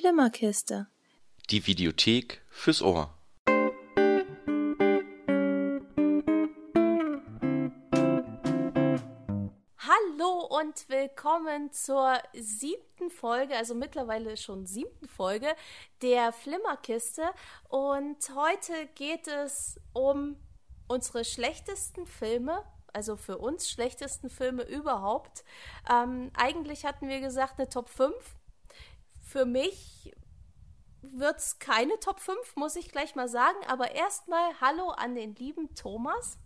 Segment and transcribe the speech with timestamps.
[0.00, 0.86] Flimmerkiste.
[1.50, 3.12] Die Videothek fürs Ohr.
[9.76, 15.54] Hallo und willkommen zur siebten Folge, also mittlerweile schon siebten Folge
[16.00, 17.24] der Flimmerkiste.
[17.68, 20.36] Und heute geht es um
[20.88, 22.64] unsere schlechtesten Filme,
[22.94, 25.44] also für uns schlechtesten Filme überhaupt.
[25.92, 28.14] Ähm, eigentlich hatten wir gesagt eine Top 5.
[29.30, 30.12] Für mich
[31.02, 33.58] wird es keine Top 5, muss ich gleich mal sagen.
[33.68, 36.36] Aber erstmal Hallo an den lieben Thomas.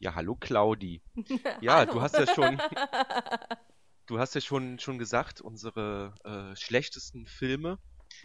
[0.00, 1.00] Ja, hallo Claudi.
[1.62, 1.92] Ja, Hallo.
[1.92, 2.58] du hast ja schon,
[4.06, 7.78] du hast ja schon, schon gesagt, unsere äh, schlechtesten Filme.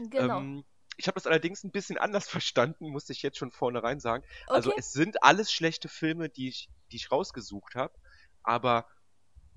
[0.09, 0.39] Genau.
[0.39, 0.65] Ähm,
[0.97, 4.23] ich habe das allerdings ein bisschen anders verstanden, muss ich jetzt schon vornherein sagen.
[4.47, 4.79] Also Okay.
[4.79, 7.93] es sind alles schlechte Filme, die ich, die ich rausgesucht habe,
[8.41, 8.87] aber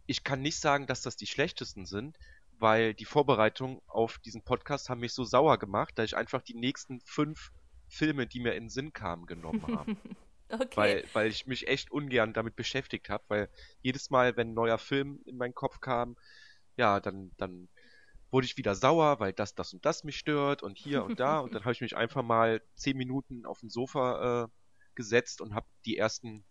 [0.06, 2.18] ich kann nicht sagen, dass das die schlechtesten sind,
[2.58, 6.54] weil die Vorbereitung auf diesen Podcast haben mich so sauer gemacht, dass ich einfach die
[6.54, 7.50] nächsten fünf
[7.88, 9.96] Filme, die mir in den Sinn kamen, genommen habe.
[10.50, 10.76] okay.
[10.76, 13.48] weil, weil ich mich echt ungern damit beschäftigt habe, weil
[13.82, 16.16] jedes Mal, wenn ein neuer Film in meinen Kopf kam,
[16.76, 17.68] ja, dann, dann
[18.30, 21.40] wurde ich wieder sauer, weil das, das und das mich stört und hier und da
[21.40, 24.48] und dann habe ich mich einfach mal zehn Minuten auf dem Sofa äh,
[24.94, 26.44] gesetzt und habe die ersten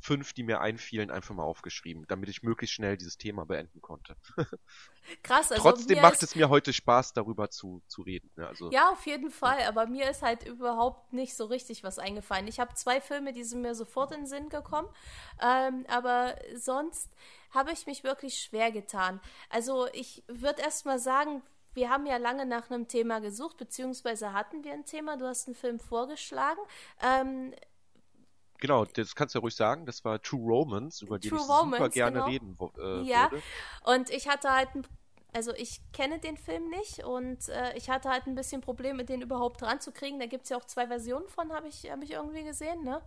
[0.00, 4.16] fünf, die mir einfielen, einfach mal aufgeschrieben, damit ich möglichst schnell dieses Thema beenden konnte.
[5.22, 8.30] Krass, also Trotzdem macht es mir heute Spaß, darüber zu, zu reden.
[8.36, 8.46] Ne?
[8.46, 12.48] Also, Ja, auf jeden Fall, aber mir ist halt überhaupt nicht so richtig was eingefallen.
[12.48, 14.88] Ich habe zwei Filme, die sind mir sofort in den Sinn gekommen,
[15.42, 17.10] ähm, aber sonst
[17.50, 19.20] habe ich mich wirklich schwer getan.
[19.48, 21.42] Also ich würde erst mal sagen,
[21.74, 25.16] wir haben ja lange nach einem Thema gesucht, beziehungsweise hatten wir ein Thema.
[25.16, 26.60] Du hast einen Film vorgeschlagen.
[27.02, 27.54] Ähm,
[28.60, 29.86] Genau, das kannst du ja ruhig sagen.
[29.86, 32.26] Das war True Romance, über True ich super Romance, gerne genau.
[32.26, 33.30] reden äh, Ja.
[33.30, 33.42] würde.
[33.84, 34.86] Und ich hatte halt, ein,
[35.32, 39.22] also ich kenne den Film nicht und äh, ich hatte halt ein bisschen Probleme, den
[39.22, 40.18] überhaupt ranzukriegen.
[40.20, 43.00] Da gibt es ja auch zwei Versionen von, habe ich, hab ich irgendwie gesehen, ne?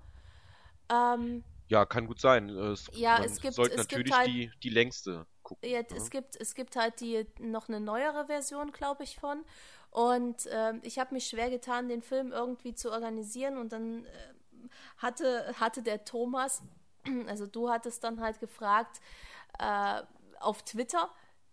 [0.89, 2.49] Ähm, Ja, kann gut sein.
[2.49, 5.69] Es, Ja, man es gibt- sollte es gibt natürlich halt- die, die längste gucken.
[5.69, 5.87] ja, ne?
[5.95, 9.43] es, gibt, es gibt halt die noch eine neuere Version, glaube ich, von.
[9.91, 13.57] Und ähm, ich habe mich schwer getan, den Film irgendwie zu organisieren.
[13.57, 14.09] Und dann äh,
[14.97, 16.61] hatte, hatte der Thomas,
[17.27, 19.01] also du hattest dann halt gefragt
[19.59, 20.01] äh,
[20.39, 21.09] auf Twitter,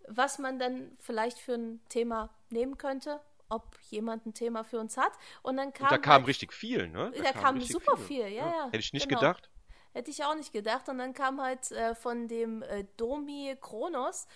[0.09, 4.97] was man dann vielleicht für ein Thema nehmen könnte, ob jemand ein Thema für uns
[4.97, 5.13] hat.
[5.43, 7.13] Und dann kam Und da kam halt, richtig viel, ne?
[7.23, 9.21] Da kam richtig super viel, ja, ja, Hätte ich nicht genau.
[9.21, 9.51] gedacht.
[9.93, 10.89] Hätte ich auch nicht gedacht.
[10.89, 14.29] Und dann kam halt äh, von dem äh, Domi Kronos,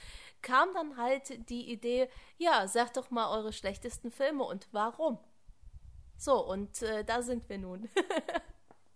[0.43, 2.09] kam dann halt die Idee,
[2.39, 5.19] ja, sagt doch mal eure schlechtesten Filme und warum.
[6.17, 7.89] So, und äh, da sind wir nun.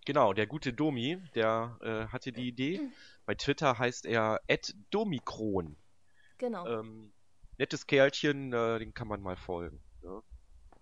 [0.08, 2.80] Genau, der gute Domi, der äh, hatte die Idee.
[3.26, 4.40] Bei Twitter heißt er
[4.88, 5.76] @domikron.
[6.38, 6.66] genau.
[6.66, 7.12] Ähm,
[7.58, 9.82] nettes Kerlchen, äh, den kann man mal folgen.
[10.00, 10.22] Ne?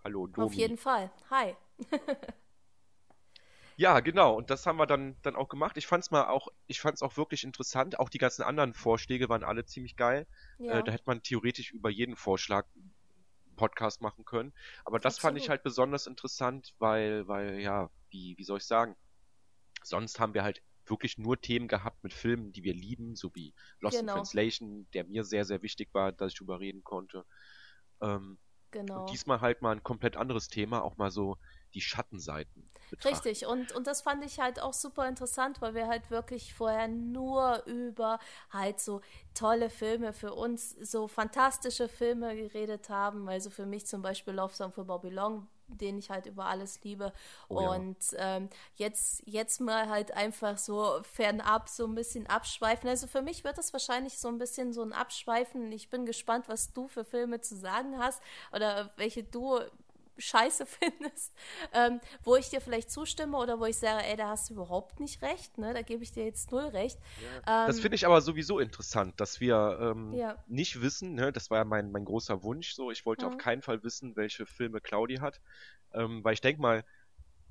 [0.04, 0.46] Hallo Domi.
[0.46, 1.10] Auf jeden Fall.
[1.28, 1.56] Hi.
[3.78, 4.34] Ja, genau.
[4.34, 5.76] Und das haben wir dann, dann auch gemacht.
[5.76, 7.98] Ich fand's mal auch, ich fand's auch wirklich interessant.
[7.98, 10.26] Auch die ganzen anderen Vorschläge waren alle ziemlich geil.
[10.56, 10.78] Ja.
[10.78, 12.94] Äh, da hätte man theoretisch über jeden Vorschlag einen
[13.56, 14.54] Podcast machen können.
[14.86, 15.50] Aber das fand ich Absolut.
[15.50, 18.96] halt besonders interessant, weil, weil, ja, wie, wie soll ich sagen?
[19.88, 23.54] Sonst haben wir halt wirklich nur Themen gehabt mit Filmen, die wir lieben, so wie
[23.80, 24.12] Lost Genau.
[24.12, 27.24] in Translation, der mir sehr, sehr wichtig war, dass ich drüber reden konnte.
[28.00, 28.38] Ähm,
[28.70, 29.00] genau.
[29.00, 31.38] Und diesmal halt mal ein komplett anderes Thema, auch mal so
[31.74, 33.28] die Schattenseiten betrachten.
[33.28, 36.88] Richtig, und, und das fand ich halt auch super interessant, weil wir halt wirklich vorher
[36.88, 38.18] nur über
[38.50, 39.00] halt so
[39.34, 43.28] tolle Filme für uns, so fantastische Filme geredet haben.
[43.28, 46.82] Also für mich zum Beispiel Love Song for Bobby Long, den ich halt über alles
[46.82, 47.12] liebe.
[47.48, 47.70] Oh ja.
[47.74, 52.88] und ähm, jetzt, jetzt mal halt einfach so fernab so ein bisschen abschweifen.
[52.88, 55.72] Also für mich wird das wahrscheinlich so ein bisschen so ein Abschweifen.
[55.72, 58.22] Ich bin gespannt, was du für Filme zu sagen hast
[58.52, 59.60] oder welche du
[60.18, 61.34] scheiße findest,
[61.72, 65.00] ähm, wo ich dir vielleicht zustimme oder wo ich sage, ey, da hast du überhaupt
[65.00, 65.74] nicht recht, ne?
[65.74, 66.98] Da gebe ich dir jetzt null recht.
[67.64, 70.38] Das Ähm, finde ich aber sowieso interessant, dass wir ähm, Ja.
[70.46, 73.26] nicht wissen, ne, das war ja mein, mein großer Wunsch so, ich wollte Mhm.
[73.26, 75.40] auf keinen Fall wissen, welche Filme Claudi hat,
[75.92, 76.84] ähm, weil ich denke mal,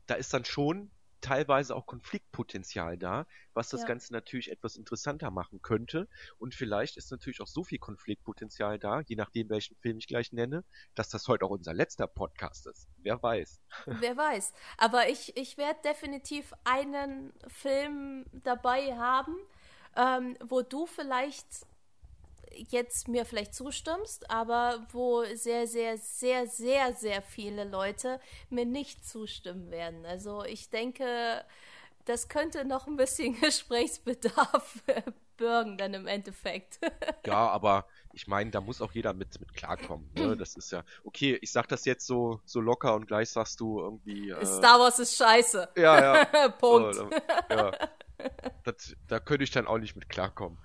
[0.07, 0.91] da ist dann schon
[1.21, 3.87] teilweise auch Konfliktpotenzial da, was das Ja.
[3.87, 6.07] Ganze natürlich etwas interessanter machen könnte
[6.37, 10.31] und vielleicht ist natürlich auch so viel Konfliktpotenzial da, je nachdem welchen Film ich gleich
[10.33, 10.63] nenne,
[10.93, 12.87] dass das heute auch unser letzter Podcast ist.
[12.97, 13.61] Wer weiß.
[13.85, 14.53] Wer weiß.
[14.77, 19.35] Aber ich, ich werde definitiv einen Film dabei haben,
[19.95, 21.47] ähm, wo du vielleicht
[22.69, 28.19] jetzt mir vielleicht zustimmst, aber wo sehr, sehr, sehr, sehr, sehr viele Leute
[28.49, 30.05] mir nicht zustimmen werden.
[30.05, 31.43] Also ich denke,
[32.05, 34.83] das könnte noch ein bisschen Gesprächsbedarf
[35.37, 36.79] bürgen dann im Endeffekt.
[37.25, 40.09] ja, aber ich meine, da muss auch jeder mit, mit klarkommen.
[40.15, 40.37] Ne?
[40.37, 43.79] Das ist ja, okay, ich sag das jetzt so, so locker und gleich sagst du
[43.79, 44.29] irgendwie.
[44.29, 45.69] Äh, Star Wars ist scheiße.
[45.75, 46.49] Ja, ja.
[46.49, 46.95] Punkt.
[46.95, 47.09] So,
[47.49, 47.71] ja.
[48.63, 50.57] Das, da könnte ich dann auch nicht mit klarkommen.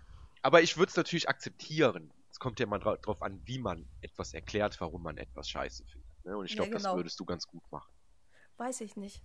[0.43, 2.13] Aber ich würde es natürlich akzeptieren.
[2.31, 5.85] Es kommt ja mal dra drauf an, wie man etwas erklärt, warum man etwas scheiße
[5.85, 6.25] findet.
[6.25, 6.37] Ne?
[6.37, 6.91] Und ich glaube, ja, genau.
[6.91, 7.93] das würdest du ganz gut machen.
[8.57, 9.23] Weiß ich nicht.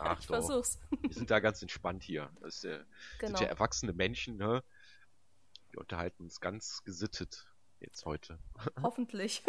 [0.00, 0.34] Ach ich doch.
[0.34, 0.78] versuch's.
[1.00, 2.30] Wir sind da ganz entspannt hier.
[2.40, 2.84] Das äh,
[3.18, 3.38] genau.
[3.38, 4.62] sind ja erwachsene Menschen, ne?
[5.70, 7.46] Wir unterhalten uns ganz gesittet
[7.80, 8.38] jetzt heute.
[8.82, 9.42] Hoffentlich.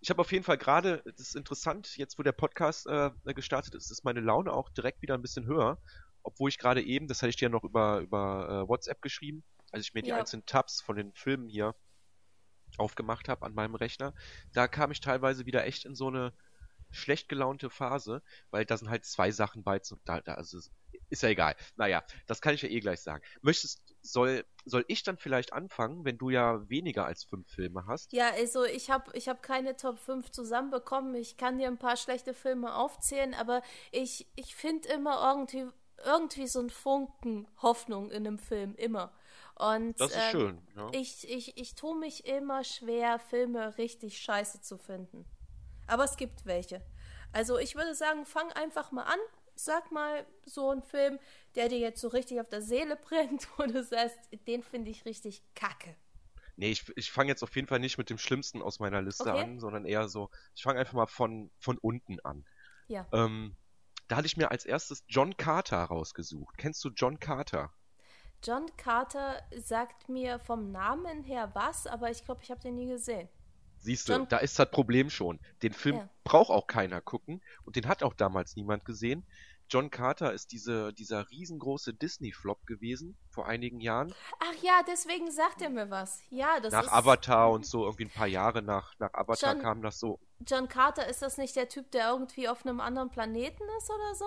[0.00, 3.74] ich habe auf jeden Fall gerade, das ist interessant, jetzt wo der Podcast äh, gestartet
[3.74, 5.78] ist, ist meine Laune auch direkt wieder ein bisschen höher.
[6.24, 9.44] Obwohl ich gerade eben, das hatte ich dir ja noch über, über äh, WhatsApp geschrieben,
[9.70, 10.18] als ich mir die ja.
[10.18, 11.76] einzelnen Tabs von den Filmen hier
[12.76, 14.14] aufgemacht habe an meinem Rechner,
[14.52, 16.32] da kam ich teilweise wieder echt in so eine
[16.90, 20.58] schlecht gelaunte Phase, weil da sind halt zwei Sachen bei, da, da, also
[21.10, 21.54] ist ja egal.
[21.76, 23.22] Naja, das kann ich ja eh gleich sagen.
[23.42, 28.12] Möchtest, soll, soll ich dann vielleicht anfangen, wenn du ja weniger als fünf Filme hast?
[28.12, 31.14] Ja, also ich habe ich hab keine Top 5 zusammenbekommen.
[31.14, 33.62] Ich kann dir ein paar schlechte Filme aufzählen, aber
[33.92, 35.70] ich, ich finde immer irgendwie,
[36.04, 39.12] irgendwie so ein Funken Hoffnung in einem Film, immer.
[39.56, 40.58] Und, das ist ähm, schön.
[40.76, 40.90] Ja.
[40.92, 45.24] Ich, ich, ich tue mich immer schwer, Filme richtig scheiße zu finden.
[45.86, 46.82] Aber es gibt welche.
[47.32, 49.18] Also ich würde sagen, fang einfach mal an.
[49.56, 51.20] Sag mal so einen Film,
[51.54, 55.04] der dir jetzt so richtig auf der Seele brennt, wo du sagst, den finde ich
[55.04, 55.94] richtig kacke.
[56.56, 59.30] Nee, ich, ich fange jetzt auf jeden Fall nicht mit dem Schlimmsten aus meiner Liste
[59.30, 59.42] okay.
[59.42, 62.44] an, sondern eher so, ich fange einfach mal von, von unten an.
[62.86, 63.06] Ja.
[63.12, 63.56] Ähm,
[64.14, 66.56] da hatte ich mir als erstes John Carter rausgesucht.
[66.56, 67.72] Kennst du John Carter?
[68.44, 72.86] John Carter sagt mir vom Namen her was, aber ich glaube, ich habe den nie
[72.86, 73.28] gesehen.
[73.78, 75.40] Siehst du, da ist das Problem schon.
[75.64, 76.08] Den Film ja.
[76.22, 79.26] braucht auch keiner gucken und den hat auch damals niemand gesehen.
[79.68, 84.14] John Carter ist diese, dieser riesengroße Disney-Flop gewesen vor einigen Jahren.
[84.38, 86.22] Ach ja, deswegen sagt er mir was.
[86.30, 86.92] Ja, das nach ist...
[86.92, 90.20] Avatar und so, irgendwie ein paar Jahre nach, nach Avatar John, kam das so.
[90.46, 94.14] John Carter, ist das nicht der Typ, der irgendwie auf einem anderen Planeten ist oder
[94.14, 94.26] so?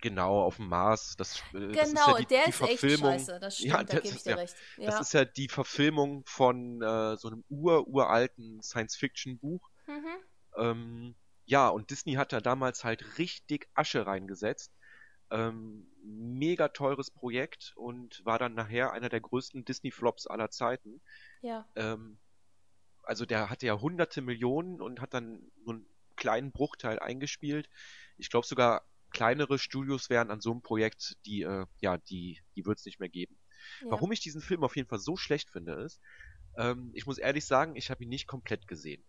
[0.00, 1.16] Genau, auf dem Mars.
[1.16, 3.10] Das, äh, das genau, ist ja die, der die ist Verfilmung.
[3.10, 4.56] echt scheiße, das stimmt, ja, da gebe ich dir ja, recht.
[4.76, 4.90] Ja.
[4.90, 9.68] Das ist ja die Verfilmung von äh, so einem ur-uralten Science-Fiction-Buch.
[9.86, 10.16] Mhm.
[10.56, 11.14] Ähm,
[11.46, 14.72] ja, und Disney hat da damals halt richtig Asche reingesetzt.
[15.30, 21.00] Ähm, mega teures Projekt und war dann nachher einer der größten Disney-Flops aller Zeiten.
[21.42, 21.66] Ja.
[21.74, 22.18] Ähm,
[23.08, 27.70] also der hatte ja hunderte Millionen und hat dann nur einen kleinen Bruchteil eingespielt.
[28.18, 32.66] Ich glaube sogar kleinere Studios wären an so einem Projekt, die, äh, ja, die, die
[32.66, 33.38] wird es nicht mehr geben.
[33.80, 33.92] Ja.
[33.92, 36.00] Warum ich diesen Film auf jeden Fall so schlecht finde, ist,
[36.58, 39.02] ähm, ich muss ehrlich sagen, ich habe ihn nicht komplett gesehen.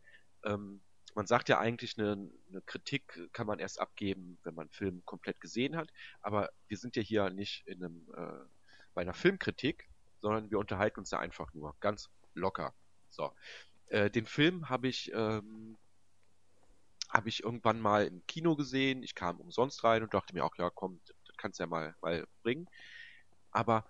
[0.45, 0.81] Ähm,
[1.13, 5.03] man sagt ja eigentlich, eine, eine, Kritik kann man erst abgeben, wenn man einen Film
[5.03, 5.91] komplett gesehen hat.
[6.21, 8.45] Aber wir sind ja hier nicht in einem, äh,
[8.93, 9.89] bei einer Filmkritik,
[10.21, 12.73] sondern wir unterhalten uns da einfach nur ganz locker.
[13.09, 13.33] So,
[13.89, 15.77] äh, den Film habe ich ähm,
[17.09, 19.03] habe ich irgendwann mal im Kino gesehen.
[19.03, 21.95] Ich kam umsonst rein und dachte mir auch, ja, komm, das kannst du ja mal,
[22.01, 22.69] mal bringen.
[23.51, 23.85] Aber,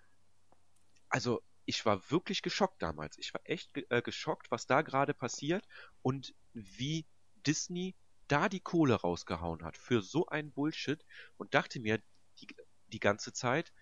[1.09, 3.17] also, ich war wirklich geschockt damals.
[3.17, 5.67] Ich war echt äh, geschockt, was da gerade passiert
[6.01, 7.05] und wie
[7.45, 7.95] Disney
[8.27, 11.03] da die Kohle rausgehauen hat für so ein Bullshit
[11.37, 12.01] und dachte mir
[12.39, 12.47] die,
[12.87, 13.73] die ganze Zeit,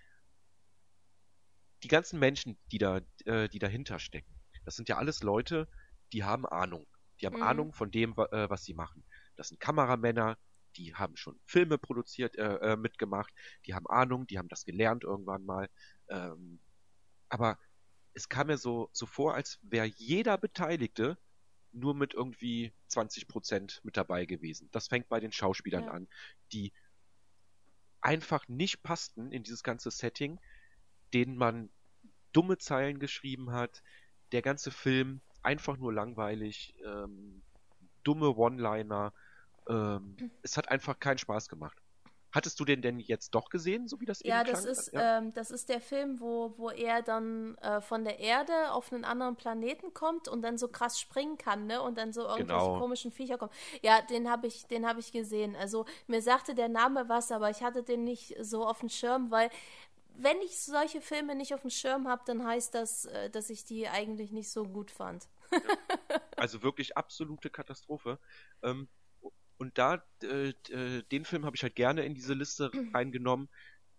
[1.84, 4.34] die ganzen Menschen, die da, äh, die dahinter stecken,
[4.66, 5.68] das sind ja alles Leute,
[6.14, 6.88] die haben Ahnung.
[7.20, 7.44] Die haben mhm.
[7.44, 9.04] Ahnung von dem, äh, was sie machen.
[9.36, 10.38] Das sind Kameramänner,
[10.76, 13.34] die haben schon Filme produziert, äh, äh, mitgemacht,
[13.66, 15.70] die haben Ahnung, die haben das gelernt irgendwann mal.
[16.10, 16.60] Ähm,
[17.30, 17.58] aber
[18.14, 21.18] es kam mir so, so vor, als wäre jeder Beteiligte
[21.72, 24.70] nur mit irgendwie 20 Prozent mit dabei gewesen.
[24.72, 25.92] Das fängt bei den Schauspielern ja.
[25.92, 26.08] an,
[26.52, 26.74] die
[28.02, 30.40] einfach nicht passten in dieses ganze Setting,
[31.14, 31.70] denen man
[32.32, 33.84] dumme Zeilen geschrieben hat.
[34.32, 37.42] Der ganze Film einfach nur langweilig, ähm,
[38.04, 39.14] dumme One-Liner,
[39.70, 41.78] ähm, es hat einfach keinen Spaß gemacht.
[42.34, 45.20] Hattest du den denn jetzt doch gesehen, so wie das ja, eben das ist, ja,
[45.20, 49.06] ähm, das ist der Film, wo, wo er dann äh, von der Erde auf einen
[49.06, 51.82] anderen Planeten kommt und dann so krass springen kann, ne?
[51.82, 52.80] Und dann so irgendwelche genau.
[52.80, 53.52] komischen Viecher kommen.
[53.82, 55.56] Ja, den habe ich, den habe ich gesehen.
[55.56, 59.32] Also mir sagte der Name was, aber ich hatte den nicht so auf dem Schirm,
[59.32, 59.50] weil
[60.18, 63.64] wenn ich solche Filme nicht auf dem Schirm habe, dann heißt das, äh, dass ich
[63.64, 65.28] die eigentlich nicht so gut fand.
[66.36, 68.20] Also wirklich absolute Katastrophe.
[68.62, 68.88] Ähm,
[69.58, 72.96] und da, äh, äh, den Film habe ich halt gerne in diese Liste mhm.
[72.96, 73.50] reingenommen,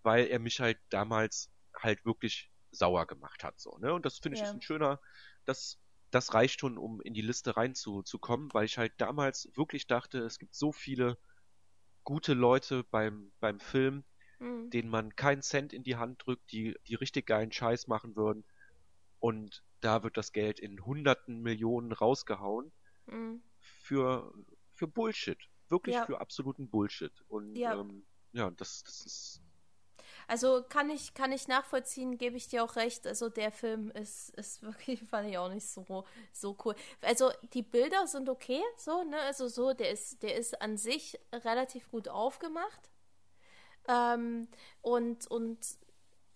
[0.05, 3.59] weil er mich halt damals halt wirklich sauer gemacht hat.
[3.59, 3.93] So, ne?
[3.93, 4.49] Und das finde ich ja.
[4.49, 5.01] ist ein schöner,
[5.47, 5.81] das,
[6.13, 10.39] das reicht schon, um in die Liste reinzukommen, weil ich halt damals wirklich dachte, es
[10.39, 11.19] gibt so viele
[12.05, 14.05] gute Leute beim, beim Film
[14.39, 14.71] mhm.
[14.71, 18.45] denen man keinen Cent in die Hand drückt, die, die richtig geilen Scheiß machen würden.
[19.21, 22.73] Und da wird das Geld in hunderten Millionen rausgehauen
[23.07, 23.43] mhm.
[23.81, 24.33] für,
[24.75, 25.39] für Bullshit.
[25.69, 26.07] Wirklich ja.
[26.07, 27.13] für absoluten Bullshit.
[27.29, 29.43] Und ja, ähm, ja das, das ist
[30.29, 33.07] also kann ich, kann ich nachvollziehen, gebe ich dir auch recht.
[33.07, 36.75] Also der Film ist, ist wirklich, fand ich auch nicht so, so cool.
[37.01, 39.19] Also die Bilder sind okay, so, ne?
[39.21, 42.91] Also so, der ist, der ist an sich relativ gut aufgemacht.
[43.89, 44.49] Ähm,
[44.83, 45.59] und, und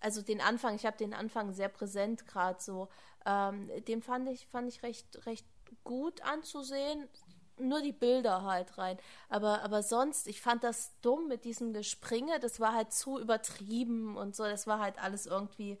[0.03, 2.89] also den Anfang, ich habe den Anfang sehr präsent gerade so.
[3.25, 5.47] Ähm, den fand ich, fand ich recht, recht
[5.83, 7.07] gut anzusehen
[7.59, 8.97] nur die Bilder halt rein.
[9.29, 12.39] Aber, aber sonst, ich fand das dumm mit diesem Gespringe.
[12.39, 14.43] Das war halt zu übertrieben und so.
[14.43, 15.79] Das war halt alles irgendwie.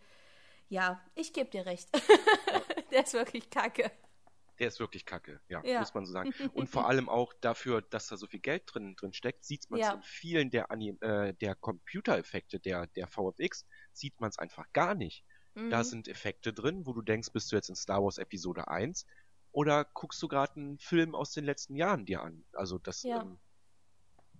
[0.69, 1.89] Ja, ich gebe dir recht.
[2.91, 3.91] Der ist wirklich kacke.
[4.59, 6.31] Der ist wirklich kacke, ja, ja, muss man so sagen.
[6.53, 9.79] Und vor allem auch dafür, dass da so viel Geld drin, drin steckt, sieht man
[9.79, 9.93] es ja.
[9.93, 14.95] in vielen der, Anim äh, der Computereffekte der, der VFX, sieht man es einfach gar
[14.95, 15.23] nicht.
[15.55, 15.69] Mhm.
[15.69, 19.05] Da sind Effekte drin, wo du denkst, bist du jetzt in Star Wars Episode 1
[19.51, 22.43] oder guckst du gerade einen Film aus den letzten Jahren dir an?
[22.53, 23.21] Also das, ja.
[23.21, 23.37] ähm,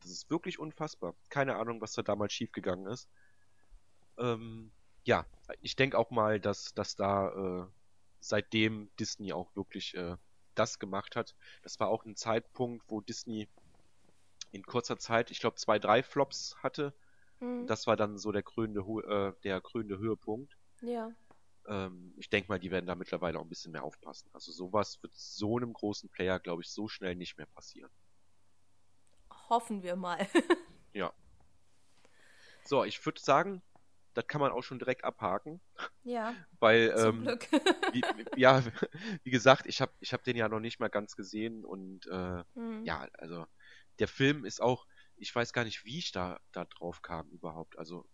[0.02, 1.16] das ist wirklich unfassbar.
[1.30, 3.08] Keine Ahnung, was da damals schiefgegangen ist.
[4.18, 4.72] Ähm,
[5.06, 5.26] ja,
[5.62, 7.30] ich denke auch mal, dass, dass da
[7.64, 7.68] äh,
[8.20, 10.18] seitdem Disney auch wirklich äh,
[10.56, 11.36] das gemacht hat.
[11.62, 13.48] Das war auch ein Zeitpunkt, wo Disney
[14.52, 16.94] in kurzer Zeit, ich glaube, zwei, drei Flops hatte.
[17.44, 17.68] Mhm.
[17.68, 20.56] Das war dann so der krönende, äh, der krönende Höhepunkt.
[20.82, 21.12] Ja.
[21.68, 24.30] Ähm, ich denke mal, die werden da mittlerweile auch ein bisschen mehr aufpassen.
[24.34, 27.92] Also sowas wird so einem großen Player, glaube ich, so schnell nicht mehr passieren.
[29.50, 30.26] Hoffen wir mal.
[30.94, 31.12] ja.
[32.64, 33.62] So, ich würde sagen,
[34.14, 35.60] das kann man auch schon direkt abhaken.
[36.04, 36.34] Ja.
[36.60, 37.52] Weil, zum ähm, Glück.
[37.92, 38.04] wie,
[38.38, 38.64] ja,
[39.24, 42.44] wie gesagt, ich habe ich hab den ja noch nicht mal ganz gesehen und äh,
[42.54, 42.86] mhm.
[42.86, 43.46] ja, also
[44.00, 44.88] der Film ist auch,
[45.24, 47.80] ich weiß gar nicht, wie ich da, da drauf kam überhaupt.
[47.80, 48.06] Also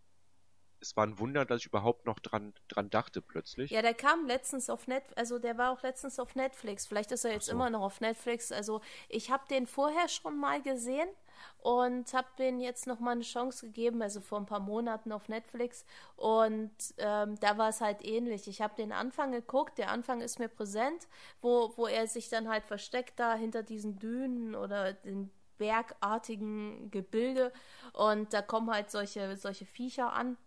[0.80, 3.72] es war ein Wunder, dass ich überhaupt noch dran, dran dachte plötzlich.
[3.72, 6.86] Ja, der kam letztens auf Netflix, also der war auch letztens auf Netflix.
[6.86, 7.52] Vielleicht ist er jetzt so.
[7.52, 8.52] immer noch auf Netflix.
[8.52, 11.10] Also ich habe den vorher schon mal gesehen
[11.58, 15.30] und habe den jetzt noch mal eine Chance gegeben, also vor ein paar Monaten auf
[15.30, 15.84] Netflix.
[16.16, 18.48] Und ähm, da war es halt ähnlich.
[18.48, 21.08] Ich habe den Anfang geguckt, der Anfang ist mir präsent,
[21.42, 27.54] wo, wo er sich dann halt versteckt da hinter diesen Dünen oder den bergartigen Gebilde
[27.94, 30.38] und da kommen halt solche, solche Viecher an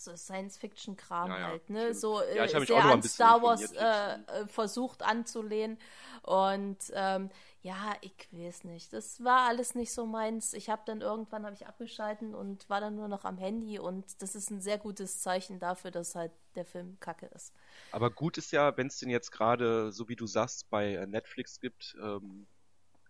[0.00, 1.94] so Science-Fiction-Kram ja, ja, halt, ne?
[1.94, 5.78] So ja, äh, sehr an Star Wars äh, äh, versucht anzulehnen.
[6.22, 7.30] Und ähm,
[7.62, 8.92] ja, ich weiß nicht.
[8.92, 10.54] Das war alles nicht so meins.
[10.54, 14.22] Ich habe dann irgendwann habe ich abgeschalten und war dann nur noch am Handy und
[14.22, 17.52] das ist ein sehr gutes Zeichen dafür, dass halt der Film kacke ist.
[17.92, 21.06] Aber gut ist ja, wenn es den jetzt gerade, so wie du sagst, bei äh,
[21.06, 22.46] Netflix gibt, ähm,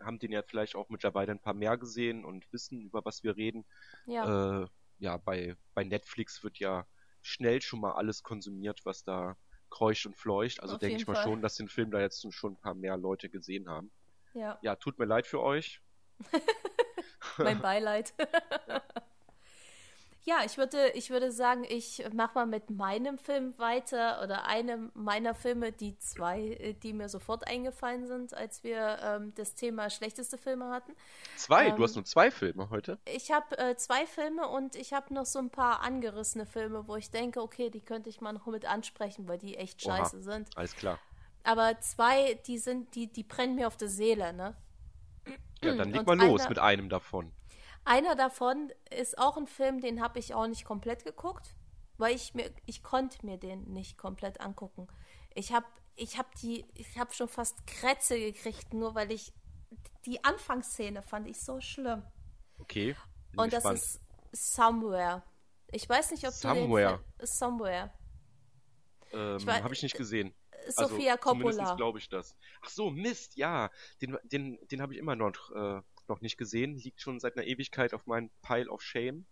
[0.00, 3.36] haben den ja vielleicht auch mittlerweile ein paar mehr gesehen und wissen, über was wir
[3.36, 3.64] reden.
[4.06, 4.62] Ja.
[4.62, 6.86] Äh, ja, bei, bei Netflix wird ja
[7.22, 9.36] schnell schon mal alles konsumiert, was da
[9.70, 10.62] kreucht und fleucht.
[10.62, 11.24] Also denke ich mal Fall.
[11.24, 13.90] schon, dass den Film da jetzt schon ein paar mehr Leute gesehen haben.
[14.34, 14.58] Ja.
[14.62, 15.80] Ja, tut mir leid für euch.
[17.38, 18.12] mein Beileid.
[18.68, 18.82] ja.
[20.24, 24.90] Ja, ich würde, ich würde sagen, ich mache mal mit meinem Film weiter oder einem
[24.94, 29.88] meiner Filme, die zwei, äh, die mir sofort eingefallen sind, als wir ähm, das Thema
[29.88, 30.92] schlechteste Filme hatten.
[31.36, 31.68] Zwei?
[31.68, 32.98] Ähm, du hast nur zwei Filme heute?
[33.06, 36.96] Ich habe äh, zwei Filme und ich habe noch so ein paar angerissene Filme, wo
[36.96, 40.22] ich denke, okay, die könnte ich mal noch mit ansprechen, weil die echt scheiße Oha,
[40.22, 40.48] sind.
[40.54, 40.98] Alles klar.
[41.44, 44.54] Aber zwei, die sind, die, die brennen mir auf der Seele, ne?
[45.62, 47.32] Ja, dann leg und mal los einer, mit einem davon.
[47.84, 51.54] Einer davon ist auch ein Film, den habe ich auch nicht komplett geguckt,
[51.96, 54.86] weil ich mir, ich konnte mir den nicht komplett angucken.
[55.34, 59.32] Ich habe, ich habe die, ich habe schon fast Krätze gekriegt, nur weil ich
[60.04, 62.02] die Anfangsszene fand ich so schlimm.
[62.58, 62.96] Okay.
[63.36, 64.00] Und das ist
[64.32, 65.22] Somewhere.
[65.72, 66.98] Ich weiß nicht, ob Somewhere.
[66.98, 67.92] du den Somewhere.
[69.12, 70.34] Ähm, habe ich nicht gesehen.
[70.68, 71.74] Sophia also, Coppola.
[71.74, 72.36] glaube ich das.
[72.62, 73.70] Ach so, Mist, ja.
[74.00, 77.46] Den, den, den habe ich immer noch äh, noch nicht gesehen, liegt schon seit einer
[77.46, 79.24] Ewigkeit auf meinem Pile of Shame.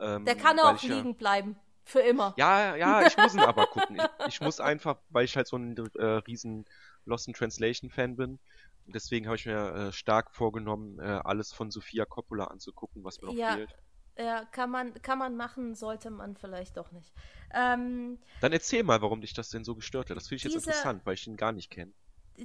[0.00, 1.56] Ähm, Der kann auch liegen ja, bleiben.
[1.84, 2.34] Für immer.
[2.36, 3.96] Ja, ja, ich muss ihn aber gucken.
[3.96, 6.64] Ich, ich, muss einfach, weil ich halt so ein äh, riesen
[7.06, 8.38] Lost in Translation Fan bin.
[8.86, 13.28] Deswegen habe ich mir äh, stark vorgenommen, äh, alles von Sofia Coppola anzugucken, was mir
[13.28, 13.74] noch ja, fehlt.
[14.16, 17.12] Ja, kann man, kann man machen, sollte man vielleicht doch nicht.
[17.52, 20.16] Ähm, Dann erzähl mal, warum dich das denn so gestört hat.
[20.16, 21.92] Das finde ich jetzt interessant, weil ich ihn gar nicht kenne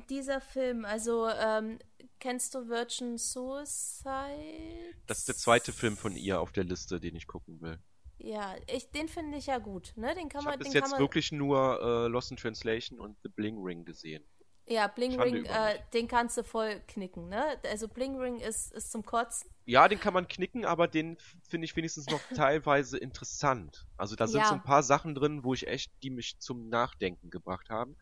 [0.10, 1.80] dieser Film, also ähm,
[2.20, 4.96] kennst du Virgin Suicide?
[5.08, 7.80] Das ist der zweite Film von ihr auf der Liste, den ich gucken will.
[8.20, 9.94] Ja, ich, den finde ich ja gut.
[9.96, 10.14] Ne?
[10.16, 10.60] Den kann ich man.
[10.60, 14.24] bis jetzt wirklich nur äh, Lost in Translation und The Bling Ring gesehen.
[14.70, 17.58] Ja, Bling Ring, äh, den kannst du voll knicken, ne?
[17.70, 19.50] Also Bling Ring ist, ist zum Kotzen.
[19.66, 23.88] Ja, den kann man knicken, aber den finde ich wenigstens noch teilweise interessant.
[23.96, 24.48] Also da sind ja.
[24.48, 27.96] so ein paar Sachen drin, wo ich echt, die mich zum Nachdenken gebracht haben.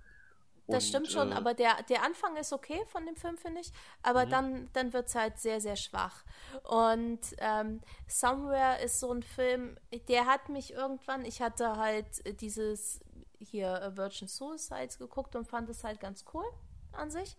[0.68, 3.62] Das und, stimmt schon, äh, aber der, der Anfang ist okay von dem Film, finde
[3.62, 3.72] ich.
[4.02, 4.30] Aber mhm.
[4.30, 6.24] dann, dann wird es halt sehr, sehr schwach.
[6.64, 13.00] Und ähm, Somewhere ist so ein Film, der hat mich irgendwann, ich hatte halt dieses
[13.40, 16.46] hier äh, Virgin Suicides geguckt und fand es halt ganz cool
[16.94, 17.38] an sich.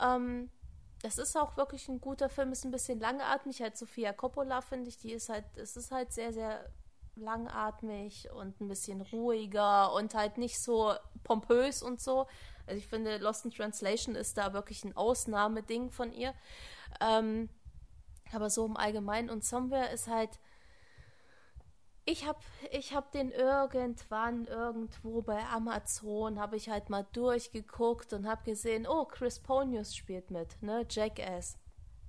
[0.00, 0.50] Ähm,
[1.02, 3.60] es ist auch wirklich ein guter Film, ist ein bisschen langatmig.
[3.60, 6.70] Halt Sophia Coppola, finde ich, die ist halt, es ist halt sehr, sehr
[7.16, 12.26] langatmig und ein bisschen ruhiger und halt nicht so pompös und so.
[12.66, 16.34] Also ich finde, Lost in Translation ist da wirklich ein Ausnahmeding von ihr.
[17.00, 17.48] Ähm,
[18.32, 20.38] aber so im Allgemeinen und Somewhere ist halt.
[22.04, 22.40] Ich habe
[22.72, 28.88] ich hab den irgendwann irgendwo bei Amazon, habe ich halt mal durchgeguckt und habe gesehen,
[28.88, 30.84] oh, Chris Ponius spielt mit, ne?
[30.90, 31.58] Jackass,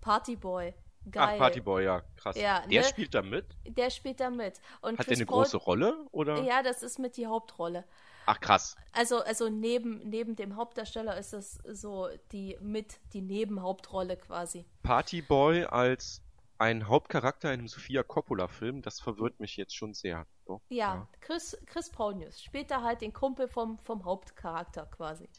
[0.02, 0.74] Partyboy.
[1.12, 1.34] Geil.
[1.34, 2.36] Ach, Partyboy, ja, krass.
[2.36, 2.88] Ja, der ne?
[2.88, 3.46] spielt da mit?
[3.68, 4.62] Der spielt da mit.
[4.82, 6.42] Und Hat Chris der eine große Rolle, oder?
[6.42, 7.86] Ja, das ist mit die Hauptrolle.
[8.26, 8.76] Ach krass.
[8.92, 14.66] Also, also neben, neben dem Hauptdarsteller ist das so die mit die Nebenhauptrolle quasi.
[14.84, 16.22] Partyboy als
[16.58, 20.26] ein Hauptcharakter in einem Sofia Coppola-Film, das verwirrt mich jetzt schon sehr.
[20.46, 25.30] Doch, ja, ja, Chris, Chris Paulnius spielt da halt den Kumpel vom, vom Hauptcharakter quasi.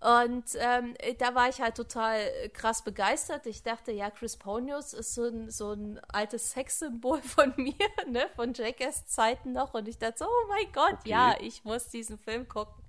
[0.00, 2.20] Und ähm, da war ich halt total
[2.54, 3.44] krass begeistert.
[3.44, 7.74] Ich dachte, ja, Chris Ponius ist so ein, so ein altes Sexsymbol von mir,
[8.08, 9.74] ne, von Jackass Zeiten noch.
[9.74, 11.10] Und ich dachte so, oh mein Gott, okay.
[11.10, 12.82] ja, ich muss diesen Film gucken.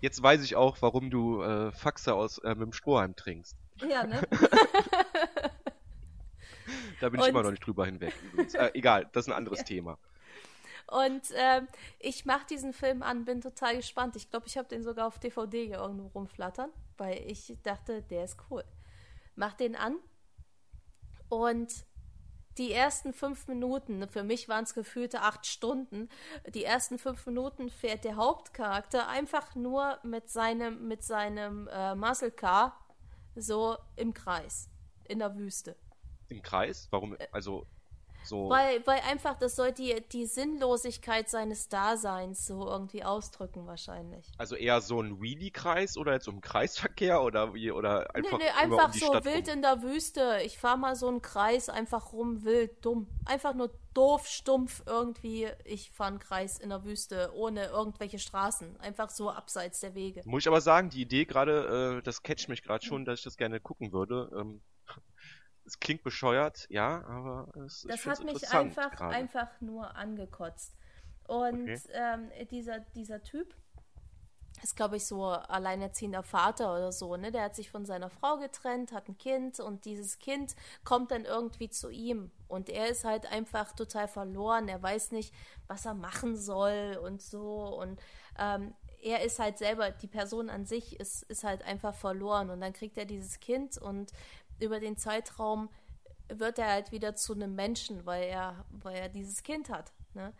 [0.00, 3.56] Jetzt weiß ich auch, warum du äh, Faxe aus äh, mit dem Strohhalm trinkst.
[3.88, 4.20] Ja, ne?
[7.00, 7.30] da bin ich Und...
[7.30, 8.14] immer noch nicht drüber hinweg.
[8.54, 9.64] Äh, egal, das ist ein anderes ja.
[9.64, 9.96] Thema.
[10.90, 11.68] Und ähm,
[11.98, 14.16] ich mache diesen Film an, bin total gespannt.
[14.16, 18.24] Ich glaube, ich habe den sogar auf DVD hier irgendwo rumflattern, weil ich dachte, der
[18.24, 18.64] ist cool.
[19.36, 19.96] Mach den an
[21.28, 21.72] und
[22.58, 26.08] die ersten fünf Minuten, für mich waren es gefühlte acht Stunden,
[26.48, 32.32] die ersten fünf Minuten fährt der Hauptcharakter einfach nur mit seinem, mit seinem äh, Muscle
[32.32, 32.78] Car
[33.36, 34.68] so im Kreis,
[35.04, 35.76] in der Wüste.
[36.28, 36.88] Im Kreis?
[36.90, 37.16] Warum?
[37.30, 37.66] Also
[38.22, 38.48] so.
[38.48, 44.30] Weil, weil einfach, das soll die, die Sinnlosigkeit seines Daseins so irgendwie ausdrücken, wahrscheinlich.
[44.38, 48.38] Also eher so ein Wheelie-Kreis oder jetzt um Kreisverkehr oder wie, oder einfach.
[48.38, 49.54] Nee, nee, einfach um so Stadt wild rum.
[49.54, 50.38] in der Wüste.
[50.44, 53.08] Ich fahr mal so einen Kreis einfach rum, wild, dumm.
[53.24, 55.48] Einfach nur doof, stumpf irgendwie.
[55.64, 58.78] Ich fahre einen Kreis in der Wüste ohne irgendwelche Straßen.
[58.80, 60.22] Einfach so abseits der Wege.
[60.24, 63.24] Muss ich aber sagen, die Idee gerade, äh, das catcht mich gerade schon, dass ich
[63.24, 64.30] das gerne gucken würde.
[64.38, 64.60] Ähm,
[65.70, 70.74] es klingt bescheuert, ja, aber es Das hat mich einfach, einfach nur angekotzt.
[71.28, 71.80] Und okay.
[71.92, 73.54] ähm, dieser, dieser Typ
[74.64, 77.30] ist, glaube ich, so alleinerziehender Vater oder so, ne?
[77.30, 81.24] Der hat sich von seiner Frau getrennt, hat ein Kind und dieses Kind kommt dann
[81.24, 82.32] irgendwie zu ihm.
[82.48, 84.66] Und er ist halt einfach total verloren.
[84.66, 85.32] Er weiß nicht,
[85.68, 87.78] was er machen soll und so.
[87.80, 88.00] Und
[88.38, 92.50] ähm, er ist halt selber, die Person an sich ist, ist halt einfach verloren.
[92.50, 94.12] Und dann kriegt er dieses Kind und
[94.60, 95.68] über den Zeitraum
[96.28, 99.92] wird er halt wieder zu einem Menschen, weil er, weil er dieses Kind hat.
[100.14, 100.32] Ne?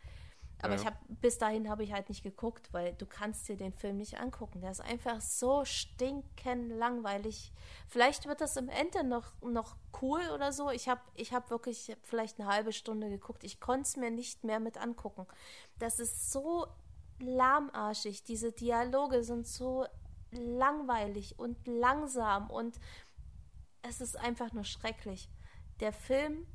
[0.63, 0.81] Aber ja.
[0.81, 3.97] ich habe bis dahin habe ich halt nicht geguckt, weil du kannst dir den Film
[3.97, 4.61] nicht angucken.
[4.61, 7.53] Der ist einfach so stinkend langweilig.
[7.89, 10.71] Vielleicht wird das im Ende noch, noch cool oder so.
[10.71, 13.43] Ich habe ich hab wirklich vielleicht eine halbe Stunde geguckt.
[13.43, 15.27] Ich konnte es mir nicht mehr mit angucken.
[15.79, 16.67] Das ist so
[17.21, 18.25] lahmarschig.
[18.25, 19.87] Diese Dialoge sind so
[20.33, 22.79] langweilig und langsam und
[23.83, 25.29] es ist einfach nur schrecklich.
[25.81, 26.47] Der Film.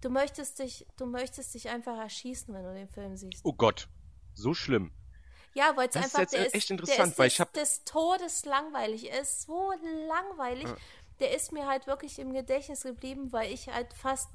[0.00, 3.44] Du möchtest dich, du möchtest dich einfach erschießen, wenn du den Film siehst.
[3.44, 3.88] Oh Gott,
[4.34, 4.92] so schlimm.
[5.54, 9.10] Ja, weil es einfach ist jetzt echt interessant, ist weil ich habe des Todes langweilig.
[9.10, 9.72] Er ist so
[10.08, 10.64] langweilig.
[10.64, 10.76] Ja.
[11.20, 14.28] Der ist mir halt wirklich im Gedächtnis geblieben, weil ich halt fast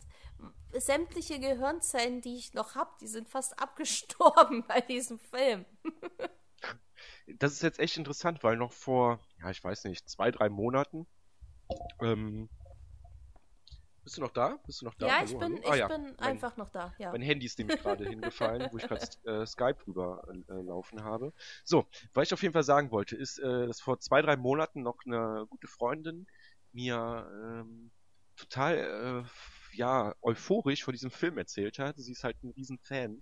[0.71, 5.65] sämtliche Gehirnzellen, die ich noch habe, die sind fast abgestorben bei diesem Film.
[7.37, 11.07] Das ist jetzt echt interessant, weil noch vor, ja, ich weiß nicht, zwei, drei Monaten.
[12.01, 12.49] Ähm,
[14.03, 14.57] bist du noch da?
[14.65, 15.07] Bist du noch da?
[15.07, 15.87] Ja, hallo, ich bin, ah, ich ja.
[15.87, 16.95] bin mein, einfach noch da.
[16.97, 17.11] Ja.
[17.11, 21.31] Mein Handy ist nämlich gerade hingefallen, wo ich gerade äh, Skype rüber äh, laufen habe.
[21.63, 24.81] So, was ich auf jeden Fall sagen wollte, ist, äh, dass vor zwei, drei Monaten
[24.81, 26.25] noch eine gute Freundin
[26.71, 27.91] mir ähm,
[28.35, 31.97] total äh, ja, euphorisch von diesem Film erzählt hat.
[31.97, 33.21] Sie ist halt ein riesen Fan.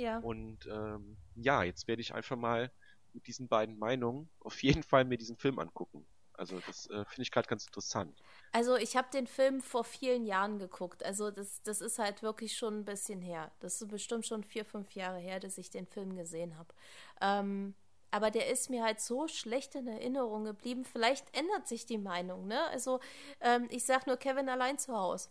[0.00, 0.18] Ja.
[0.18, 2.70] Und ähm, ja, jetzt werde ich einfach mal
[3.12, 6.06] mit diesen beiden Meinungen auf jeden Fall mir diesen Film angucken.
[6.32, 8.18] Also das äh, finde ich gerade ganz interessant.
[8.52, 11.04] Also ich habe den Film vor vielen Jahren geguckt.
[11.04, 13.50] Also das, das ist halt wirklich schon ein bisschen her.
[13.60, 16.72] Das ist bestimmt schon vier, fünf Jahre her, dass ich den Film gesehen habe.
[17.20, 17.74] Ähm,
[18.10, 20.86] aber der ist mir halt so schlecht in Erinnerung geblieben.
[20.86, 22.64] Vielleicht ändert sich die Meinung, ne?
[22.68, 23.00] Also
[23.42, 25.28] ähm, ich sag nur Kevin allein zu Hause.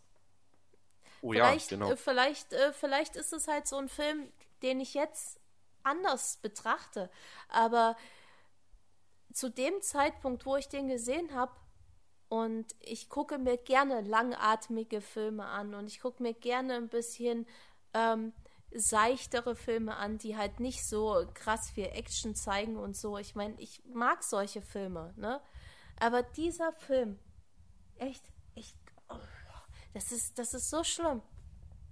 [1.22, 1.92] Oh vielleicht, ja, genau.
[1.92, 4.32] Äh, vielleicht, äh, vielleicht ist es halt so ein Film,
[4.64, 5.40] den ich jetzt
[5.84, 7.10] anders betrachte.
[7.48, 7.96] Aber
[9.34, 11.52] zu dem Zeitpunkt, wo ich den gesehen habe,
[12.30, 17.48] und ich gucke mir gerne langatmige Filme an und ich gucke mir gerne ein bisschen
[17.96, 18.34] ähm,
[18.72, 23.18] seichtere Filme an, die halt nicht so krass viel Action zeigen und so.
[23.18, 25.42] Ich meine, ich mag solche Filme, ne?
[26.00, 27.20] Aber dieser Film,
[27.98, 28.78] echt, echt,
[29.10, 29.16] oh,
[29.96, 31.24] das ist, das ist so schlimm.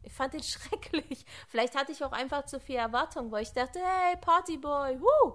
[0.04, 1.26] Ich fand ihn schrecklich.
[1.48, 5.34] Vielleicht hatte ich auch einfach zu viel Erwartung, weil ich dachte, hey, Partyboy, woo!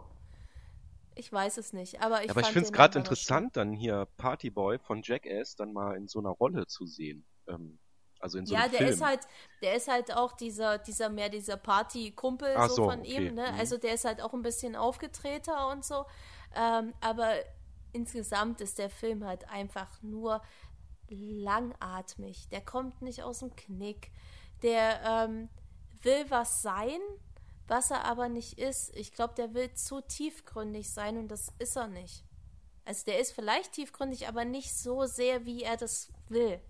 [1.14, 4.78] Ich weiß es nicht, aber ich, aber ich finde es gerade interessant, dann hier Partyboy
[4.78, 7.26] von Jackass dann mal in so einer Rolle zu sehen.
[7.46, 7.78] Ähm,
[8.22, 8.90] also in so ja, einem der Film.
[8.92, 9.20] ist halt,
[9.62, 13.26] der ist halt auch dieser, dieser mehr dieser Party-Kumpel so, so, von okay.
[13.26, 13.50] ihm, ne?
[13.52, 13.58] Mhm.
[13.58, 16.06] Also der ist halt auch ein bisschen aufgetreter und so.
[16.54, 17.34] Ähm, aber
[17.92, 20.40] insgesamt ist der Film halt einfach nur
[21.08, 22.48] langatmig.
[22.50, 24.12] Der kommt nicht aus dem Knick.
[24.62, 25.48] Der ähm,
[26.02, 27.00] will was sein,
[27.68, 28.94] was er aber nicht ist.
[28.96, 32.24] Ich glaube, der will zu tiefgründig sein und das ist er nicht.
[32.84, 36.60] Also der ist vielleicht tiefgründig, aber nicht so sehr, wie er das will.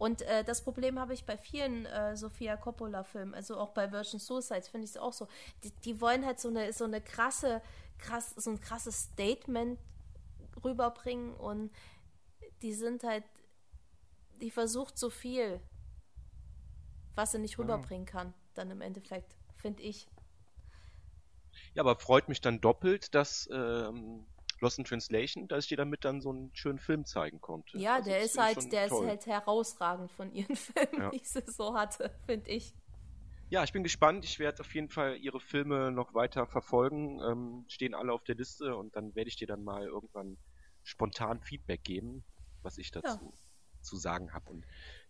[0.00, 4.18] Und äh, das Problem habe ich bei vielen äh, Sofia Coppola-Filmen, also auch bei Virgin
[4.18, 5.28] Suicides finde ich es auch so.
[5.62, 7.60] Die, die, wollen halt so eine, so eine krasse,
[7.98, 9.78] krass, so ein krasses Statement
[10.64, 11.70] rüberbringen und
[12.62, 13.24] die sind halt,
[14.40, 15.60] die versucht so viel,
[17.14, 20.08] was sie nicht rüberbringen kann, dann im Endeffekt, finde ich.
[21.74, 24.26] Ja, aber freut mich dann doppelt, dass ähm,
[24.60, 27.78] Lost in Translation, dass ich dir damit dann so einen schönen Film zeigen konnte.
[27.78, 29.04] Ja, Also der ist halt, der toll.
[29.04, 31.10] ist halt herausragend von ihren Filmen, Ja.
[31.10, 32.74] die sie so hatte, finde ich.
[33.48, 34.24] Ja, ich bin gespannt.
[34.24, 37.20] Ich werde auf jeden Fall ihre Filme noch weiter verfolgen.
[37.20, 40.36] Ähm, stehen alle auf der Liste und dann werde ich dir dann mal irgendwann
[40.84, 42.24] spontan Feedback geben,
[42.62, 43.32] was ich dazu
[43.80, 44.50] zu sagen habe.
[44.50, 44.64] Und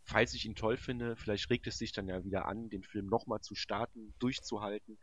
[0.04, 3.06] falls ich ihn toll finde, vielleicht regt es sich dann ja wieder an, den Film
[3.06, 4.98] nochmal zu starten, durchzuhalten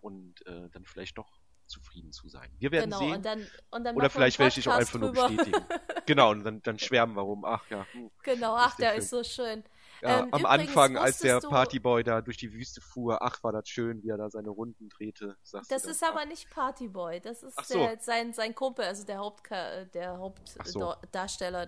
[0.00, 2.50] und äh, dann vielleicht doch zufrieden zu sein.
[2.58, 3.14] Wir werden Genau, sehen.
[3.16, 5.28] und dann, und dann Oder vielleicht werde ich dich auch einfach nur drüber.
[5.28, 5.64] bestätigen.
[6.06, 7.44] genau, und dann, dann schwärmen wir rum.
[7.44, 8.10] Ach ja, hm.
[8.22, 9.64] Genau, ach, der der ist so schön.
[10.02, 13.68] Ja, Ähm, am Anfang, als der Partyboy da durch die Wüste fuhr, ach, war das
[13.68, 15.36] schön, wie er da seine Runden drehte.
[15.50, 15.90] Das dann.
[15.90, 17.78] ist aber nicht Partyboy, das ist so.
[17.78, 20.18] der, sein, sein Kumpel, also der, Hauptka der
[20.58, 20.82] Ach so.
[20.82, 21.64] Hauptdarsteller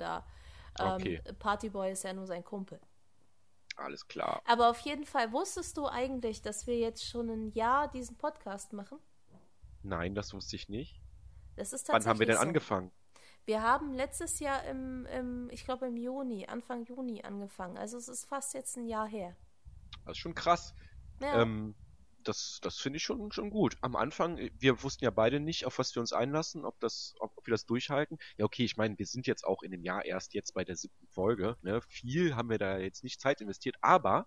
[0.80, 1.22] Ähm, Okay.
[1.38, 2.80] Partyboy ist ja nur sein Kumpel.
[3.76, 4.40] Alles klar.
[4.46, 8.72] Aber auf jeden Fall, wusstest du eigentlich, dass wir jetzt schon ein Jahr diesen Podcast
[8.72, 8.98] machen?
[9.82, 11.00] Nein, das wusste ich nicht.
[11.56, 12.42] Das ist Wann tatsächlich haben wir denn so.
[12.42, 12.92] angefangen?
[13.44, 17.76] Wir haben letztes Jahr im, im ich glaube im Juni, Anfang Juni angefangen.
[17.78, 19.36] Also es ist fast jetzt ein Jahr her.
[20.04, 20.74] Das ist schon krass.
[21.20, 21.74] Ja, Ähm,
[22.28, 23.76] das das finde ich schon, schon gut.
[23.80, 27.14] Am Anfang, äh, wir wussten ja beide nicht, auf was wir uns einlassen, ob, das,
[27.20, 28.18] ob, ob wir das durchhalten.
[28.36, 30.76] Ja, okay, ich meine, wir sind jetzt auch in dem Jahr erst jetzt bei der
[30.76, 31.56] siebten Folge.
[31.62, 31.80] Ne?
[31.88, 34.26] Viel haben wir da jetzt nicht Zeit investiert, aber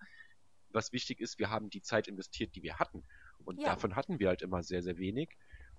[0.71, 3.03] was wichtig ist, wir haben die Zeit investiert, die wir hatten.
[3.45, 3.69] Und Ja.
[3.69, 5.29] davon hatten wir halt immer sehr, sehr wenig.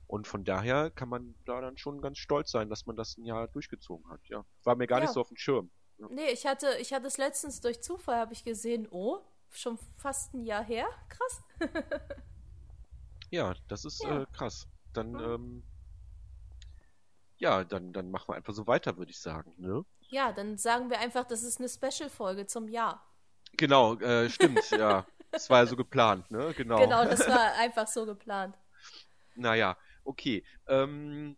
[0.07, 3.25] Und von daher kann man da dann schon ganz stolz sein, dass man das ein
[3.25, 4.21] Jahr durchgezogen hat.
[4.29, 5.05] Ja, war mir gar Ja.
[5.05, 5.71] nicht so auf dem Schirm.
[6.09, 9.21] Nee, ich hatte, ich hatte es letztens durch Zufall, habe ich gesehen, oh,
[9.53, 10.87] schon fast ein Jahr her.
[11.09, 11.43] Krass.
[13.33, 14.23] Ja, das ist Ja.
[14.23, 14.67] Äh, krass.
[14.93, 15.21] Dann, Mhm.
[15.21, 15.63] ähm,
[17.39, 19.55] ja, dann, dann machen wir einfach so weiter, würde ich sagen.
[19.57, 19.85] Ne?
[20.09, 23.07] Ja, dann sagen wir einfach, das ist eine Special-Folge zum Jahr.
[23.53, 25.07] Genau, äh, stimmt, ja.
[25.31, 26.53] Das war ja so geplant, ne?
[26.57, 26.79] Genau.
[26.81, 28.59] Genau, das war einfach so geplant.
[29.37, 30.45] Naja, okay.
[30.67, 31.37] Ähm,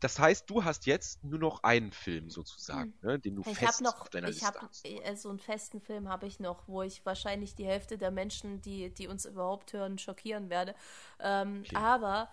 [0.00, 3.80] das heißt, du hast jetzt nur noch einen Film sozusagen, ne, den du Ich fest
[3.80, 4.84] noch, auf deiner ich Liste habe hast.
[4.84, 8.60] äh, so einen festen Film habe ich noch, wo ich wahrscheinlich die Hälfte der Menschen,
[8.60, 10.74] die, die uns überhaupt hören, schockieren werde.
[11.20, 11.74] Ähm, Okay.
[11.74, 12.28] Aber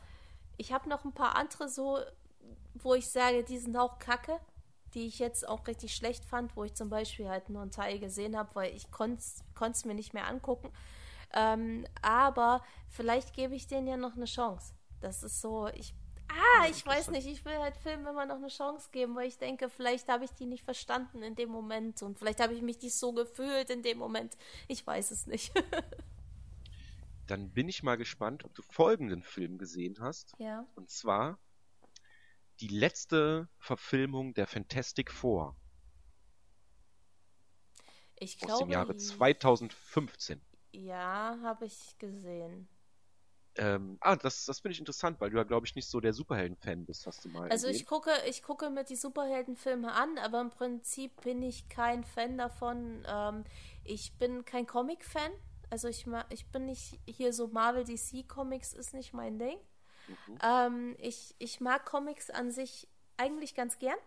[0.58, 2.00] ich habe noch ein paar andere so,
[2.76, 4.40] wo ich sage, die sind auch kacke,
[4.94, 8.00] die ich jetzt auch richtig schlecht fand, wo ich zum Beispiel halt nur einen Teil
[8.00, 10.72] gesehen habe, weil ich konnte es mir nicht mehr angucken.
[11.34, 14.74] Ähm, aber vielleicht gebe ich denen ja noch eine Chance.
[15.02, 15.96] Das ist so, ich.
[16.28, 19.38] Ah, ich weiß nicht, ich will halt Filmen immer noch eine Chance geben, weil ich
[19.38, 22.82] denke, vielleicht habe ich die nicht verstanden in dem Moment und vielleicht habe ich mich
[22.82, 24.38] nicht so gefühlt in dem Moment.
[24.68, 25.54] Ich weiß es nicht.
[27.28, 30.34] Dann bin ich mal gespannt, ob du folgenden Film gesehen hast.
[30.38, 30.66] ja.
[30.76, 31.40] Und zwar
[32.60, 35.56] die letzte Verfilmung der Fantastic Four
[38.16, 40.42] Ich aus glaube, dem Jahre 2015.
[40.72, 42.68] ja, habe ich gesehen.
[43.58, 46.14] Ähm, ah, das, das finde ich interessant, weil du ja, glaube ich, nicht so der
[46.14, 47.50] Superhelden-Fan bist, hast du mal.
[47.50, 52.04] Also ich gucke, ich gucke mir die Superheldenfilme an, aber im Prinzip bin ich kein
[52.04, 53.06] Fan davon.
[53.08, 53.44] Ähm,
[53.84, 55.32] ich bin kein Comic-Fan.
[55.70, 59.58] Also ich, ich bin nicht hier so Marvel DC Comics ist nicht mein Ding.
[60.08, 60.38] Mhm.
[60.44, 62.88] Ähm, ich, ich mag Comics an sich
[63.18, 63.98] eigentlich ganz gern.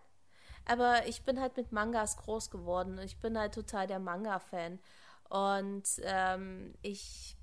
[0.65, 2.99] Aber ich bin halt mit Mangas groß geworden.
[2.99, 4.79] Ich bin halt total der Manga-Fan.
[5.29, 7.38] Und ähm, ich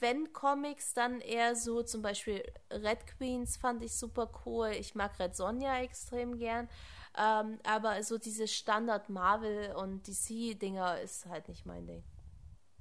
[0.00, 4.68] wenn Comics, dann eher so zum Beispiel Red Queens fand ich super cool.
[4.78, 6.68] Ich mag Red Sonja extrem gern.
[7.18, 12.02] Ähm, aber so diese Standard Marvel und DC-Dinger ist halt nicht mein Ding.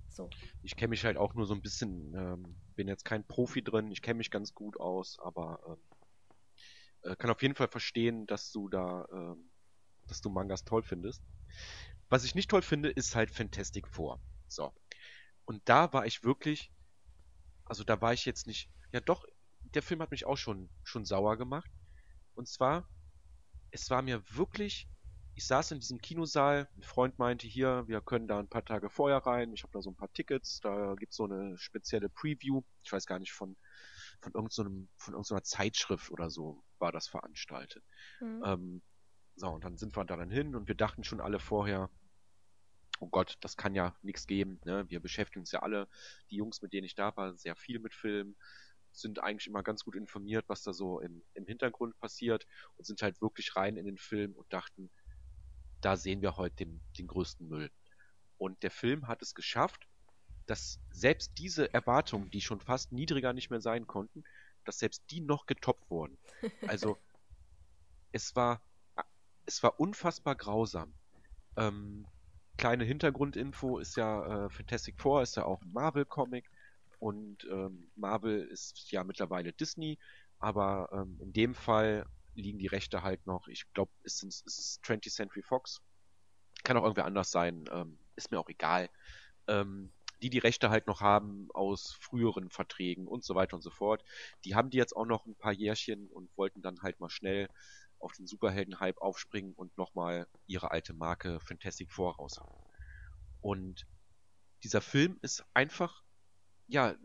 [0.09, 0.29] So.
[0.63, 3.91] Ich kenne mich halt auch nur so ein bisschen, ähm, bin jetzt kein Profi drin,
[3.91, 8.51] ich kenne mich ganz gut aus, aber ähm, äh, kann auf jeden Fall verstehen, dass
[8.51, 9.49] du da, ähm,
[10.07, 11.23] dass du Mangas toll findest.
[12.09, 14.19] Was ich nicht toll finde, ist halt Fantastic Four.
[14.47, 14.73] So.
[15.45, 16.71] Und da war ich wirklich
[17.71, 18.69] also da war ich jetzt nicht.
[18.91, 19.25] Ja doch,
[19.61, 21.71] der Film hat mich auch schon, schon sauer gemacht.
[22.33, 22.85] Und zwar,
[23.71, 24.89] es war mir wirklich.
[25.35, 28.89] Ich saß in diesem Kinosaal, ein Freund meinte hier, wir können da ein paar Tage
[28.89, 32.61] vorher rein, ich habe da so ein paar Tickets, da gibt's so eine spezielle Preview,
[32.83, 33.55] ich weiß gar nicht, von,
[34.19, 37.85] von irgendeiner von irgendeiner Zeitschrift oder so war das veranstaltet.
[38.19, 38.43] Mhm.
[38.45, 38.81] Ähm,
[39.35, 41.89] so, und dann sind wir da dann hin und wir dachten schon alle vorher,
[43.01, 44.61] oh Gott, das kann ja nichts geben.
[44.63, 44.85] Ne?
[44.89, 45.87] Wir beschäftigen uns ja alle,
[46.29, 48.35] die Jungs, mit denen ich da war, sehr viel mit Filmen,
[48.91, 52.45] sind eigentlich immer ganz gut informiert, was da so im, im Hintergrund passiert
[52.77, 54.91] und sind halt wirklich rein in den Film und dachten,
[55.81, 57.71] da sehen wir heute den, den größten Müll.
[58.37, 59.87] Und der Film hat es geschafft,
[60.45, 64.23] dass selbst diese Erwartungen, die schon fast niedriger nicht mehr sein konnten,
[64.65, 66.17] dass selbst die noch getoppt wurden.
[66.67, 66.97] Also
[68.11, 68.61] es war
[69.45, 70.93] es war unfassbar grausam.
[71.57, 72.05] Ähm,
[72.57, 76.49] kleine Hintergrundinfo ist ja äh, Fantastic Four ist ja auch ein Marvel-Comic
[76.99, 79.97] und ähm, Marvel ist ja mittlerweile Disney,
[80.39, 84.57] aber ähm, in dem Fall liegen die Rechte halt noch, ich glaube, es, ist, es
[84.57, 85.81] ist 20th Century Fox,
[86.63, 88.89] kann auch irgendwer anders sein, ähm, ist mir auch egal,
[89.47, 93.71] ähm, die die Rechte halt noch haben aus früheren Verträgen und so weiter und so
[93.71, 94.03] fort.
[94.45, 97.49] Die haben die jetzt auch noch ein paar Jährchen und wollten dann halt mal schnell
[98.01, 102.65] auf den Superhelden-Hype aufspringen und nochmal ihre alte Marke Fantastic Four raushauen.
[103.41, 103.87] Und
[104.63, 106.03] dieser Film ist einfach,
[106.67, 106.95] ja,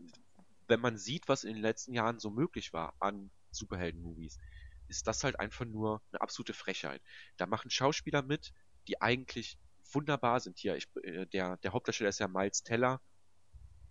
[0.67, 4.37] wenn man sieht, was in den letzten Jahren so möglich war an Superhelden-Movies,
[4.87, 7.01] ist das halt einfach nur eine absolute Frechheit.
[7.37, 8.53] Da machen Schauspieler mit,
[8.87, 9.57] die eigentlich
[9.91, 10.75] wunderbar sind hier.
[10.75, 13.01] Ich, äh, der, der Hauptdarsteller ist ja Miles Teller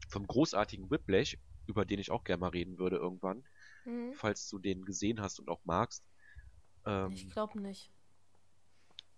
[0.09, 3.45] vom großartigen Whiplash, über den ich auch gerne mal reden würde irgendwann,
[3.85, 4.13] mhm.
[4.15, 6.05] falls du den gesehen hast und auch magst.
[6.87, 7.91] Ähm, ich glaube nicht.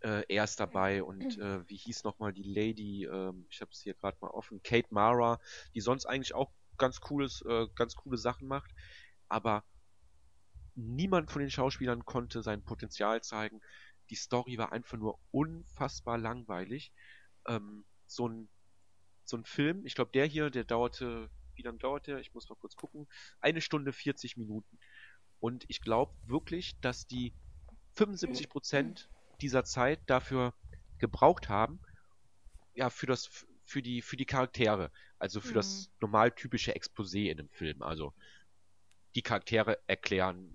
[0.01, 3.81] Äh, er ist dabei und äh, wie hieß nochmal die Lady, äh, ich habe es
[3.81, 5.41] hier gerade mal offen, Kate Mara,
[5.75, 8.71] die sonst eigentlich auch ganz cooles, äh, ganz coole Sachen macht,
[9.29, 9.65] aber
[10.75, 13.61] niemand von den Schauspielern konnte sein Potenzial zeigen.
[14.11, 16.93] Die Story war einfach nur unfassbar langweilig.
[17.47, 18.49] Ähm, so ein
[19.29, 22.19] so ein Film, ich glaube der hier, der dauerte, wie lange dauert der?
[22.19, 23.07] Ich muss mal kurz gucken.
[23.41, 24.79] Eine Stunde 40 Minuten.
[25.39, 27.35] Und ich glaube wirklich, dass die
[27.99, 30.55] 75 Prozent dieser Zeit dafür
[30.99, 31.81] gebraucht haben,
[32.75, 35.55] ja, für das, für die, für die Charaktere, also für mhm.
[35.55, 37.83] das normal typische Exposé in dem Film.
[37.83, 38.15] Also
[39.15, 40.55] die Charaktere erklären,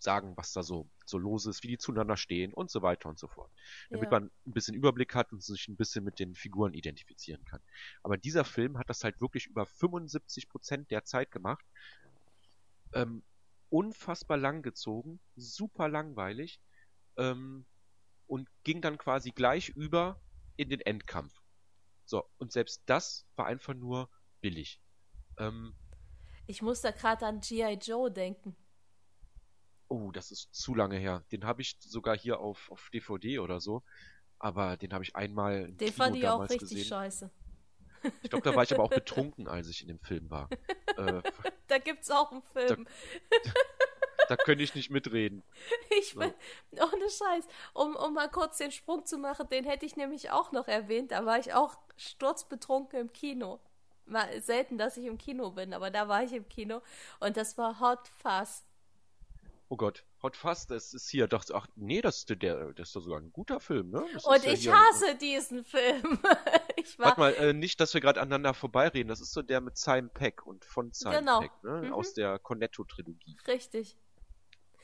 [0.00, 3.18] sagen, was da so, so los ist, wie die zueinander stehen und so weiter und
[3.18, 3.50] so fort.
[3.90, 4.10] Damit ja.
[4.10, 7.60] man ein bisschen Überblick hat und sich ein bisschen mit den Figuren identifizieren kann.
[8.02, 11.64] Aber dieser Film hat das halt wirklich über 75 Prozent der Zeit gemacht.
[12.94, 13.22] Ähm,
[13.70, 16.60] unfassbar lang gezogen, super langweilig
[17.16, 17.66] ähm,
[18.26, 20.20] und ging dann quasi gleich über
[20.56, 21.34] in den Endkampf.
[22.04, 24.80] So, und selbst das war einfach nur billig.
[25.38, 25.74] Ähm,
[26.46, 27.74] ich muss da gerade an G.I.
[27.74, 28.56] Joe denken.
[29.88, 31.24] Oh, das ist zu lange her.
[31.30, 33.82] Den habe ich sogar hier auf, auf DVD oder so.
[34.38, 35.72] Aber den habe ich einmal.
[35.72, 36.84] Den Kino fand ich auch richtig gesehen.
[36.84, 37.30] scheiße.
[38.22, 40.48] Ich glaube, da war ich aber auch betrunken, als ich in dem Film war.
[40.96, 41.22] äh,
[41.66, 42.86] da gibt's auch einen Film.
[43.30, 43.52] Da,
[44.28, 45.42] da könnte ich nicht mitreden.
[45.98, 46.20] Ich so.
[46.20, 47.46] ohne Scheiß.
[47.74, 51.12] Um, um mal kurz den Sprung zu machen, den hätte ich nämlich auch noch erwähnt.
[51.12, 53.60] Da war ich auch sturzbetrunken im Kino.
[54.06, 56.80] Mal selten, dass ich im Kino bin, aber da war ich im Kino
[57.20, 58.64] und das war Hot Fuzz.
[59.70, 62.96] Oh Gott, Hot Fuzz, das ist hier, dachte ach nee, das ist der, das ist
[62.96, 64.02] doch sogar ein guter Film, ne?
[64.14, 66.18] Das und ja ich hasse ein, diesen Film.
[66.76, 69.08] ich war, Warte mal, äh, nicht, dass wir gerade aneinander vorbeireden.
[69.08, 71.40] Das ist so der mit Simon Peck und von Simon genau.
[71.40, 71.82] Peck, ne?
[71.82, 71.92] Mhm.
[71.92, 73.36] Aus der Cornetto-Trilogie.
[73.46, 73.98] Richtig.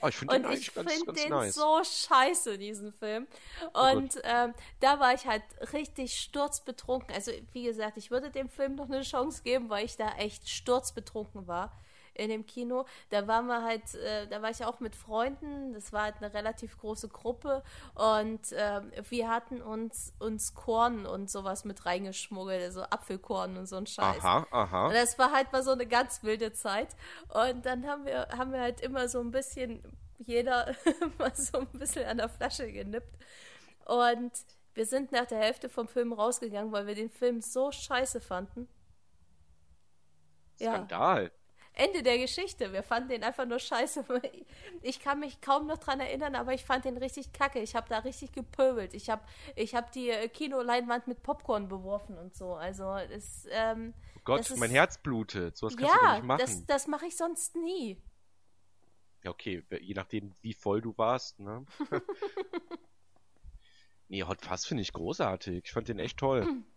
[0.03, 1.55] Oh, ich finde den Und ich finde den nice.
[1.55, 3.27] so scheiße, diesen Film.
[3.73, 5.43] Oh Und ähm, da war ich halt
[5.73, 7.15] richtig sturzbetrunken.
[7.15, 10.47] Also, wie gesagt, ich würde dem Film noch eine Chance geben, weil ich da echt
[10.47, 11.73] sturzbetrunken war
[12.15, 12.87] in dem Kino.
[13.11, 15.73] Da waren wir halt, äh, da war ich auch mit Freunden.
[15.73, 17.63] Das war halt eine relativ große Gruppe.
[17.95, 22.63] Und ähm, wir hatten uns, uns Korn und sowas mit reingeschmuggelt.
[22.63, 24.25] Also Apfelkorn und so ein Scheiß.
[24.25, 24.87] Aha, aha.
[24.89, 26.97] Und das war halt mal so eine ganz wilde Zeit.
[27.29, 29.83] Und dann haben wir, haben wir halt immer so ein bisschen,
[30.19, 30.75] jeder
[31.19, 33.19] mal so ein bisschen an der Flasche genippt.
[33.87, 34.33] Und
[34.75, 38.69] wir sind nach der Hälfte vom Film rausgegangen, weil wir den Film so scheiße fanden.
[40.59, 40.87] Ja.
[41.77, 42.73] Ende der Geschichte.
[42.73, 44.05] Wir fanden den einfach nur scheiße.
[44.83, 47.59] Ich kann mich kaum noch dran erinnern, aber ich fand den richtig kacke.
[47.61, 48.93] Ich habe da richtig gepöbelt.
[48.93, 49.23] Ich habe
[49.57, 52.53] ich hab die äh, Kinoleinwand mit Popcorn beworfen und so.
[52.55, 55.57] Also, es, ähm, Oh Gott, das ist- mein Herz blutet.
[55.57, 56.39] So was kannst du doch ja, nicht machen.
[56.41, 58.01] das, das mache ich sonst nie.
[59.25, 61.65] Ja, okay, je nachdem, wie voll du warst, ne?
[64.09, 65.65] nee, Hot Fuzz finde ich großartig.
[65.65, 66.47] Ich fand den echt toll.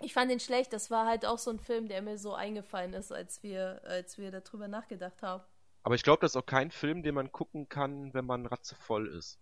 [0.00, 0.72] Ich fand den schlecht.
[0.72, 4.18] Das war halt auch so ein Film, der mir so eingefallen ist, als wir, als
[4.18, 5.42] wir darüber nachgedacht haben.
[5.82, 9.08] Aber ich glaube, das ist auch kein Film, den man gucken kann, wenn man ratzevoll
[9.08, 9.38] ist.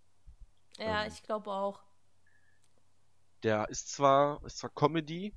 [0.78, 1.12] Ja, Ähm.
[1.12, 1.80] ich glaube auch.
[3.42, 5.34] Der ist zwar, ist zwar Comedy,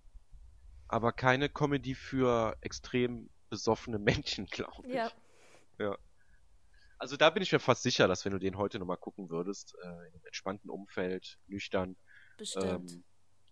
[0.88, 4.94] aber keine Comedy für extrem besoffene Menschen, glaube ich.
[4.94, 5.12] Ja.
[6.98, 9.74] Also da bin ich mir fast sicher, dass wenn du den heute nochmal gucken würdest,
[9.82, 11.96] äh, in einem entspannten Umfeld, nüchtern,
[12.38, 12.92] Bestimmt.
[12.92, 13.04] ähm,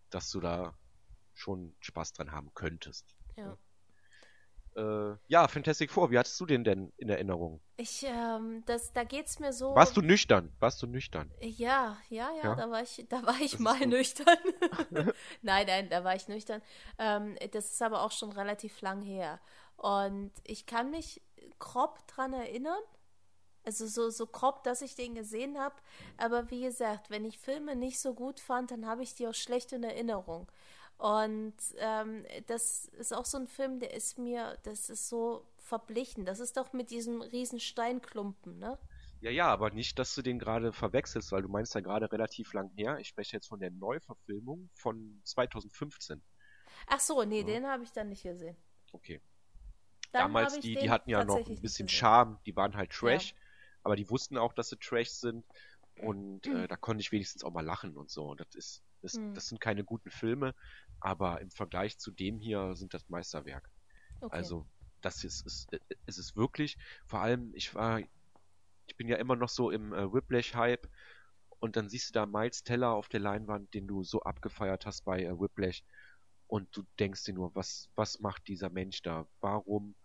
[0.09, 0.77] dass du da
[1.37, 3.15] schon Spaß dran haben könntest.
[3.37, 3.57] ja.
[4.75, 7.61] Äh, ja, Fantastic Four, wie hattest du den denn in Erinnerung?
[7.77, 9.73] Ich, ähm, das, da geht's mir so.
[9.73, 10.53] Warst du nüchtern?
[10.59, 11.31] Warst du nüchtern?
[11.41, 12.55] Ja, ja, ja, Ja?
[12.55, 14.37] da war ich, da war ich ist mal nüchtern.
[15.41, 16.61] nein, nein, da war ich nüchtern.
[16.99, 19.39] Ähm, das ist aber auch schon relativ lang her.
[19.77, 21.23] Und ich kann mich
[21.57, 22.81] grob dran erinnern.
[23.63, 25.75] Also so, so grob, dass ich den gesehen habe.
[26.17, 29.33] Aber wie gesagt, wenn ich Filme nicht so gut fand, dann habe ich die auch
[29.33, 30.47] schlecht in Erinnerung.
[30.97, 36.25] Und ähm, das ist auch so ein Film, der ist mir, das ist so verblichen.
[36.25, 38.79] Das ist doch mit diesem riesen Steinklumpen, ne?
[39.19, 42.53] Ja, ja, aber nicht, dass du den gerade verwechselst, weil du meinst ja gerade relativ
[42.53, 42.97] lang her.
[42.99, 46.23] Ich spreche jetzt von der Neuverfilmung von 2015.
[46.87, 47.45] Ach so, nee, Ja.
[47.45, 48.57] den habe ich dann nicht gesehen.
[48.91, 49.21] Okay.
[50.11, 51.87] Dann Damals, die, die hatten ja noch ein bisschen.
[51.87, 53.35] Charme, die waren halt Trash,
[53.83, 55.45] aber die wussten auch, dass sie Trash sind
[55.95, 56.55] und Mhm.
[56.55, 58.25] äh, da konnte ich wenigstens auch mal lachen und so.
[58.29, 59.33] Und das ist, das, Mhm.
[59.33, 60.53] das sind keine guten Filme,
[60.99, 63.69] aber im Vergleich zu dem hier sind das Meisterwerk.
[64.21, 64.35] Okay.
[64.37, 64.67] Also,
[65.01, 69.35] das ist, ist, äh, es ist wirklich, vor allem, ich war, ich bin ja immer
[69.35, 70.87] noch so im äh, Whiplash-Hype
[71.59, 75.03] und dann siehst du da Miles Teller auf der Leinwand, den du so abgefeiert hast
[75.05, 75.83] bei äh, Whiplash
[76.47, 79.27] und du denkst dir nur, was, was macht dieser Mensch da?
[79.41, 79.95] Warum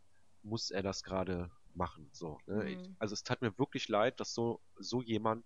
[0.42, 2.08] muss er das gerade machen?
[2.12, 2.64] So, ne?
[2.64, 2.96] Mhm.
[2.98, 5.44] also es tat mir wirklich leid, dass so, so jemand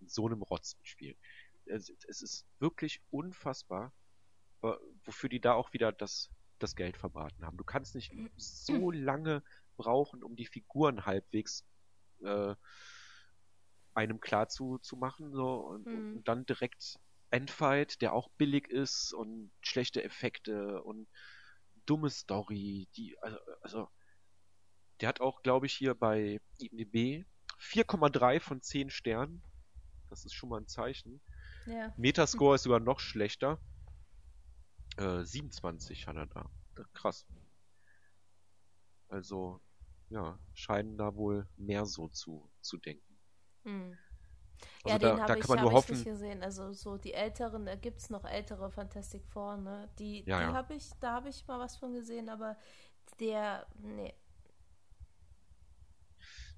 [0.00, 1.18] in so einem Rotz spielt.
[1.66, 3.92] Es, es ist wirklich unfassbar,
[4.60, 7.56] wa- wofür die da auch wieder das, das Geld verbraten haben.
[7.56, 9.42] Du kannst nicht so lange
[9.76, 11.64] brauchen, um die Figuren halbwegs
[12.22, 12.54] äh,
[13.94, 16.16] einem klar zu, zu machen, so, und, Mhm.
[16.16, 16.98] und dann direkt
[17.30, 21.08] Endfight, der auch billig ist und schlechte Effekte und
[21.86, 23.88] dumme Story, die, also, also
[25.00, 27.24] der hat auch, glaube ich, hier bei IMDb
[27.58, 29.42] 4,3 von 10 Sternen.
[30.10, 31.20] Das ist schon mal ein Zeichen.
[31.66, 31.92] Ja.
[31.96, 33.58] Metascore ist sogar noch schlechter.
[34.96, 36.50] Äh, 27 hat er da.
[36.94, 37.26] Krass.
[39.08, 39.62] Also,
[40.10, 43.18] ja, scheinen da wohl mehr so zu, zu denken.
[43.64, 43.98] Hm.
[44.84, 46.42] Also ja, da, den habe ich, kann man hab nur ich hoffen, nicht gesehen.
[46.42, 49.90] Also so die älteren, da gibt es noch ältere Fantastic Four, ne?
[49.98, 50.52] Die, Ja, die ja.
[50.52, 52.56] habe ich, da habe ich mal was von gesehen, aber
[53.20, 54.14] der, nee.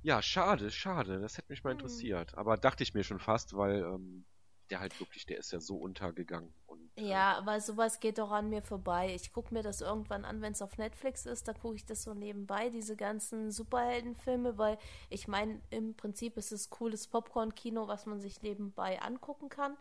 [0.03, 1.73] ja, schade, schade, das hätte mich mal Hm.
[1.73, 2.35] interessiert.
[2.37, 4.25] Aber dachte ich mir schon fast, weil ähm,
[4.71, 6.53] der halt wirklich, der ist ja so untergegangen.
[6.67, 9.15] Und, äh, Ja, aber sowas geht doch an mir vorbei.
[9.15, 12.03] Ich gucke mir das irgendwann an, wenn es auf Netflix ist, da gucke ich das
[12.03, 14.79] so nebenbei, diese ganzen Superheldenfilme, weil
[15.11, 19.77] ich meine, im Prinzip ist es cooles Popcorn-Kino, was man sich nebenbei angucken kann.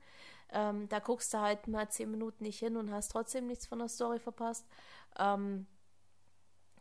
[0.51, 3.79] Ähm, da guckst du halt mal zehn Minuten nicht hin und hast trotzdem nichts von
[3.79, 4.65] der Story verpasst.
[5.17, 5.67] Ähm,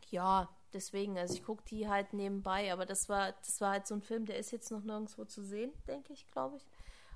[0.09, 3.95] ja, deswegen, also ich gucke die halt nebenbei, aber das war, das war halt so
[3.95, 6.67] ein Film, der ist jetzt noch nirgendwo zu sehen, denke ich, glaube ich.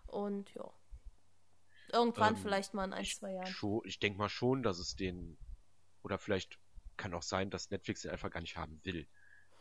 [0.07, 0.69] Und ja.
[1.93, 3.55] Irgendwann Ähm, vielleicht mal in ein, ich, zwei Jahren.
[3.55, 5.37] schon, ich denke mal schon, dass es den,
[6.03, 6.59] oder vielleicht
[6.97, 9.07] kann auch sein, dass Netflix den einfach gar nicht haben will.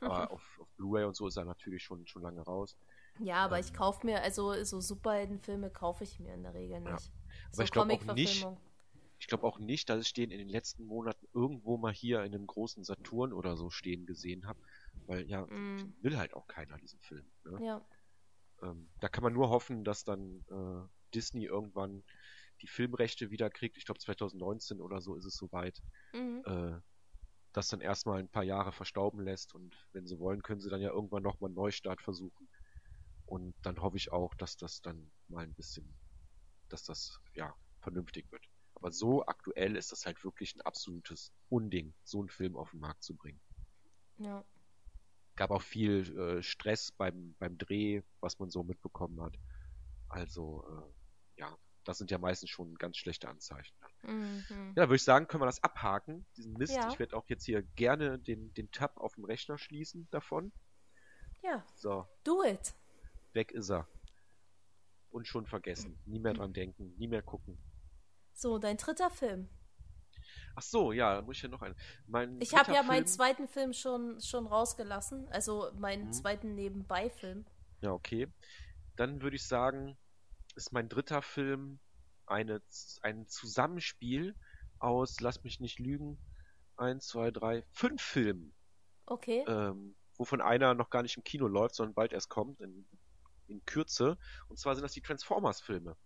[0.03, 2.77] Aber auf, auf Blu-ray und so ist er natürlich schon, schon lange raus.
[3.19, 3.75] Ja, aber ich Ähm.
[3.75, 6.95] kaufe mir, also so Superheldenfilme kaufe ich mir in der Regel Ja.
[6.95, 7.13] nicht.
[7.53, 8.49] Aber So ich glaube auch nicht,
[9.21, 12.35] ich glaube auch nicht, dass ich den in den letzten Monaten irgendwo mal hier in
[12.35, 14.59] einem großen Saturn oder so stehen gesehen habe.
[15.07, 17.31] Weil ja, Mm, will halt auch keiner diesen Film.
[17.45, 17.63] Ne?
[17.63, 17.81] ja.
[18.63, 22.05] ähm, da kann man nur hoffen, dass dann äh, Disney irgendwann
[22.63, 23.77] die Filmrechte wieder kriegt.
[23.77, 25.83] Ich glaube 2019 oder so ist es soweit.
[26.13, 26.43] Mhm.
[26.45, 26.81] Äh,
[27.53, 30.81] das dann erstmal ein paar Jahre verstauben lässt und wenn sie wollen, können sie dann
[30.81, 32.49] ja irgendwann nochmal einen Neustart versuchen.
[33.27, 35.97] Und dann hoffe ich auch, dass das dann mal ein bisschen,
[36.69, 38.49] dass das ja vernünftig wird.
[38.75, 42.81] Aber so aktuell ist das halt wirklich ein absolutes Unding, so einen Film auf den
[42.81, 43.41] Markt zu bringen.
[44.19, 44.45] Ja.
[45.35, 49.37] Gab auch viel äh, Stress beim, beim Dreh, was man so mitbekommen hat.
[50.09, 51.57] Also, äh, ja,
[51.89, 53.75] das sind ja meistens schon ganz schlechte Anzeichen.
[54.03, 54.75] Mhm.
[54.77, 56.77] Ja, würde ich sagen, können wir das abhaken, diesen Mist.
[56.77, 56.91] Ja.
[56.91, 60.53] Ich werde auch jetzt hier gerne den, den Tab auf dem Rechner schließen davon.
[61.43, 61.65] Ja.
[61.77, 62.07] So.
[62.25, 62.75] Do it.
[63.33, 63.89] Weg ist er.
[65.09, 65.99] Und schon vergessen.
[66.05, 67.57] Nie mehr dran denken, nie mehr gucken.
[68.35, 69.49] So, dein dritter Film.
[70.57, 71.75] Ach so, ja, da muss ich ja noch einen.
[72.07, 72.87] Mein ich habe ja Film...
[72.89, 76.13] meinen zweiten Film schon, schon rausgelassen, also meinen mhm.
[76.13, 77.47] zweiten Nebenbei-Film.
[77.81, 78.29] Ja, okay.
[78.97, 79.97] Dann würde ich sagen,
[80.59, 81.79] ist mein dritter Film
[82.27, 82.61] eine,
[83.03, 84.35] ein Zusammenspiel
[84.81, 86.19] aus, lass mich nicht lügen,
[86.77, 88.53] eins, zwei, drei, fünf Filmen.
[89.07, 89.45] Okay.
[89.47, 92.87] Ähm, wovon einer noch gar nicht im Kino läuft, sondern bald erst kommt, in,
[93.47, 94.19] in Kürze.
[94.49, 95.97] Und zwar sind das die Transformers-Filme.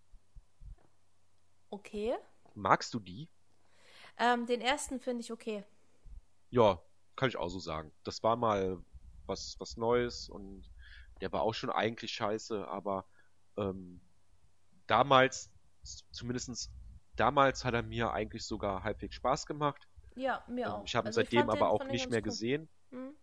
[1.71, 2.15] Okay.
[2.55, 3.29] Magst du die?
[4.19, 5.65] Ähm, den ersten finde ich okay.
[6.51, 6.83] Ja,
[7.17, 7.91] kann ich auch so sagen.
[8.05, 8.79] Das war mal
[9.25, 10.71] was, was Neues und
[11.23, 13.07] der war auch schon eigentlich scheiße, aber
[13.57, 14.03] ähm,
[14.87, 15.51] damals,
[16.11, 16.71] zumindest
[17.17, 19.89] damals hat er mir eigentlich sogar halbwegs Spaß gemacht.
[20.15, 20.85] Ja, mir ähm, auch.
[20.85, 22.25] Ich habe ihn also seitdem aber auch nicht mehr cool.
[22.25, 22.69] gesehen.
[22.91, 23.15] Mhm.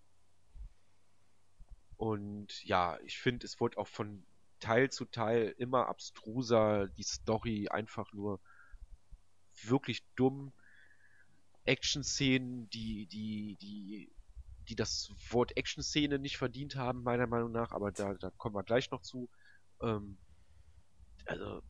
[1.97, 4.24] Und ja, ich finde, es wurde auch von
[4.60, 8.39] Teil zu Teil immer abstruser, die Story einfach nur
[9.64, 10.53] wirklich dumm.
[11.66, 14.12] Action-Szenen, die, die, die,
[14.68, 18.64] die das Wort Action-Szene nicht verdient haben, meiner Meinung nach, aber da, da kommen wir
[18.64, 19.30] gleich noch zu.
[19.82, 20.18] Ähm,
[21.30, 21.61] also,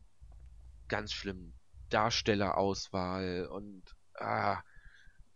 [0.88, 1.52] ganz schlimm.
[1.90, 3.82] Darstellerauswahl und,
[4.14, 4.62] ah,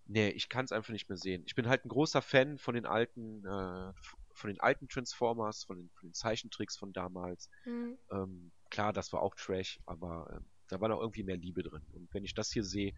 [0.06, 1.42] nee, ich kann es einfach nicht mehr sehen.
[1.46, 3.92] Ich bin halt ein großer Fan von den alten, äh,
[4.32, 7.50] von den alten Transformers, von den, von den Zeichentricks von damals.
[7.64, 7.98] Mhm.
[8.10, 11.82] Ähm, klar, das war auch Trash, aber äh, da war noch irgendwie mehr Liebe drin.
[11.92, 12.94] Und wenn ich das hier sehe,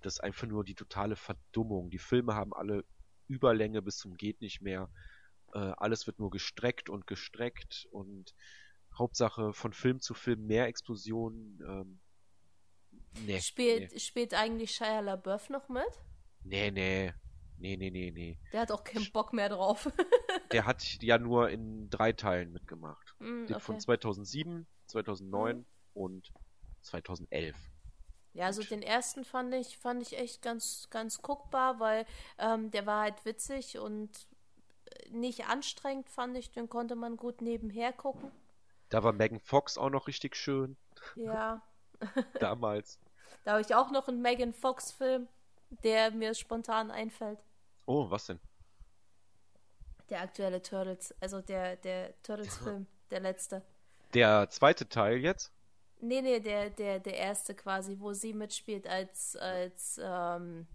[0.00, 1.90] das ist einfach nur die totale Verdummung.
[1.90, 2.84] Die Filme haben alle
[3.26, 4.90] Überlänge bis zum geht nicht mehr.
[5.52, 8.34] Äh, alles wird nur gestreckt und gestreckt und
[8.98, 11.60] Hauptsache von Film zu Film mehr Explosionen.
[11.66, 12.00] Ähm,
[13.26, 13.98] nee, spielt, nee.
[13.98, 15.84] spielt eigentlich Shia LaBeouf noch mit?
[16.44, 17.12] Nee, nee.
[17.60, 18.38] Nee, nee, nee, nee.
[18.52, 19.90] Der hat auch keinen Bock mehr drauf.
[20.52, 23.14] der hat ja nur in drei Teilen mitgemacht.
[23.18, 23.58] Mm, okay.
[23.58, 25.64] Von 2007, 2009 mm.
[25.94, 26.32] und
[26.82, 27.56] 2011.
[28.34, 32.06] Ja, also den ersten fand ich, fand ich echt ganz, ganz guckbar, weil
[32.38, 34.10] ähm, der war halt witzig und
[34.84, 36.52] äh, nicht anstrengend, fand ich.
[36.52, 38.30] Den konnte man gut nebenher gucken.
[38.88, 40.76] Da war Megan Fox auch noch richtig schön.
[41.16, 41.62] Ja.
[42.40, 42.98] Damals.
[43.44, 45.28] Da habe ich auch noch einen Megan Fox-Film,
[45.84, 47.44] der mir spontan einfällt.
[47.86, 48.40] Oh, was denn?
[50.10, 53.62] Der aktuelle Turtles, also der, der Turtles-Film, der letzte.
[54.14, 55.52] Der zweite Teil jetzt?
[56.00, 60.66] Nee, nee, der, der, der erste quasi, wo sie mitspielt als, als, ähm,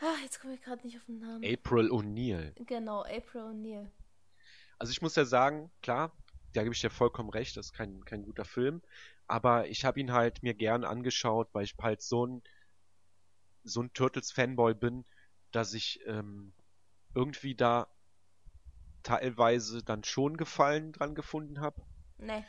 [0.00, 1.44] ah, jetzt komme ich gerade nicht auf den Namen.
[1.44, 2.52] April O'Neil.
[2.64, 3.90] Genau, April O'Neil.
[4.78, 6.12] Also ich muss ja sagen, klar,
[6.54, 8.82] da gebe ich dir vollkommen recht, das ist kein, kein guter Film,
[9.26, 12.42] aber ich habe ihn halt mir gern angeschaut, weil ich halt so ein
[13.64, 15.04] so ein Turtles-Fanboy bin,
[15.52, 16.52] dass ich ähm,
[17.14, 17.88] irgendwie da
[19.02, 21.82] teilweise dann schon Gefallen dran gefunden habe.
[22.18, 22.44] Nee.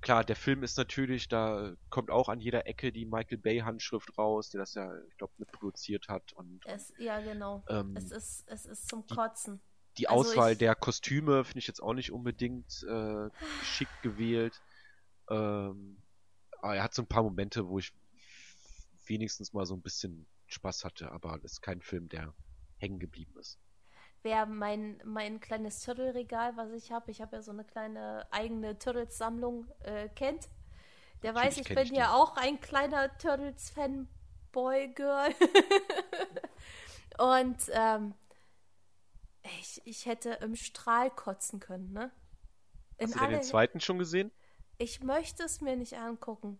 [0.00, 4.18] Klar, der Film ist natürlich, da kommt auch an jeder Ecke die Michael Bay Handschrift
[4.18, 6.32] raus, der das ja, ich glaube, mitproduziert hat.
[6.34, 7.64] Und, es, ja, genau.
[7.68, 9.60] Ähm, es, ist, es ist zum Kotzen.
[9.60, 10.58] Die, die also Auswahl ich...
[10.58, 13.28] der Kostüme finde ich jetzt auch nicht unbedingt äh,
[13.60, 14.60] geschickt gewählt.
[15.28, 15.96] Ähm,
[16.60, 17.92] aber er hat so ein paar Momente, wo ich
[19.06, 22.32] wenigstens mal so ein bisschen Spaß hatte, aber das ist kein Film, der
[22.78, 23.60] hängen geblieben ist.
[24.22, 28.78] Wer mein, mein kleines Turtle-Regal, was ich habe, ich habe ja so eine kleine eigene
[28.78, 30.48] Turtles-Sammlung, äh, kennt,
[31.22, 35.34] der Natürlich weiß, ich bin ich ja auch ein kleiner Turtles-Fanboy-Girl.
[37.18, 38.14] Und ähm,
[39.60, 42.10] ich, ich hätte im Strahl kotzen können, ne?
[42.98, 44.30] In Hast du den zweiten schon gesehen?
[44.78, 46.58] Ich möchte es mir nicht angucken.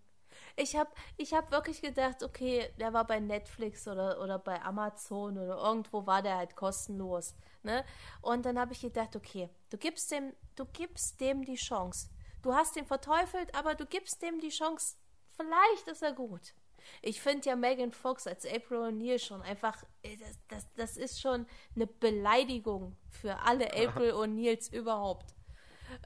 [0.57, 5.39] Ich habe ich hab wirklich gedacht, okay, der war bei Netflix oder, oder bei Amazon
[5.39, 7.35] oder irgendwo war der halt kostenlos.
[7.63, 7.85] Ne?
[8.21, 12.09] Und dann habe ich gedacht, okay, du gibst dem, du gibst dem die Chance.
[12.43, 14.97] Du hast ihn verteufelt, aber du gibst dem die Chance.
[15.37, 16.55] Vielleicht ist er gut.
[17.03, 21.21] Ich finde ja Megan Fox als April O'Neil schon einfach, äh, das, das, das ist
[21.21, 25.35] schon eine Beleidigung für alle April O'Neils überhaupt.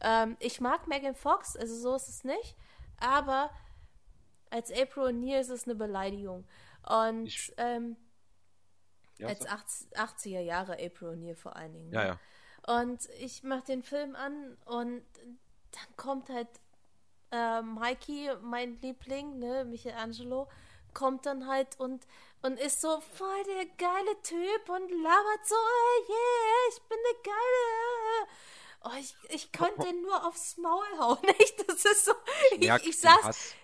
[0.02, 2.56] Ähm, ich mag Megan Fox, also so ist es nicht,
[2.98, 3.50] aber
[4.50, 6.46] als April O'Neil ist es eine Beleidigung.
[6.88, 7.96] Und Ich- ähm,
[9.18, 9.48] Ja, als so.
[9.48, 11.92] 80, 80er Jahre April O'Neil vor allen Dingen.
[11.92, 12.08] ja, ne?
[12.08, 12.20] ja.
[12.82, 15.02] Und ich mach den Film an und
[15.70, 16.48] dann kommt halt
[17.30, 20.48] äh, Mikey, mein Liebling, ne, Michelangelo,
[20.95, 22.07] kommt dann halt und,
[22.43, 25.55] und ist so voll der geile Typ und labert so,
[26.09, 28.28] yeah, ich bin der geile.
[28.84, 31.68] Oh, ich, ich könnte den nur aufs Maul hauen, echt?
[31.68, 32.12] Das ist so.
[32.53, 33.55] Ich, ich, saß,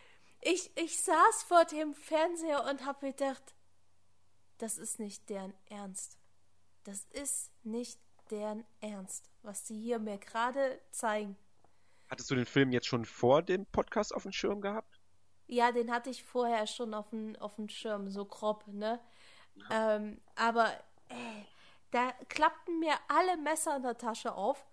[0.40, 3.54] ich, ich saß vor dem Fernseher und hab gedacht,
[4.58, 6.18] das ist nicht deren Ernst.
[6.84, 7.98] Das ist nicht
[8.30, 11.36] deren Ernst, was sie hier mir gerade zeigen.
[12.08, 14.93] Hattest du den Film jetzt schon vor dem Podcast auf dem Schirm gehabt?
[15.46, 18.98] Ja, den hatte ich vorher schon auf dem auf dem Schirm, so grob, ne?
[19.70, 20.72] Ähm, aber
[21.08, 21.46] ey,
[21.90, 24.64] da klappten mir alle Messer in der Tasche auf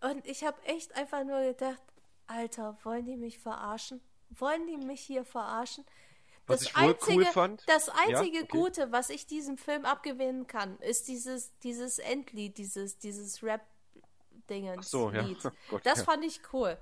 [0.00, 1.82] und ich habe echt einfach nur gedacht,
[2.26, 4.00] Alter, wollen die mich verarschen?
[4.30, 5.84] Wollen die mich hier verarschen?
[6.46, 8.48] Was ich wohl cool fand- Das Ja, einzige okay.
[8.48, 14.90] Gute, was ich diesem Film abgewinnen kann, ist dieses, dieses Endlied, dieses, dieses Rap-Dingens.
[14.90, 15.22] So, ja.
[15.22, 15.38] Lied.
[15.68, 16.04] Gott, das ja.
[16.04, 16.78] fand ich cool.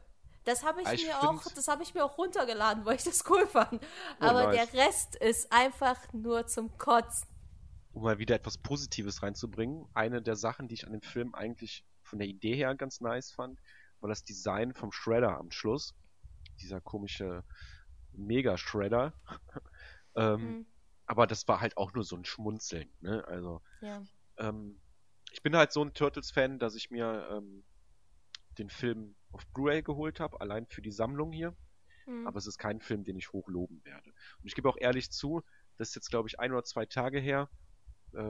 [0.47, 3.05] Das habe ich, Ah, ich mir auch, das habe ich mir auch runtergeladen, weil ich
[3.05, 3.83] das cool fand.
[4.21, 4.71] Oh, Aber nice.
[4.71, 7.29] der Rest ist einfach nur zum Kotzen.
[7.93, 11.85] um mal wieder etwas Positives reinzubringen, eine der Sachen, die ich an dem Film eigentlich
[12.03, 13.59] von der Idee her ganz nice fand,
[14.01, 15.95] war das Design vom Shredder am Schluss.
[16.61, 17.43] Dieser komische
[18.13, 19.13] Mega-Shredder.
[20.17, 20.67] ähm, Mhm.
[21.09, 22.91] Aber das war halt auch nur so ein Schmunzeln.
[23.01, 23.25] Ne?
[23.29, 24.03] Also, Ja.
[24.39, 24.81] ähm,
[25.31, 27.63] ich bin halt so ein Turtles-Fan, dass ich mir ähm,
[28.59, 31.57] den Film auf Blu-ray geholt habe, allein für die Sammlung hier.
[32.07, 32.27] Mhm.
[32.27, 34.11] Aber es ist kein Film, den ich hochloben werde.
[34.11, 35.43] Und ich gebe auch ehrlich zu,
[35.79, 37.51] das ist jetzt, glaube ich, ein oder zwei Tage her,
[38.15, 38.21] äh,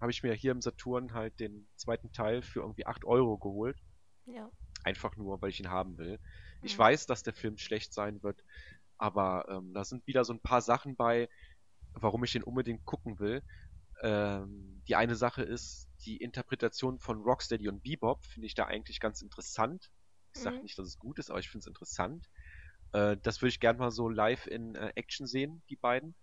[0.00, 3.82] habe ich mir hier im Saturn halt den zweiten Teil für irgendwie 8 Euro geholt.
[4.26, 4.50] ja.
[4.82, 6.18] Einfach nur, weil ich ihn haben will.
[6.62, 6.78] Ich Mhm.
[6.78, 8.42] weiß, dass der Film schlecht sein wird,
[8.98, 11.28] aber ähm, da sind wieder so ein paar Sachen bei,
[11.94, 13.42] warum ich den unbedingt gucken will.
[14.02, 19.00] Ähm, die eine Sache ist, die Interpretation von Rocksteady und Bebop finde ich da eigentlich
[19.00, 19.90] ganz interessant.
[20.34, 20.62] Ich sage Mhm.
[20.62, 22.28] nicht, dass es gut ist, aber ich finde es interessant.
[22.92, 26.14] Äh, das würde ich gern mal so live in äh, Action sehen, die beiden.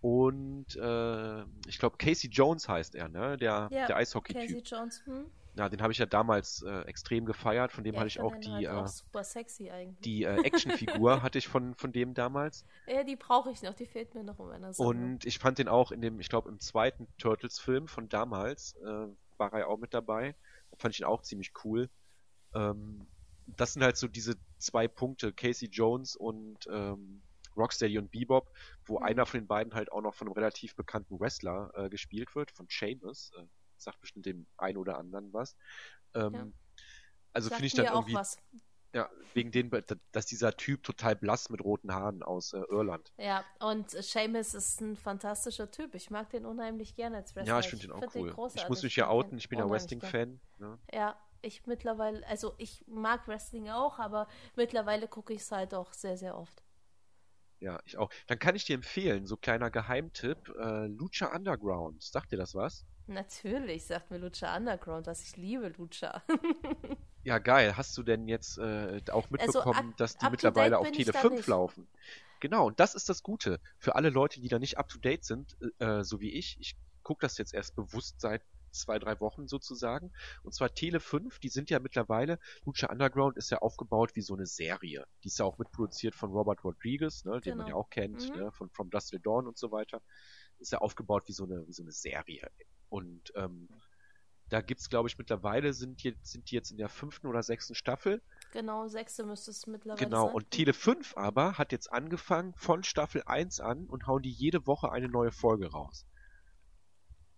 [0.00, 3.36] Und äh, ich glaube, Casey Jones heißt er, ne?
[3.36, 4.48] Der, Ja, der Eishockey-Typ.
[4.48, 5.02] Casey Jones.
[5.06, 5.26] Hm?
[5.54, 7.72] Ja, den habe ich ja damals äh, extrem gefeiert.
[7.72, 10.04] Von dem Ja, hatte ich auch die, halt äh, auch super sexy eigentlich.
[10.04, 12.64] die äh, Actionfigur hatte ich von, von dem damals.
[12.86, 15.14] Ja, die brauche ich noch, die fehlt mir noch in meiner Sammlung.
[15.14, 19.06] Und ich fand den auch in dem, ich glaube, im zweiten Turtles-Film von damals, äh,
[19.38, 20.36] war er auch mit dabei.
[20.70, 21.88] Da fand ich ihn auch ziemlich cool.
[22.54, 23.06] Ähm,
[23.46, 27.22] das sind halt so diese zwei Punkte, Casey Jones und ähm,
[27.56, 28.52] Rocksteady und Bebop,
[28.84, 29.04] wo Mhm.
[29.04, 32.50] einer von den beiden halt auch noch von einem relativ bekannten Wrestler äh, gespielt wird,
[32.50, 33.32] von Sheamus.
[33.38, 33.46] Äh,
[33.78, 35.54] sagt bestimmt dem einen oder anderen was.
[36.14, 36.46] Ähm, Ja.
[37.34, 38.38] Also finde ich dann auch irgendwie was.
[38.94, 39.70] ja, wegen den,
[40.12, 43.12] dass dieser Typ total blass mit roten Haaren aus äh, Irland.
[43.18, 45.94] Ja, und Seamus ist ein fantastischer Typ.
[45.94, 47.52] Ich mag den unheimlich gerne als Wrestler.
[47.54, 48.50] Ja, ich finde den auch find cool.
[48.54, 49.68] ich muss mich ja outen, ich bin ja.
[49.68, 50.40] Wrestling-Fan.
[50.56, 50.78] Ne?
[50.94, 55.92] Ja, ich mittlerweile, also ich mag Wrestling auch, aber mittlerweile gucke ich es halt auch
[55.92, 56.62] sehr, sehr oft.
[57.58, 58.10] Ja, ich auch.
[58.26, 62.02] Dann kann ich dir empfehlen, so kleiner Geheimtipp, äh, Lucha Underground.
[62.02, 62.84] Sagt dir das was?
[63.06, 66.22] Natürlich, sagt mir Lucha Underground, dass ich liebe Lucha.
[67.26, 67.76] Ja, geil.
[67.76, 71.34] Hast du denn jetzt äh, auch mitbekommen, Also, dass die mittlerweile auf Tele da 5
[71.34, 71.48] nicht.
[71.48, 71.88] laufen?
[72.38, 73.58] Genau, und das ist das Gute.
[73.78, 76.76] Für alle Leute, die da nicht up to date sind, äh, so wie ich, ich
[77.02, 80.12] gucke das jetzt erst bewusst seit zwei, drei Wochen sozusagen.
[80.42, 84.34] Und zwar Tele 5, die sind ja mittlerweile, Lucha Underground ist ja aufgebaut wie so
[84.34, 85.06] eine Serie.
[85.24, 87.78] Die ist ja auch mitproduziert von Robert Rodriguez, ne, den man Genau.
[87.78, 88.40] ja auch kennt, Mhm.
[88.40, 90.02] ne, von From Dust Till Dawn und so weiter.
[90.58, 92.50] Ist ja aufgebaut wie so eine, wie so eine Serie.
[92.88, 93.68] Und ähm,
[94.48, 97.74] da gibt's, glaube ich, mittlerweile sind die, sind die jetzt in der fünften oder sechsten
[97.74, 98.22] Staffel.
[98.52, 100.34] genau, sechste müsste es mittlerweile Genau, sein.
[100.34, 104.66] und Tele 5 aber hat jetzt angefangen von Staffel 1 an und hauen die jede
[104.66, 106.06] Woche eine neue Folge raus.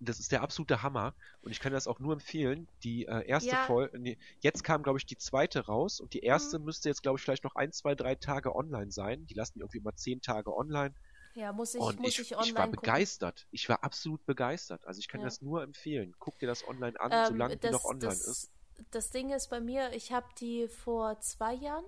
[0.01, 2.69] Das ist der absolute Hammer und ich kann das auch nur empfehlen.
[2.85, 3.57] Die äh, erste Ja.
[3.57, 6.65] Folge, nee, jetzt kam glaube ich die zweite raus und die erste Mhm.
[6.65, 9.27] müsste jetzt glaube ich vielleicht noch ein, zwei, drei Tage online sein.
[9.27, 10.95] Die lassen die irgendwie immer zehn Tage online
[11.33, 12.81] Ja, muss ich, und muss ich, ich, ich, online war gucken.
[12.83, 13.47] begeistert.
[13.51, 14.87] Ich war absolut begeistert.
[14.87, 15.23] Also ich kann Ja.
[15.23, 16.15] das nur empfehlen.
[16.19, 18.51] Guck dir das online an, Ähm, solange die das, noch online das, ist.
[18.91, 21.85] Das Ding ist bei mir, ich habe die vor zwei Jahren,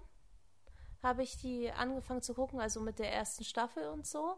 [1.03, 4.37] habe ich die angefangen zu gucken, also mit der ersten Staffel und so.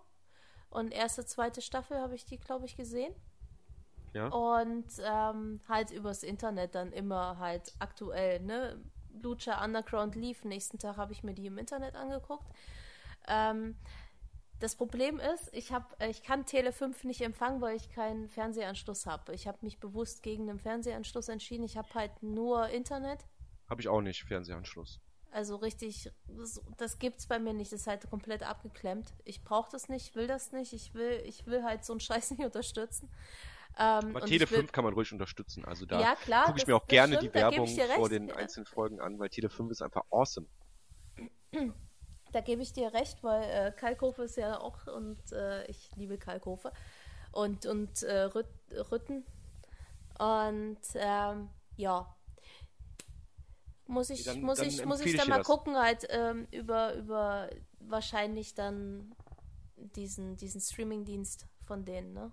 [0.70, 3.14] Und erste, zweite Staffel habe ich die, glaube ich, gesehen.
[4.12, 4.28] Ja.
[4.28, 8.82] Und ähm, halt übers Internet dann immer halt aktuell, ne?
[9.20, 12.46] Lucha Underground lief, nächsten Tag habe ich mir die im Internet angeguckt.
[13.28, 13.76] Ähm,
[14.62, 19.06] das Problem ist, ich, hab, ich kann Tele 5 nicht empfangen, weil ich keinen Fernsehanschluss
[19.06, 19.34] habe.
[19.34, 21.64] Ich habe mich bewusst gegen den Fernsehanschluss entschieden.
[21.64, 23.26] Ich habe halt nur Internet.
[23.68, 25.00] Habe ich auch nicht, Fernsehanschluss.
[25.32, 27.72] Also richtig, das, das gibt's bei mir nicht.
[27.72, 29.14] Das ist halt komplett abgeklemmt.
[29.24, 30.72] Ich brauche das nicht, will das nicht.
[30.74, 33.10] Ich will, ich will halt so einen Scheiß nicht unterstützen.
[33.78, 35.64] Ähm, Aber Tele 5 kann man ruhig unterstützen.
[35.64, 39.00] Also da ja, gucke ich mir auch gerne stimmt, die Werbung vor den einzelnen Folgen
[39.00, 40.46] an, weil Tele 5 ist einfach awesome.
[42.32, 46.18] Da gebe ich dir recht, weil äh, Kalkofe ist ja auch und äh, ich liebe
[46.18, 46.72] Kalkofe
[47.30, 48.46] und, und äh, Rüt,
[48.90, 49.24] Rütten.
[50.18, 52.14] Und ähm, ja,
[53.86, 55.46] muss ich, dann, muss dann ich, muss ich dann mal das.
[55.46, 57.50] gucken, halt ähm, über, über
[57.80, 59.14] wahrscheinlich dann
[59.76, 62.32] diesen, diesen Streaming-Dienst von denen, ne?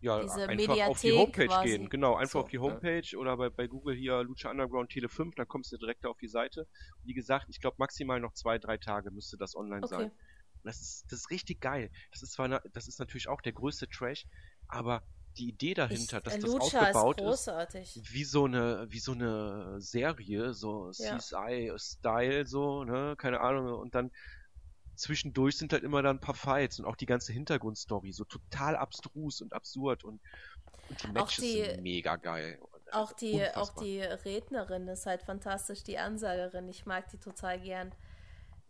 [0.00, 1.68] Ja, Diese einfach Mediathek auf die Homepage quasi.
[1.68, 1.88] gehen.
[1.88, 3.18] Genau, einfach so, auf die Homepage ja.
[3.18, 6.28] oder bei, bei Google hier Lucha Underground Tele 5, dann kommst du direkt auf die
[6.28, 6.68] Seite.
[7.02, 9.94] Wie gesagt, ich glaube maximal noch zwei, drei Tage müsste das online okay.
[9.94, 10.04] sein.
[10.04, 11.90] Und das ist, das ist richtig geil.
[12.12, 14.26] Das ist zwar, das ist natürlich auch der größte Trash,
[14.68, 15.02] aber
[15.36, 19.80] die Idee dahinter, ich, dass das aufgebaut ist, ist, wie so eine, wie so eine
[19.80, 21.18] Serie, so ja.
[21.18, 24.10] CSI-Style, so, ne, keine Ahnung, und dann
[24.98, 28.76] zwischendurch sind halt immer dann ein paar Fights und auch die ganze Hintergrundstory so total
[28.76, 30.20] abstrus und absurd und,
[30.88, 32.58] und die Matches die, sind mega geil.
[32.90, 33.62] Auch die, Unfassbar.
[33.62, 36.68] auch die Rednerin ist halt fantastisch, die Ansagerin.
[36.68, 37.92] Ich mag die total gern.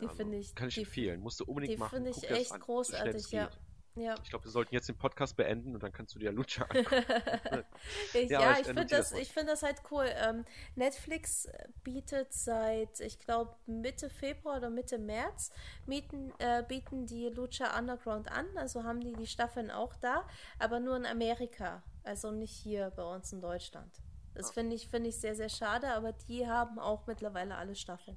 [0.00, 0.54] Die ja, finde ich.
[0.54, 1.20] Kann ich die, empfehlen.
[1.20, 2.04] Musst du unbedingt die machen.
[2.04, 3.46] Die finde ich echt großartig, ja.
[3.46, 3.58] Geht.
[4.01, 4.14] Ja.
[4.22, 6.66] Ich glaube, wir sollten jetzt den Podcast beenden und dann kannst du dir Lucha
[8.14, 10.07] ich, ja, ja, ich finde das, das, find das halt cool.
[10.16, 10.44] Ähm,
[10.74, 11.49] Netflix
[11.82, 15.51] bietet seit, ich glaube, Mitte Februar oder Mitte März
[15.86, 18.46] mieten, äh, bieten die Lucha Underground an.
[18.57, 20.26] Also haben die die Staffeln auch da,
[20.59, 21.82] aber nur in Amerika.
[22.05, 24.03] Also nicht hier bei uns in Deutschland.
[24.34, 28.16] Das finde ich, find ich sehr, sehr schade, aber die haben auch mittlerweile alle Staffeln.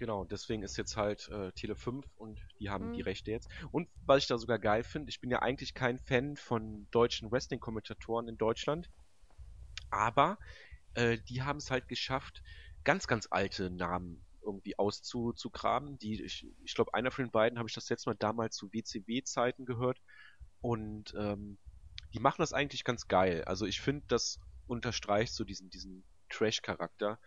[0.00, 2.92] Genau, deswegen ist jetzt halt äh, Tele 5 und die haben mhm.
[2.94, 3.50] die Rechte jetzt.
[3.70, 7.30] Und was ich da sogar geil finde, ich bin ja eigentlich kein Fan von deutschen
[7.30, 8.88] Wrestling-Kommentatoren in Deutschland,
[9.90, 10.38] aber
[10.94, 12.42] äh, die haben es halt geschafft,
[12.82, 15.98] ganz, ganz alte Namen irgendwie auszugraben.
[15.98, 18.72] Die, ich, ich glaube, einer von den beiden habe ich das letzte Mal damals zu
[18.72, 20.00] WCW-Zeiten gehört.
[20.62, 21.58] Und ähm,
[22.14, 23.44] die machen das eigentlich ganz geil.
[23.44, 27.20] Also ich finde, das unterstreicht so diesen, diesen Trash-Charakter.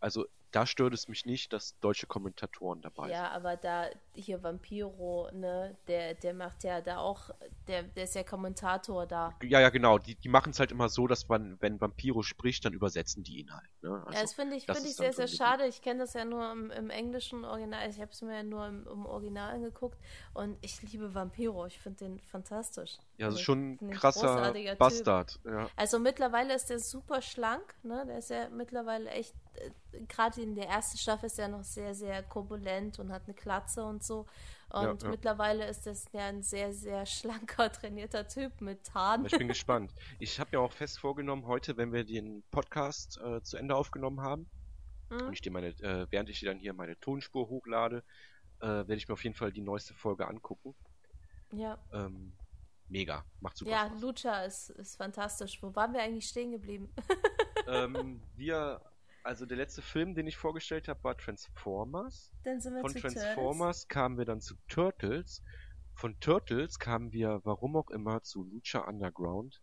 [0.00, 3.24] Also da stört es mich nicht, dass deutsche Kommentatoren dabei ja, sind.
[3.26, 7.28] Ja, aber da hier Vampiro, ne, der, der macht ja da auch,
[7.68, 9.34] der, der ist ja Kommentator da.
[9.42, 9.98] Ja, ja, genau.
[9.98, 13.40] Die, die machen es halt immer so, dass man, wenn Vampiro spricht, dann übersetzen die
[13.40, 13.68] ihn halt.
[13.82, 14.02] Ne?
[14.06, 15.66] Also, ja, das finde ich, find ich sehr, sehr schade.
[15.66, 17.90] Ich kenne das ja nur im, im englischen Original.
[17.90, 19.98] Ich habe es mir ja nur im, im, Original angeguckt
[20.32, 21.66] und ich liebe Vampiro.
[21.66, 22.96] Ich finde den fantastisch.
[23.18, 25.40] Ja, das ist also schon ein krasser Bastard.
[25.44, 25.70] Ja.
[25.74, 28.04] Also mittlerweile ist der super schlank, ne?
[28.06, 29.70] Der ist ja mittlerweile echt, äh,
[30.06, 33.84] gerade in der ersten Staffel ist er noch sehr, sehr korpulent und hat eine Klatze
[33.84, 34.26] und so.
[34.68, 35.08] Und ja, ja.
[35.08, 39.24] mittlerweile ist das ja ein sehr, sehr schlanker, trainierter Typ mit Haaren.
[39.24, 39.94] Ich bin gespannt.
[40.18, 44.20] Ich habe ja auch fest vorgenommen, heute, wenn wir den Podcast äh, zu Ende aufgenommen
[44.20, 44.46] haben,
[45.08, 45.28] mhm.
[45.28, 48.02] und ich dir meine, äh, während ich dir dann hier meine Tonspur hochlade,
[48.60, 50.74] äh, werde ich mir auf jeden Fall die neueste Folge angucken.
[51.52, 51.78] Ja.
[51.92, 52.32] Ähm,
[52.88, 54.00] mega, macht super ja, Spaß.
[54.00, 55.62] Ja, Lucha ist, ist fantastisch.
[55.62, 56.92] Wo waren wir eigentlich stehen geblieben?
[57.68, 58.80] ähm, wir
[59.26, 62.32] also der letzte Film, den ich vorgestellt habe, war Transformers.
[62.44, 63.88] Dann sind wir Von zu Transformers Turtles.
[63.88, 65.42] kamen wir dann zu Turtles.
[65.94, 69.60] Von Turtles kamen wir, warum auch immer, zu Lucha Underground.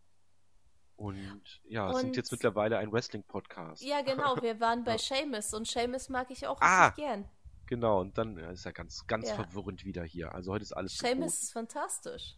[0.98, 3.84] Und ja, und sind jetzt mittlerweile ein Wrestling-Podcast.
[3.84, 4.98] Ja, genau, wir waren bei ja.
[4.98, 7.30] Seamus und Seamus mag ich auch ah, richtig gern.
[7.68, 9.36] Genau, und dann ja, ist er ganz, ganz ja.
[9.36, 10.36] verwirrend wieder hier.
[10.36, 12.38] Also heute ist alles Seamus ist fantastisch.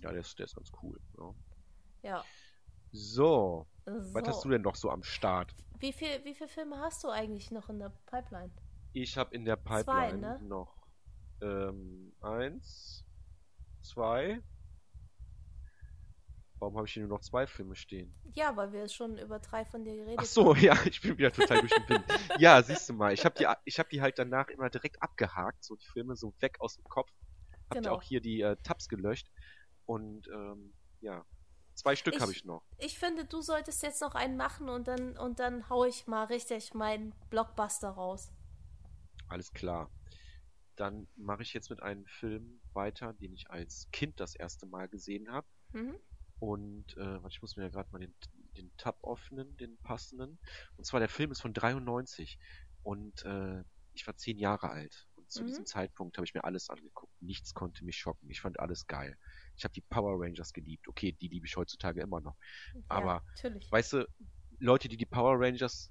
[0.00, 1.00] Ja, der ist, der ist ganz cool.
[1.18, 1.34] Ja.
[2.02, 2.24] ja.
[2.92, 5.54] So, so, was hast du denn noch so am Start?
[5.78, 8.50] Wie viel, wie viele Filme hast du eigentlich noch in der Pipeline?
[8.92, 10.40] Ich habe in der Pipeline zwei, ne?
[10.42, 10.74] noch
[11.40, 13.04] ähm, eins,
[13.82, 14.40] zwei.
[16.58, 18.12] Warum habe ich hier nur noch zwei Filme stehen?
[18.34, 20.24] Ja, weil wir schon über drei von dir geredet haben.
[20.24, 20.64] Ach so, haben.
[20.64, 22.04] ja, ich bin wieder total durch den Wind.
[22.38, 25.62] ja, siehst du mal, ich habe die, ich hab die halt danach immer direkt abgehakt,
[25.62, 27.12] so die Filme so weg aus dem Kopf.
[27.70, 27.90] Hab genau.
[27.90, 29.30] ja auch hier die äh, Tabs gelöscht.
[29.88, 31.24] Und ähm, ja,
[31.78, 32.64] Zwei Stück habe ich noch.
[32.78, 36.24] Ich finde, du solltest jetzt noch einen machen und dann, und dann hau ich mal
[36.24, 38.32] richtig meinen Blockbuster raus.
[39.28, 39.88] Alles klar.
[40.74, 44.88] Dann mache ich jetzt mit einem Film weiter, den ich als Kind das erste Mal
[44.88, 45.46] gesehen habe.
[45.72, 45.94] Mhm.
[46.40, 48.14] Und äh, ich muss mir ja gerade mal den,
[48.56, 50.40] den Tab öffnen, den passenden.
[50.76, 52.40] Und zwar der Film ist von 93
[52.82, 53.62] und äh,
[53.92, 55.06] ich war zehn Jahre alt.
[55.14, 55.46] Und zu mhm.
[55.46, 57.22] diesem Zeitpunkt habe ich mir alles angeguckt.
[57.22, 58.28] Nichts konnte mich schocken.
[58.30, 59.16] Ich fand alles geil.
[59.58, 60.88] Ich habe die Power Rangers geliebt.
[60.88, 62.36] Okay, die liebe ich heutzutage immer noch.
[62.74, 63.70] Ja, Aber, natürlich.
[63.70, 64.08] weißt du,
[64.60, 65.90] Leute, die die Power Rangers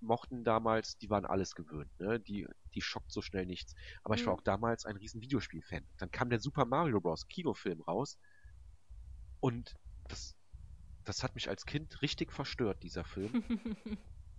[0.00, 1.90] mochten damals, die waren alles gewöhnt.
[1.98, 2.20] Ne?
[2.20, 3.74] Die, die schockt so schnell nichts.
[4.04, 4.20] Aber mhm.
[4.20, 4.38] ich war mhm.
[4.38, 5.86] auch damals ein riesen Videospiel-Fan.
[5.96, 7.26] Dann kam der Super Mario Bros.
[7.28, 8.18] Kinofilm raus.
[9.40, 9.74] Und
[10.08, 10.36] das,
[11.04, 13.42] das hat mich als Kind richtig verstört, dieser Film.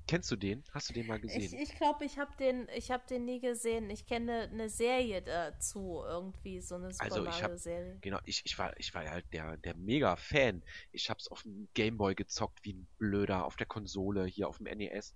[0.09, 0.63] Kennst du den?
[0.71, 1.53] Hast du den mal gesehen?
[1.53, 3.91] Ich glaube, ich, glaub, ich habe den, hab den nie gesehen.
[3.91, 8.01] Ich kenne eine Serie dazu, irgendwie, so eine Super also ich hab, Mario-Serie.
[8.01, 10.63] Genau, ich, ich, war, ich war ja halt der, der Mega-Fan.
[10.91, 14.65] Ich hab's auf dem Gameboy gezockt wie ein Blöder, auf der Konsole, hier auf dem
[14.67, 15.13] NES.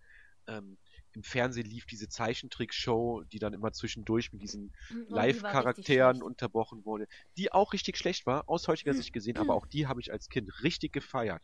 [0.48, 0.78] Ähm,
[1.14, 7.08] Im Fernsehen lief diese Zeichentrick-Show, die dann immer zwischendurch mit diesen Mhm, Live-Charakteren unterbrochen wurde,
[7.38, 8.98] die auch richtig schlecht war, aus heutiger Mhm.
[8.98, 11.42] Sicht gesehen, aber auch die habe ich als Kind richtig gefeiert.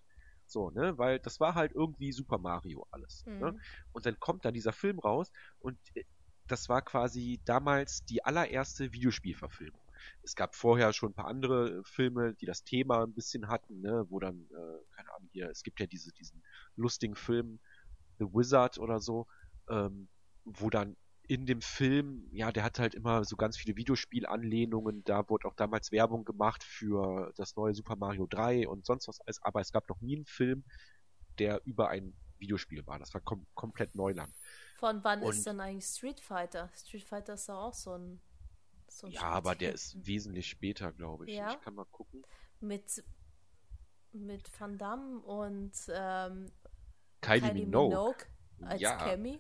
[0.50, 3.24] So, ne, weil das war halt irgendwie Super Mario alles.
[3.26, 3.52] Ne?
[3.52, 3.62] Mhm.
[3.92, 6.04] Und dann kommt da dieser Film raus und äh,
[6.48, 9.82] das war quasi damals die allererste Videospielverfilmung.
[10.24, 14.06] Es gab vorher schon ein paar andere Filme, die das Thema ein bisschen hatten, ne,
[14.10, 16.44] wo dann, äh, keine Ahnung, hier, es gibt ja diese, diesen
[16.76, 17.60] lustigen Film
[18.18, 19.28] The Wizard oder so,
[19.70, 20.10] ähm,
[20.44, 20.98] wo dann
[21.30, 25.54] in dem Film, ja, der hatte halt immer so ganz viele Videospielanlehnungen, da wurde auch
[25.54, 29.72] damals Werbung gemacht für das neue Super Mario 3 und sonst was alles, aber es
[29.72, 30.64] gab noch nie einen Film,
[31.38, 32.98] der über ein Videospiel war.
[32.98, 34.36] Das war kom komplett Neuland.
[34.80, 36.72] Von wann Und- ist denn eigentlich Street Fighter?
[36.76, 38.20] Street Fighter ist doch auch so ein.
[38.88, 41.36] So ein Ja, aber der ist wesentlich später, glaube ich.
[41.36, 41.52] Ja?
[41.52, 42.24] Ich kann mal gucken.
[42.60, 43.04] Mit,
[44.14, 46.52] mit Van Damme und ähm,
[47.22, 47.90] Kylie, Kylie Minogue.
[47.90, 48.26] Minogue
[48.62, 48.98] als Ja.
[48.98, 49.40] Cammy.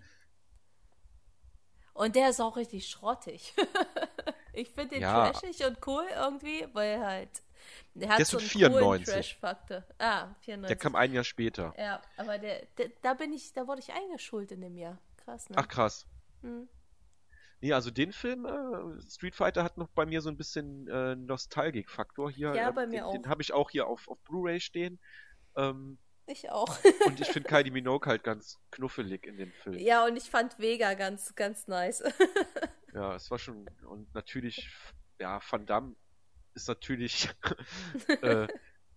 [1.93, 3.53] Und der ist auch richtig schrottig.
[4.53, 5.31] ich finde den Ja.
[5.31, 7.29] trashig und cool irgendwie, weil halt.
[7.93, 9.13] Der hat Der ist so einen coolen 94.
[9.13, 9.83] Trash-Faktor.
[9.97, 10.67] Ah, 94.
[10.67, 11.73] Der kam ein Jahr später.
[11.77, 14.97] ja, aber der, der, da bin ich, da wurde ich eingeschult in dem Jahr.
[15.17, 15.57] Krass, ne?
[15.59, 16.07] Ach krass.
[16.41, 16.69] Hm.
[17.61, 21.15] Nee, also den Film, äh, Street Fighter hat noch bei mir so ein bisschen äh,
[21.15, 22.55] Nostalgik-Faktor hier.
[22.55, 23.11] Ja, ähm, bei mir den, auch.
[23.11, 24.97] Den habe ich auch hier auf, auf Blu-ray stehen.
[25.57, 25.97] Ähm,
[26.31, 26.77] Ich auch.
[27.07, 29.77] und ich finde Kylie Minogue halt ganz knuffelig in dem Film.
[29.79, 32.03] ja, und ich fand Vega ganz, ganz nice.
[32.93, 34.67] Ja, es war schon, und natürlich,
[35.19, 35.95] ja, Van Damme
[36.55, 37.29] ist natürlich,
[38.23, 38.47] äh,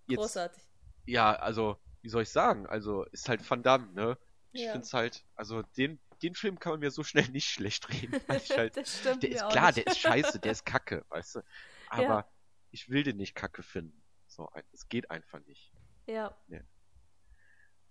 [0.06, 0.62] jetzt, Großartig.
[1.04, 4.18] ja, also, wie soll ich sagen, also, ist halt Van Damme, ne?
[4.52, 4.72] Ich Ja.
[4.72, 8.76] find's halt, also, den, den Film kann man mir so schnell nicht schlecht reden, halt,
[8.78, 9.76] das stimmt der ist klar, nicht.
[9.76, 11.40] der ist scheiße, der ist kacke, weißt du,
[11.88, 12.28] aber Ja.
[12.70, 14.02] ich will den nicht kacke finden.
[14.26, 15.70] So, es geht einfach nicht.
[16.06, 16.34] Ja.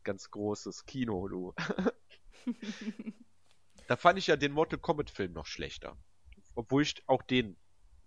[0.03, 1.53] Ganz großes Kino, du.
[3.87, 5.97] da fand ich ja den Mortal Kombat Film noch schlechter.
[6.55, 7.57] Obwohl ich auch den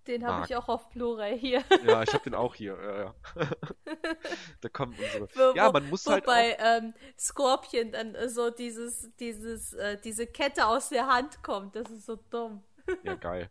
[0.07, 1.65] Den habe ich auch auf Blu-ray hier.
[1.87, 2.77] Ja, ich habe den auch hier.
[2.83, 3.15] Ja, ja.
[4.61, 5.29] da kommen unsere.
[5.35, 10.67] Wo, ja, man muss halt bei ähm, Scorpion dann so dieses, dieses, äh, diese Kette
[10.67, 11.77] aus der Hand kommt.
[11.77, 12.63] Das ist so dumm.
[13.03, 13.51] Ja, geil.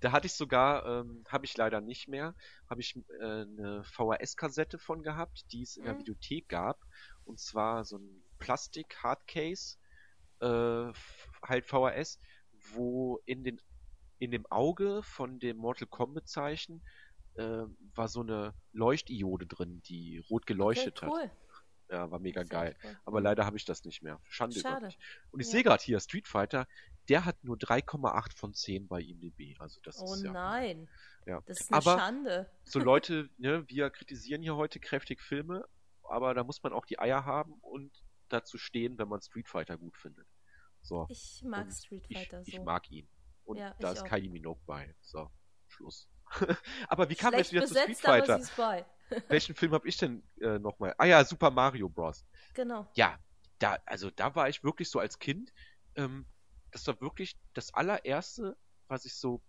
[0.00, 2.34] da hatte ich sogar, ähm, habe ich leider nicht mehr,
[2.70, 5.98] habe ich äh, eine VHS-Kassette von gehabt, die es in der Mhm.
[5.98, 6.80] Videothek gab.
[7.26, 9.76] Und zwar so ein Plastik-Hardcase,
[10.40, 10.92] äh,
[11.42, 12.20] halt VHS,
[12.72, 13.60] wo in den
[14.18, 16.82] in dem Auge von dem Mortal Kombat Zeichen
[17.34, 17.64] äh,
[17.94, 21.22] war so eine Leuchtiode drin, die rot geleuchtet okay, cool.
[21.24, 21.30] hat.
[21.90, 22.74] Ja, war mega geil.
[22.82, 22.96] cool.
[23.04, 24.18] Aber leider habe ich das nicht mehr.
[24.24, 24.86] Schande Schade.
[24.86, 24.98] mich.
[25.32, 25.52] Und ich Ja.
[25.52, 26.66] sehe gerade hier, Street Fighter,
[27.10, 29.54] der hat nur 3,8 von 10 bei IMDb.
[29.60, 30.32] Also das Oh ist ja.
[30.32, 30.88] nein.
[31.26, 31.42] ja.
[31.46, 32.50] Das ist eine Aber Schande.
[32.64, 35.68] so Leute, ne, wir kritisieren hier heute kräftig Filme,
[36.10, 37.92] aber da muss man auch die Eier haben und
[38.28, 40.26] dazu stehen, wenn man Street Fighter gut findet.
[40.82, 41.06] So.
[41.08, 42.48] Ich mag Und Street ich, Fighter so.
[42.50, 43.08] ich mag ihn.
[43.44, 44.08] Und Ja, da ich ist auch.
[44.08, 44.94] Kylie Minogue bei.
[45.00, 45.30] So,
[45.68, 46.08] Schluss.
[46.88, 48.86] aber wie kam jetzt wieder zu Street besetzt, aber Fighter?
[49.28, 50.94] Welchen Film habe ich denn äh, nochmal?
[50.98, 52.26] Ah ja, Super Mario Bros.
[52.54, 52.88] Genau.
[52.94, 53.18] ja,
[53.58, 55.52] da, also da war ich wirklich so als Kind,
[55.94, 56.26] ähm,
[56.72, 58.56] das war wirklich das allererste,
[58.88, 59.42] was ich so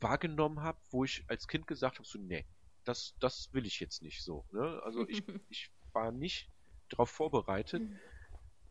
[0.00, 2.46] wahrgenommen habe, wo ich als Kind gesagt habe, so, nee,
[2.90, 4.44] das, das will ich jetzt nicht so.
[4.50, 4.80] Ne?
[4.84, 6.50] Also ich, ich war nicht
[6.88, 7.82] darauf vorbereitet,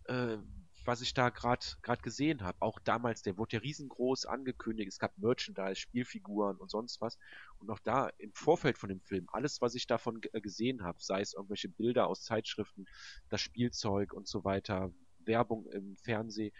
[0.05, 0.37] äh,
[0.85, 2.61] was ich da gerade gerade gesehen habe.
[2.61, 7.17] Auch damals, der wurde ja riesengroß angekündigt, es gab Merchandise, Spielfiguren und sonst was.
[7.59, 10.97] Und auch da im Vorfeld von dem Film, alles, was ich davon äh, gesehen habe,
[11.01, 12.85] sei es irgendwelche Bilder aus Zeitschriften,
[13.29, 16.51] das Spielzeug und so weiter, Werbung im Fernsehen,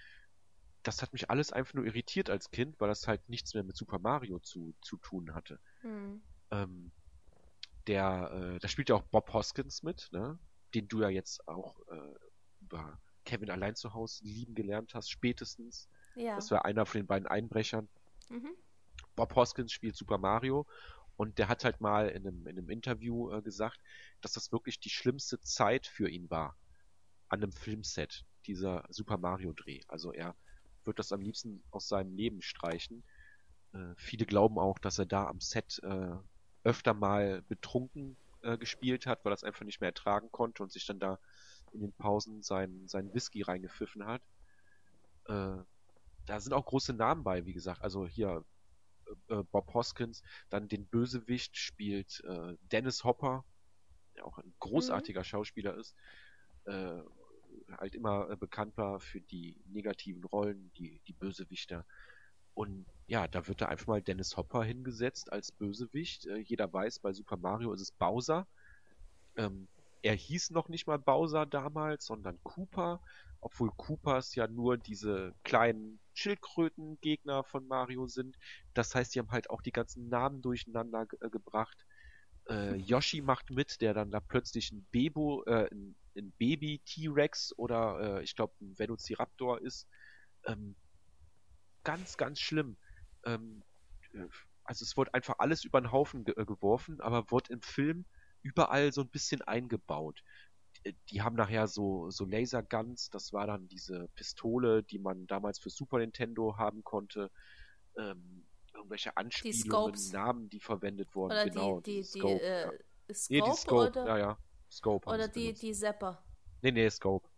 [0.84, 3.76] das hat mich alles einfach nur irritiert als Kind, weil das halt nichts mehr mit
[3.76, 5.60] Super Mario zu, zu tun hatte.
[5.82, 6.22] Hm.
[6.52, 6.92] Ähm,
[7.90, 10.38] der, äh, da spielt ja auch Bob Hoskins mit, ne?
[10.76, 12.16] Den du ja jetzt auch äh,
[12.62, 15.90] über Kevin allein zu Hause lieben gelernt hast, spätestens.
[16.16, 16.36] Ja.
[16.36, 17.90] Das war einer von den beiden Einbrechern.
[18.30, 18.54] Mhm.
[19.16, 20.68] Bob Hoskins spielt Super Mario
[21.18, 23.80] und der hat halt mal in einem, in einem Interview äh, gesagt,
[24.22, 26.56] dass das wirklich die schlimmste Zeit für ihn war
[27.28, 29.82] an einem Filmset, dieser Super Mario Dreh.
[29.88, 30.36] Also er
[30.86, 33.04] wird das am liebsten aus seinem Leben streichen.
[33.74, 36.16] Äh, viele glauben auch, dass er da am Set äh,
[36.64, 40.72] öfter mal betrunken äh, gespielt hat, weil er es einfach nicht mehr ertragen konnte und
[40.72, 41.20] sich dann da
[41.72, 44.22] in den Pausen seinen, seinen Whisky reingepfiffen hat.
[45.26, 45.58] Äh,
[46.26, 47.82] da sind auch große Namen bei, wie gesagt.
[47.82, 48.44] Also hier
[49.28, 53.46] äh, Bob Hoskins, dann den Bösewicht spielt äh, Dennis Hopper,
[54.16, 55.96] der auch ein großartiger Schauspieler ist.
[56.66, 57.02] Äh,
[57.78, 61.86] halt immer äh, bekannt war für die negativen Rollen, die, die Bösewichter.
[62.54, 66.28] Und ja, da wird da einfach mal Dennis Hopper hingesetzt als Bösewicht.
[66.28, 68.48] Äh, jeder weiß, bei Super Mario ist es Bowser.
[69.36, 69.68] Ähm,
[70.02, 73.02] er hieß noch nicht mal Bowser damals, sondern Cooper,
[73.42, 78.38] obwohl Coopers ja nur diese kleinen Schildkröten-Gegner von Mario sind.
[78.74, 81.86] Das heißt, die haben halt auch die ganzen Namen durcheinander äh, gebracht.
[82.50, 88.24] Äh, Yoshi macht mit, der dann da plötzlich ein äh, ein, ein Baby-T-Rex oder äh,
[88.24, 89.88] ich glaube ein Velociraptor ist.
[90.46, 90.76] Ähm,
[91.84, 92.78] ganz, ganz schlimm.
[93.26, 93.64] Ähm,
[94.14, 94.26] äh,
[94.64, 98.06] also es wurde einfach alles über den Haufen ge äh, geworfen, aber wurde im Film
[98.42, 100.24] überall so ein bisschen eingebaut.
[100.84, 105.60] Äh, die haben nachher so, so Laserguns, das war dann diese Pistole, die man damals
[105.60, 107.32] für Super Nintendo haben konnte.
[107.98, 111.34] Ähm, irgendwelche Anspielungen, die Namen, die verwendet wurden.
[111.34, 112.72] Oder genau, die, die, die, Scope, äh, ja.
[113.14, 114.38] Scope, nee, die Scope, oder, ja, ja.
[114.72, 116.24] Scope oder die, die Zapper.
[116.62, 117.29] Nee, nee, Scope.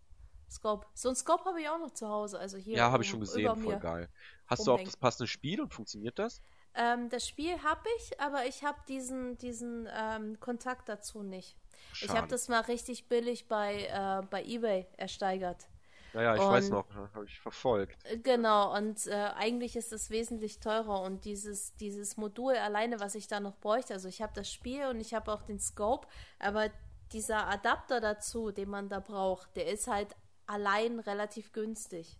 [0.51, 0.85] Scope.
[0.93, 2.37] So ein Scope habe ich auch noch zu Hause.
[2.37, 4.09] Also hier ja, habe ich schon gesehen, voll geil.
[4.47, 4.77] Hast rumhängen.
[4.77, 6.41] du auch das passende Spiel und funktioniert das?
[6.73, 11.57] Ähm, das Spiel habe ich, aber ich habe diesen, diesen ähm, Kontakt dazu nicht.
[11.93, 12.11] Schade.
[12.11, 15.67] Ich habe das mal richtig billig bei, äh, bei eBay ersteigert.
[16.13, 17.97] Naja, ich und, weiß noch, habe ich verfolgt.
[18.05, 23.15] Äh, genau, und äh, eigentlich ist es wesentlich teurer und dieses, dieses Modul alleine, was
[23.15, 26.07] ich da noch bräuchte, also ich habe das Spiel und ich habe auch den Scope,
[26.39, 26.69] aber
[27.13, 30.15] dieser Adapter dazu, den man da braucht, der ist halt
[30.51, 32.19] allein relativ günstig.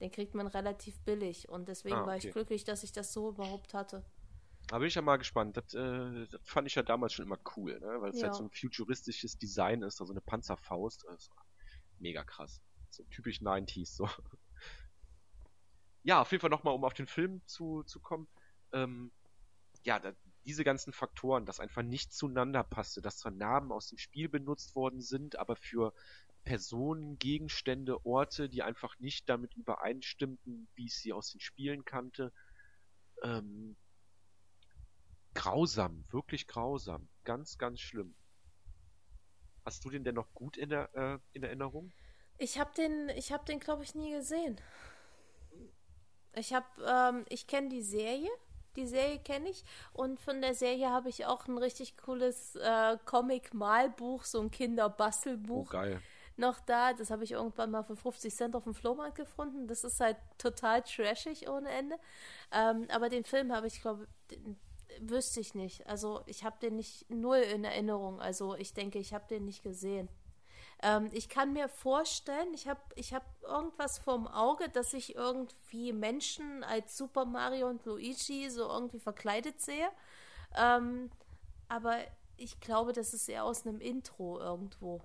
[0.00, 2.08] Den kriegt man relativ billig und deswegen ah, okay.
[2.08, 4.04] war ich glücklich, dass ich das so überhaupt hatte.
[4.66, 5.56] Da bin ich ja mal gespannt.
[5.56, 8.00] Das, äh, das fand ich ja damals schon immer cool, ne?
[8.00, 8.26] weil es ja.
[8.26, 11.06] halt so ein futuristisches Design ist, also eine Panzerfaust.
[11.08, 11.32] Also
[11.98, 12.60] mega krass.
[12.90, 13.96] So typisch 90s.
[13.96, 14.08] So.
[16.04, 18.26] Ja, auf jeden Fall nochmal, um auf den Film zu, zu kommen.
[18.72, 19.12] Ähm,
[19.84, 20.12] ja, da,
[20.44, 24.74] diese ganzen Faktoren, dass einfach nicht zueinander passte, dass zwar Namen aus dem Spiel benutzt
[24.74, 25.94] worden sind, aber für
[26.44, 32.32] Personen, Gegenstände, Orte, die einfach nicht damit übereinstimmten, wie ich sie aus den Spielen kannte.
[33.22, 33.76] Ähm,
[35.34, 37.08] grausam, wirklich grausam.
[37.24, 38.14] Ganz, ganz schlimm.
[39.64, 41.92] Hast du den denn noch gut in, der, äh, in Erinnerung?
[42.38, 44.60] Ich habe den, ich habe den, glaube ich, nie gesehen.
[46.34, 48.30] Ich habe, ähm, ich kenne die Serie.
[48.74, 52.96] Die Serie kenne ich und von der Serie habe ich auch ein richtig cooles äh,
[53.04, 55.68] Comic-Malbuch, so ein Kinderbastelbuch.
[55.68, 56.00] Oh, geil
[56.36, 56.92] noch da.
[56.92, 59.66] Das habe ich irgendwann mal für 50 Cent auf dem Flohmarkt gefunden.
[59.66, 61.96] Das ist halt total trashig ohne Ende.
[62.52, 64.06] Ähm, aber den Film habe ich, glaube
[65.00, 65.86] wüsste ich nicht.
[65.86, 68.20] Also ich habe den nicht null in Erinnerung.
[68.20, 70.08] Also ich denke, ich habe den nicht gesehen.
[70.82, 75.92] Ähm, ich kann mir vorstellen, ich habe ich hab irgendwas vorm Auge, dass ich irgendwie
[75.92, 79.88] Menschen als Super Mario und Luigi so irgendwie verkleidet sehe.
[80.56, 81.10] Ähm,
[81.68, 81.98] aber
[82.36, 85.00] ich glaube, das ist eher aus einem Intro irgendwo.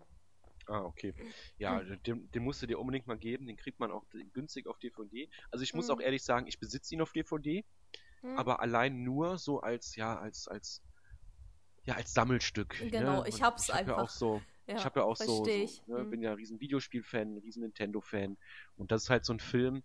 [0.68, 1.14] Ah, okay.
[1.58, 2.04] Ja, hm.
[2.04, 3.48] den, den musst du dir unbedingt mal geben.
[3.48, 4.04] Den kriegt man auch
[4.34, 5.30] günstig auf DVD.
[5.50, 5.96] Also ich muss hm.
[5.96, 7.64] auch ehrlich sagen, ich besitze ihn auf DVD,
[8.22, 8.38] hm.
[8.38, 10.84] aber allein nur so als, ja, als, als,
[11.86, 12.82] ja, als Sammelstück.
[12.82, 12.92] Ne?
[12.92, 13.30] Genau, ne?
[13.30, 13.98] ich hab's ich hab einfach.
[13.98, 16.10] Ja auch so, ja, ich habe ja auch so, so ne, hm.
[16.10, 18.38] bin ja riesen Videospiel-Fan, riesen Nintendo-Fan.
[18.76, 19.84] Und das ist halt so ein Film,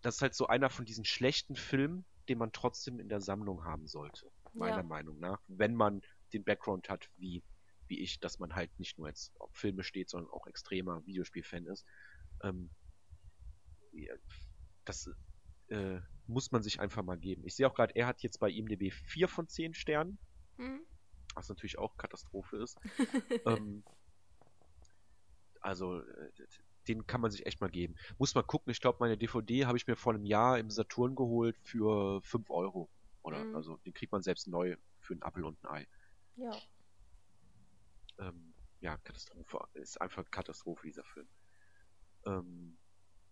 [0.00, 3.64] das ist halt so einer von diesen schlechten Filmen, den man trotzdem in der Sammlung
[3.64, 4.30] haben sollte.
[4.54, 4.82] Meiner ja.
[4.82, 5.42] Meinung nach.
[5.48, 6.00] Wenn man
[6.32, 7.42] den Background hat, wie
[7.88, 11.66] wie ich, dass man halt nicht nur jetzt auf Filme steht, sondern auch extremer Videospielfan
[11.66, 11.84] ist.
[12.42, 12.70] Ähm,
[14.84, 15.10] das
[15.68, 17.42] äh, muss man sich einfach mal geben.
[17.44, 20.18] Ich sehe auch gerade, er hat jetzt bei IMDb 4 von 10 Sternen.
[20.56, 20.80] Mhm.
[21.34, 22.78] Was natürlich auch Katastrophe ist.
[23.46, 23.84] ähm,
[25.60, 26.30] also, äh,
[26.88, 27.96] den kann man sich echt mal geben.
[28.18, 31.16] Muss mal gucken, ich glaube, meine DVD habe ich mir vor einem Jahr im Saturn
[31.16, 32.88] geholt für 5 Euro.
[33.22, 33.56] Oder, mhm.
[33.56, 35.86] also, den kriegt man selbst neu für einen Apfel und ein Ei.
[36.36, 36.56] Ja
[38.18, 39.66] ähm, ja, Katastrophe.
[39.74, 41.28] Ist einfach Katastrophe, dieser Film.
[42.24, 42.76] Ähm,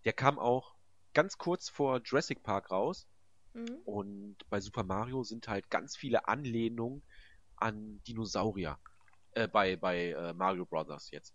[0.05, 0.75] der kam auch
[1.13, 3.07] ganz kurz vor Jurassic Park raus.
[3.55, 3.79] Mhm.
[3.85, 7.03] Und bei Super Mario sind halt ganz viele Anlehnungen
[7.57, 8.79] an Dinosaurier.
[9.33, 11.35] Äh, bei bei äh, Mario Brothers jetzt.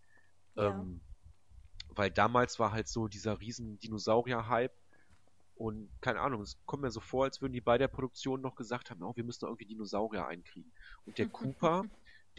[0.55, 0.69] Ja.
[0.69, 1.01] Ähm,
[1.89, 4.73] weil damals war halt so dieser riesen Dinosaurier-Hype.
[5.55, 8.55] Und keine Ahnung, es kommt mir so vor, als würden die bei der Produktion noch
[8.55, 10.71] gesagt haben, oh, wir müssen irgendwie Dinosaurier einkriegen.
[11.05, 11.83] Und der Cooper,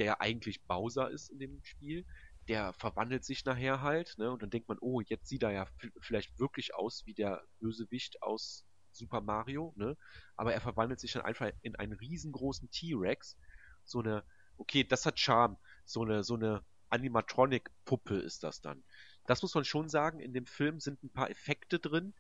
[0.01, 2.07] der eigentlich Bowser ist in dem Spiel,
[2.49, 4.33] der verwandelt sich nachher halt, ne?
[4.33, 5.67] Und dann denkt man, oh, jetzt sieht er ja
[6.01, 9.99] vielleicht wirklich aus wie der Bösewicht aus Super Mario, ne?
[10.37, 13.37] Aber er verwandelt sich dann einfach in einen riesengroßen T-Rex.
[13.85, 14.25] So eine,
[14.57, 15.59] okay, das hat Charme.
[15.85, 18.83] So eine, so eine Animatronic-Puppe ist das dann.
[19.27, 22.15] Das muss man schon sagen, in dem Film sind ein paar Effekte drin,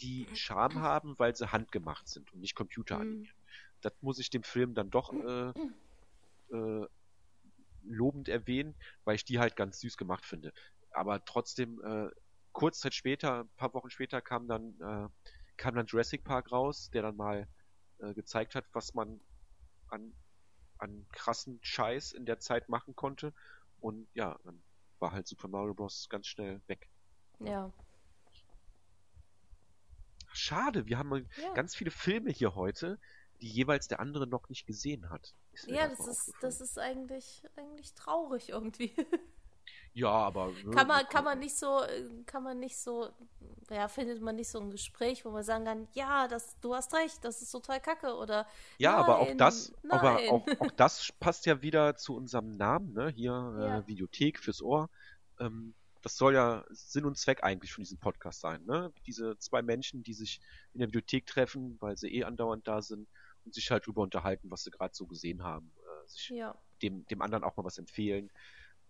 [0.00, 3.34] die Charme haben, weil sie handgemacht sind und nicht computeranimiert.
[3.34, 3.40] Mhm.
[3.80, 5.52] Das muss ich dem Film dann doch äh,
[6.54, 6.86] äh,
[7.86, 8.74] lobend erwähnen,
[9.04, 10.52] weil ich die halt ganz süß gemacht finde.
[10.92, 12.08] aber trotzdem, äh,
[12.52, 15.08] kurz Zeit später, ein paar Wochen später kam dann, äh,
[15.56, 17.48] kam dann Jurassic Park raus, der dann mal
[17.98, 19.20] äh, gezeigt hat, was man
[19.88, 20.14] an,
[20.78, 23.32] an krassen Scheiß in der Zeit machen konnte.
[23.80, 24.62] Und ja, dann
[25.00, 26.08] war halt Super Mario Bros.
[26.08, 26.88] ganz schnell weg.
[27.40, 27.72] Ja.
[30.32, 31.52] Schade, wir haben Ja.
[31.54, 32.98] ganz viele Filme hier heute,
[33.40, 35.34] die jeweils der andere noch nicht gesehen hat.
[35.66, 38.94] Ja, das ist, das ist eigentlich, eigentlich traurig irgendwie.
[39.94, 40.50] Ja, aber.
[40.50, 43.08] ne, kann man, kann man nicht so, äh, kann man nicht so,
[43.70, 46.92] ja, findet man nicht so ein Gespräch, wo man sagen kann, ja, das, du hast
[46.94, 48.46] recht, das ist total kacke oder
[48.78, 50.30] Ja, aber auch nein, das, aber nein.
[50.30, 53.08] auch, auch das passt ja wieder zu unserem Namen, ne?
[53.10, 53.78] Hier, Ja.
[53.78, 54.90] äh, Videothek fürs Ohr.
[55.38, 58.92] Ähm, das soll ja Sinn und Zweck eigentlich von diesem Podcast sein, ne?
[59.06, 60.40] Diese zwei Menschen, die sich
[60.74, 63.08] in der Videothek treffen, weil sie eh andauernd da sind
[63.44, 65.72] und sich halt drüber unterhalten, was sie gerade so gesehen haben.
[65.78, 68.30] Äh, sich Ja, dem, dem anderen auch mal was empfehlen.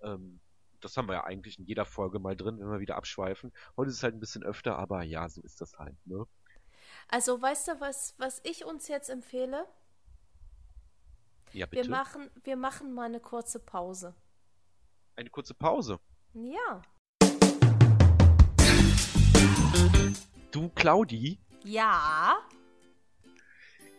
[0.02, 0.40] Ähm,
[0.80, 3.52] das haben wir ja eigentlich in jeder Folge mal drin, wenn wir wieder abschweifen.
[3.76, 6.26] Heute ist es halt ein bisschen öfter, aber ja, so ist das halt, ne?
[7.09, 9.66] also weißt du, was, was ich uns jetzt empfehle?
[11.52, 11.90] Ja, Wir bitte.
[11.90, 14.14] machen, wir machen mal eine kurze Pause.
[15.16, 16.00] Eine kurze Pause.
[16.34, 16.82] Ja.
[20.50, 22.36] Du, Claudi, Ja?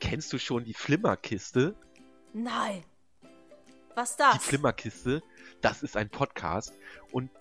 [0.06, 1.76] Kennst du schon die Flimmerkiste?
[2.34, 2.84] Nein.
[3.96, 4.46] Was Die das?
[4.46, 5.24] Flimmerkiste,
[5.62, 6.74] das ist ein Podcast
[7.12, 7.32] und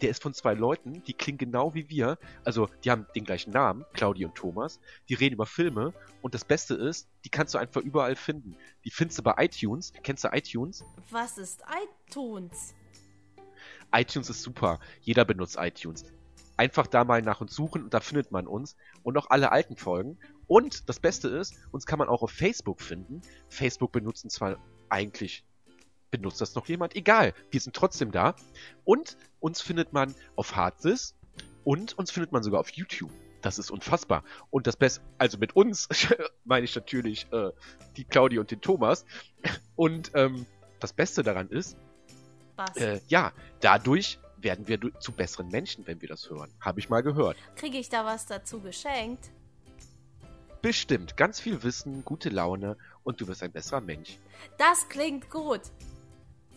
[0.00, 2.18] der ist von zwei Leuten, die klingen genau wie wir.
[2.44, 4.80] Also, die haben den gleichen Namen, Claudi und Thomas.
[5.08, 5.92] Die reden über Filme
[6.22, 8.56] und das Beste ist, die kannst du einfach überall finden.
[8.84, 9.92] Die findest du bei iTunes.
[10.02, 10.84] Kennst du iTunes?
[11.10, 11.62] Was ist
[12.08, 12.74] iTunes?
[13.92, 14.80] iTunes ist super.
[15.02, 16.04] Jeder benutzt iTunes.
[16.56, 19.76] Einfach da mal nach uns suchen und da findet man uns und auch alle alten
[19.76, 20.18] Folgen.
[20.48, 23.20] Und das Beste ist, uns kann man auch auf Facebook finden.
[23.48, 24.56] Facebook benutzen zwar
[24.88, 25.44] eigentlich,
[26.10, 26.96] benutzt das noch jemand?
[26.96, 28.34] Egal, wir sind trotzdem da.
[28.84, 31.14] Und uns findet man auf Hardzis
[31.64, 33.12] und uns findet man sogar auf YouTube.
[33.42, 34.24] Das ist unfassbar.
[34.50, 35.88] Und das Beste, also mit uns
[36.44, 37.52] meine ich natürlich äh,
[37.96, 39.04] die Claudi und den Thomas.
[39.76, 40.46] Und ähm,
[40.80, 41.76] das Beste daran ist,
[42.74, 46.52] äh, ja, dadurch werden wir zu besseren Menschen, wenn wir das hören.
[46.60, 47.36] Habe ich mal gehört.
[47.54, 49.30] Kriege ich da was dazu geschenkt?
[50.68, 51.16] Bestimmt.
[51.16, 54.18] Ganz viel Wissen, gute Laune und du wirst ein besserer Mensch.
[54.58, 55.62] Das klingt gut.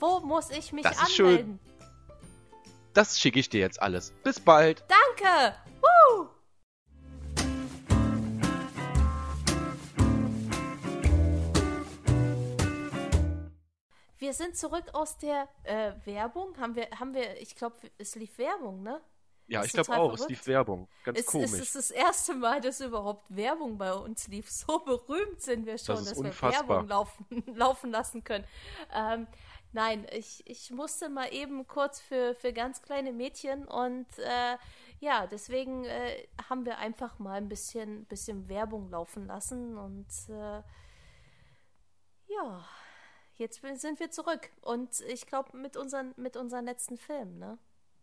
[0.01, 1.27] Wo muss ich mich Das ist schön.
[1.27, 1.59] anmelden?
[2.93, 4.11] Das schicke ich dir jetzt alles.
[4.21, 4.83] Bis bald.
[4.89, 5.55] Danke.
[5.79, 6.27] Woo!
[14.17, 16.57] Wir sind zurück aus der äh, Werbung.
[16.57, 18.99] Haben wir, haben wir, ich glaube, es lief Werbung, ne?
[19.51, 20.13] Ja, ich glaube auch.
[20.13, 20.29] Es verrückt.
[20.29, 20.87] lief Werbung.
[21.03, 21.51] Ganz Es, komisch.
[21.51, 24.49] es ist das erste Mal, dass überhaupt Werbung bei uns lief.
[24.49, 26.69] So berühmt sind wir schon, dass wir unfassbar.
[26.69, 28.45] Werbung laufen, laufen lassen können.
[28.93, 29.27] Ähm,
[29.73, 34.57] nein, ich, ich musste mal eben kurz für, für ganz kleine Mädchen und äh,
[35.01, 40.61] ja, deswegen äh, haben wir einfach mal ein bisschen, bisschen Werbung laufen lassen und äh,
[42.27, 42.65] ja,
[43.35, 44.49] jetzt sind wir zurück.
[44.61, 47.57] Und ich glaube, mit, unseren, mit unseren letzten Filmen, ne?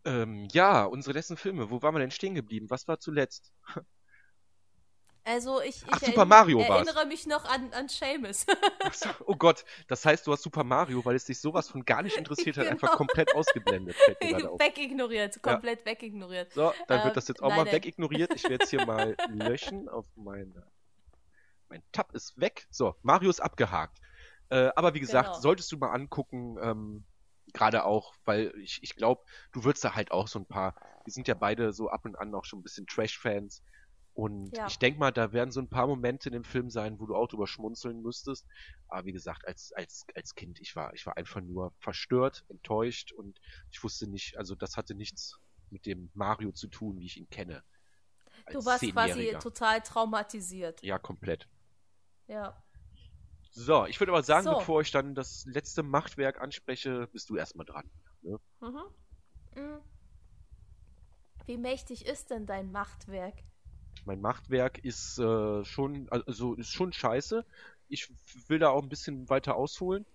[0.05, 1.69] Ähm, ja, unsere letzten Filme.
[1.69, 2.69] Wo waren wir denn stehen geblieben?
[2.69, 3.53] Was war zuletzt?
[5.25, 6.87] Also ich, ich Ach, Super Mario war's.
[6.87, 8.45] erinnere mich noch an, an Seamus.
[8.93, 12.01] So, oh Gott, das heißt, du hast Super Mario, weil es dich sowas von gar
[12.01, 12.97] nicht interessiert hat, einfach Genau.
[12.97, 13.95] komplett ausgeblendet.
[14.57, 16.51] Wegignoriert, komplett wegignoriert.
[16.53, 18.33] So, dann Ähm, wird das jetzt auch nein, mal wegignoriert.
[18.33, 20.65] Ich werde es hier mal löschen auf meine.
[21.67, 22.65] Mein Tab ist weg.
[22.71, 23.99] So, Mario ist abgehakt.
[24.49, 25.39] Äh, aber wie gesagt, Genau.
[25.41, 27.05] solltest du mal angucken, ähm,
[27.53, 30.75] gerade auch, weil ich, ich glaube, du würdest da halt auch so ein paar.
[31.05, 33.63] Wir sind ja beide so ab und an auch schon ein bisschen Trash-Fans.
[34.13, 34.67] Und Ja.
[34.67, 37.15] ich denke mal, da werden so ein paar Momente in dem Film sein, wo du
[37.15, 38.45] auch drüber schmunzeln müsstest.
[38.87, 43.11] Aber wie gesagt, als, als, als Kind, ich war, ich war einfach nur verstört, enttäuscht
[43.13, 43.39] und
[43.71, 45.39] ich wusste nicht, also das hatte nichts
[45.69, 47.63] mit dem Mario zu tun, wie ich ihn kenne.
[48.51, 50.81] Du warst quasi total traumatisiert.
[50.83, 51.47] Ja, komplett.
[52.27, 52.61] Ja.
[53.51, 54.49] So, ich würde aber sagen, So.
[54.49, 57.89] bevor ich dann das letzte Machtwerk anspreche, bist du erstmal dran.
[58.61, 58.85] Mhm.
[59.55, 59.81] Mhm.
[61.45, 63.43] Wie mächtig ist denn dein Machtwerk?
[64.05, 67.45] Mein Machtwerk ist äh, schon, also ist schon scheiße.
[67.89, 68.09] Ich
[68.47, 70.05] will da auch ein bisschen weiter ausholen.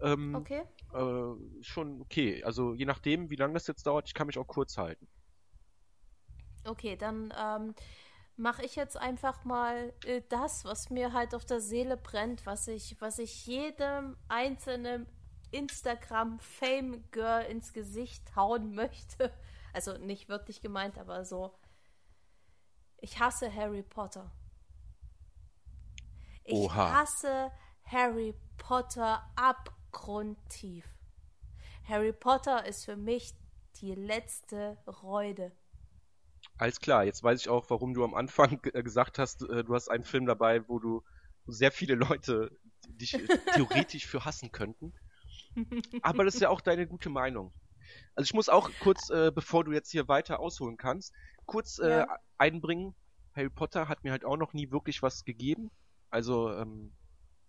[0.00, 0.62] Ähm, Okay.
[0.92, 1.32] äh,
[1.62, 2.42] schon okay.
[2.44, 5.06] Also je nachdem, wie lange das jetzt dauert, ich kann mich auch kurz halten.
[6.66, 7.74] Okay, dann ähm,
[8.36, 12.68] mache ich jetzt einfach mal äh, das, was mir halt auf der Seele brennt, was
[12.68, 15.06] ich, was ich jedem einzelnen
[15.52, 19.32] Instagram-Fame-Girl ins Gesicht hauen möchte.
[19.76, 21.52] Also nicht wirklich gemeint, aber so.
[22.98, 24.30] Ich hasse Harry Potter.
[26.44, 27.00] Ich Oha.
[27.00, 27.50] hasse
[27.82, 30.86] Harry Potter abgrundtief.
[31.88, 33.34] Harry Potter ist für mich
[33.80, 35.50] die letzte Reude.
[36.56, 39.88] Alles klar, jetzt weiß ich auch, warum du am Anfang gesagt hast, äh, du hast
[39.88, 41.02] einen Film dabei, wo du
[41.46, 44.92] sehr viele Leute dich äh, theoretisch für hassen könnten.
[46.02, 47.52] Aber das ist ja auch deine gute Meinung.
[48.14, 51.12] Also ich muss auch kurz, äh, bevor du jetzt hier weiter ausholen kannst,
[51.46, 52.18] kurz äh, ja.
[52.38, 52.94] einbringen.
[53.34, 55.70] Harry Potter hat mir halt auch noch nie wirklich was gegeben.
[56.10, 56.92] Also ähm,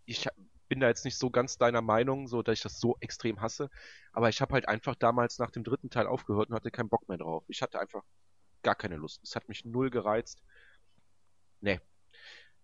[0.05, 0.27] ich
[0.67, 3.69] bin da jetzt nicht so ganz deiner Meinung, so dass ich das so extrem hasse.
[4.11, 7.07] Aber ich habe halt einfach damals nach dem dritten Teil aufgehört und hatte keinen Bock
[7.07, 7.43] mehr drauf.
[7.47, 8.03] Ich hatte einfach
[8.66, 9.24] gar keine Lust.
[9.24, 10.43] Es hat mich null gereizt.
[11.61, 11.80] Nee.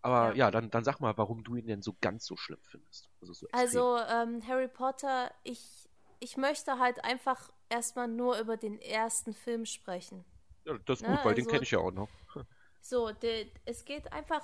[0.02, 2.60] Aber ja, ja dann, dann sag mal, warum du ihn denn so ganz so schlimm
[2.64, 3.08] findest.
[3.22, 5.88] Also, so also ähm, Harry Potter, ich,
[6.20, 10.26] ich möchte halt einfach erstmal nur über den ersten Film sprechen.
[10.66, 11.16] Ja, das ist ne?
[11.16, 12.10] gut, weil also, den kenne ich ja auch noch.
[12.84, 14.42] So, de, es geht einfach,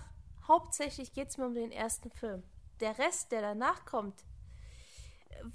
[0.47, 2.43] hauptsächlich geht es mir um den ersten Film.
[2.82, 4.26] Der Rest, der danach kommt,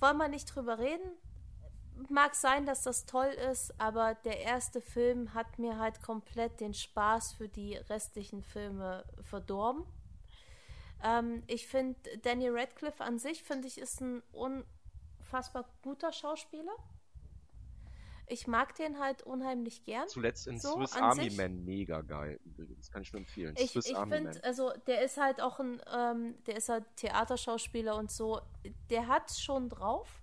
[0.00, 1.12] wollen wir nicht drüber reden
[2.10, 6.74] mag sein, dass das toll ist, aber der erste Film hat mir halt komplett den
[6.74, 9.84] Spaß für die restlichen Filme verdorben.
[11.02, 16.74] Ähm, ich finde, Danny Radcliffe an sich, finde ich, ist ein unfassbar guter Schauspieler.
[18.28, 20.08] Ich mag den halt unheimlich gern.
[20.08, 21.36] Zuletzt in so, Swiss Army sich.
[21.36, 22.90] Man mega geil übrigens.
[22.90, 23.54] Kann ich nur empfehlen.
[23.58, 28.10] Ich, ich finde, also der ist halt auch ein, ähm, der ist halt Theaterschauspieler und
[28.10, 28.40] so.
[28.88, 30.21] Der hat schon drauf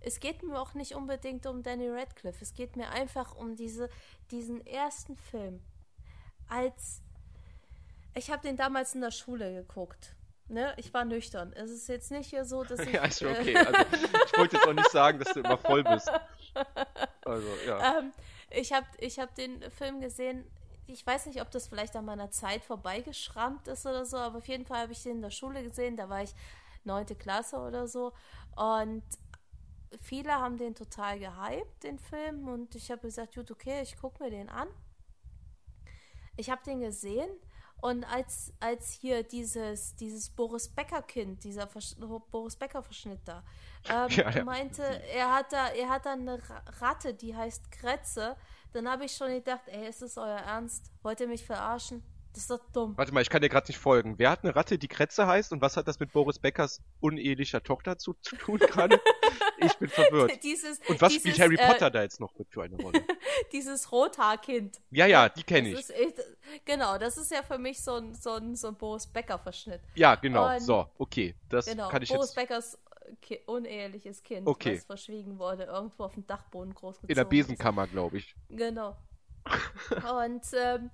[0.00, 2.42] es geht mir auch nicht unbedingt um Danny Radcliffe.
[2.42, 3.88] Es geht mir einfach um diese,
[4.30, 5.60] diesen ersten Film.
[6.48, 7.02] Als
[8.14, 10.14] ich habe den damals in der Schule geguckt.
[10.48, 10.74] Ne?
[10.78, 11.52] Ich war nüchtern.
[11.52, 12.92] Es ist jetzt nicht hier so, dass ich.
[12.92, 13.56] ja, ist okay.
[13.56, 13.80] Also,
[14.26, 16.10] ich wollte jetzt auch nicht sagen, dass du immer voll bist.
[17.24, 17.98] Also, ja.
[17.98, 18.12] Ähm,
[18.50, 20.44] ich habe ich hab den Film gesehen.
[20.88, 24.48] Ich weiß nicht, ob das vielleicht an meiner Zeit vorbeigeschrammt ist oder so, aber auf
[24.48, 25.96] jeden Fall habe ich den in der Schule gesehen.
[25.96, 26.34] Da war ich
[26.82, 28.12] neunte Klasse oder so.
[28.56, 29.04] Und
[30.00, 34.22] viele haben den total gehypt, den Film, und ich habe gesagt, gut, okay, ich gucke
[34.22, 34.68] mir den an.
[36.36, 37.30] Ich habe den gesehen
[37.82, 41.94] und als, als hier dieses, dieses Boris Becker-Kind, dieser Versch
[42.30, 43.42] Boris Becker-Verschnitt da,
[43.88, 44.44] ähm, ja, ja.
[44.44, 46.38] meinte, er hat, da, er hat da eine
[46.80, 48.36] Ratte, die heißt Kretze,
[48.72, 50.92] dann habe ich schon gedacht, ey, ist das euer Ernst?
[51.02, 52.02] Wollt ihr mich verarschen?
[52.32, 52.96] Das ist doch dumm.
[52.96, 54.18] Warte mal, ich kann dir gerade nicht folgen.
[54.18, 57.62] Wer hat eine Ratte, die Kretze heißt und was hat das mit Boris Beckers unehelicher
[57.62, 59.00] Tochter zu, zu tun gerade?
[59.58, 60.32] ich bin verwirrt.
[60.42, 63.04] Dieses, und was dieses, spielt Harry Potter äh, da jetzt noch mit für eine Rolle?
[63.52, 64.80] dieses Rothaarkind.
[64.90, 65.90] Ja, ja, die kenne ich.
[65.90, 66.20] Echt,
[66.64, 69.80] genau, das ist ja für mich so ein, so ein, so ein Boris Becker-Verschnitt.
[69.94, 70.48] Ja, genau.
[70.48, 71.34] Und, so, okay.
[71.48, 72.36] Das genau, kann ich Boris jetzt...
[72.36, 72.78] Beckers
[73.20, 74.76] Ki uneheliches Kind, okay.
[74.76, 77.10] was verschwiegen wurde, irgendwo auf dem Dachboden großgezogen.
[77.10, 78.34] In der Besenkammer, glaube ich.
[78.48, 78.96] Genau.
[80.20, 80.90] und ähm,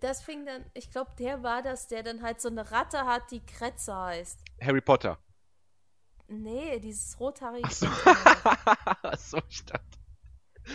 [0.00, 3.30] das fing dann, ich glaube, der war das, der dann halt so eine Ratte hat,
[3.30, 4.38] die Kretze heißt.
[4.62, 5.18] Harry Potter.
[6.28, 7.66] Nee, dieses rothaarige.
[7.66, 7.86] Ach so,
[9.02, 9.98] Ach so ich dachte.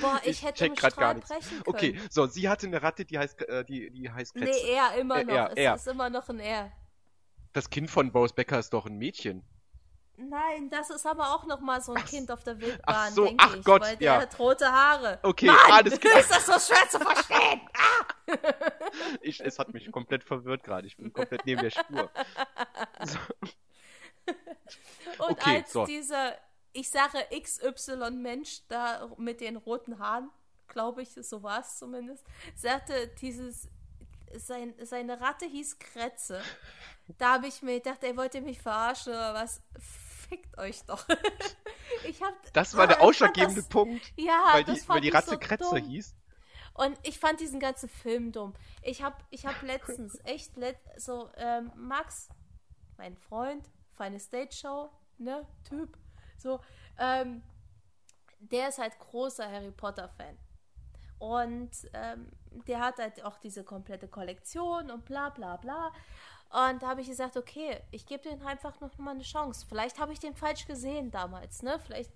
[0.02, 1.30] Boah, ich, ich hätte mich gar nichts.
[1.30, 1.64] brechen können.
[1.66, 4.52] Okay, so, sie hatte eine Ratte, die heißt, äh, die, die heißt Kretze.
[4.52, 5.34] Nee, er immer noch.
[5.34, 5.76] Er, er.
[5.76, 6.72] Es ist immer noch ein Er.
[7.54, 9.46] Das Kind von Boris Becker ist doch ein Mädchen.
[10.18, 13.10] Nein, das ist aber auch noch mal so ein ach, Kind auf der Wildbahn, ach
[13.12, 14.22] so, ach ich, Gott, weil der ja.
[14.22, 15.20] hat rote Haare.
[15.24, 16.20] Okay, Mann, alles klar.
[16.20, 17.62] ist das so schwer zu verstehen?
[17.74, 18.05] Ah!
[19.22, 20.88] Ich, es hat mich komplett verwirrt gerade.
[20.88, 22.10] Ich bin komplett neben der Spur.
[23.04, 23.20] So.
[25.24, 25.86] Und okay, als so.
[25.86, 26.36] dieser,
[26.74, 30.30] ich sage XY-Mensch da mit den roten Haaren,
[30.68, 33.70] glaube ich, so war es zumindest, sagte dieses,
[34.38, 36.42] sein, seine Ratte hieß Kretze.
[37.18, 39.62] Da habe ich mir gedacht, er wollte mich verarschen oder was
[40.28, 41.06] fickt euch doch.
[42.08, 45.38] ich hab, das war der ausschlaggebende das, Punkt, ja, weil, die, weil die Ratte so
[45.38, 45.90] Kretze dumm.
[45.90, 46.16] hieß.
[46.76, 48.54] Und ich fand diesen ganzen Film dumm.
[48.82, 52.30] Ich habe ich hab letztens echt let so ähm, Max,
[52.98, 55.98] mein Freund, feine Stage Show, ne, Typ,
[56.38, 56.60] so,
[57.00, 57.42] ähm,
[58.40, 60.38] der ist halt großer Harry Potter Fan.
[61.18, 62.30] Und ähm,
[62.68, 65.94] der hat halt auch diese komplette Kollektion und bla bla bla.
[66.50, 69.66] Und da habe ich gesagt, okay, ich gebe dem einfach noch mal eine Chance.
[69.68, 71.80] Vielleicht habe ich den falsch gesehen damals, ne?
[71.80, 72.12] Vielleicht,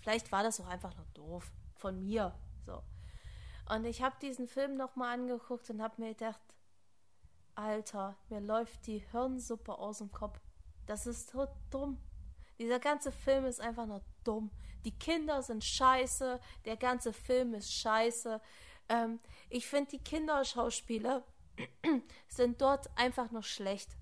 [0.00, 2.34] vielleicht war das auch einfach nur doof von mir.
[3.72, 6.42] Und ich habe diesen Film noch mal angeguckt und habe mir gedacht,
[7.54, 10.38] Alter, mir läuft die Hirnsuppe aus dem Kopf.
[10.84, 11.98] Das ist so dumm.
[12.58, 14.50] Dieser ganze Film ist einfach nur dumm.
[14.84, 18.42] Die Kinder sind scheiße, der ganze Film ist scheiße.
[18.90, 21.24] Ähm, ich finde, die Kinderschauspieler
[22.28, 23.96] sind dort einfach nur schlecht.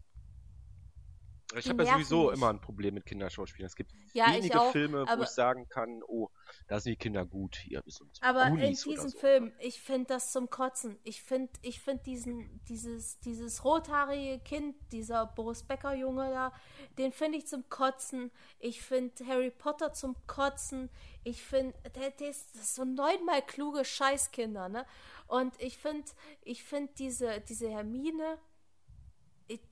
[1.56, 2.36] Ich habe ja sowieso mich.
[2.36, 3.66] immer ein Problem mit Kinderschauspielern.
[3.66, 6.28] Es gibt ja, wenige auch, Filme, wo ich sagen kann, oh,
[6.68, 7.82] da sind die Kinder gut hier.
[7.82, 9.18] Bis und aber Unis in diesem so.
[9.18, 10.98] Film, ich finde das zum Kotzen.
[11.02, 16.52] Ich finde ich find diesen, dieses, dieses rothaarige Kind, dieser Boris Becker-Junge da,
[16.98, 18.30] den finde ich zum Kotzen.
[18.58, 20.88] Ich finde Harry Potter zum Kotzen.
[21.24, 24.86] Ich finde, der, der ist, das ist so neunmal kluge Scheißkinder, ne?
[25.26, 26.08] Und ich finde,
[26.42, 28.38] ich finde diese, diese Hermine,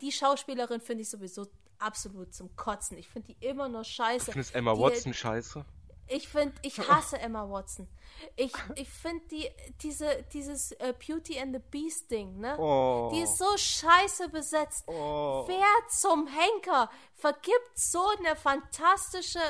[0.01, 1.47] die Schauspielerin finde ich sowieso
[1.79, 2.99] absolut zum Kotzen.
[2.99, 4.27] Ich finde die immer nur scheiße.
[4.27, 5.65] Du findest Emma die, Watson scheiße?
[6.09, 7.89] Ich finde, ich hasse Emma Watson.
[8.37, 9.49] Ich, ich finde die,
[9.83, 12.59] diese, dieses uh, Beauty and the Beast Ding, ne?
[12.59, 13.11] Oh.
[13.13, 14.85] Die ist so scheiße besetzt.
[14.87, 15.45] Oh.
[15.47, 19.41] Wer zum Henker vergibt so eine fantastische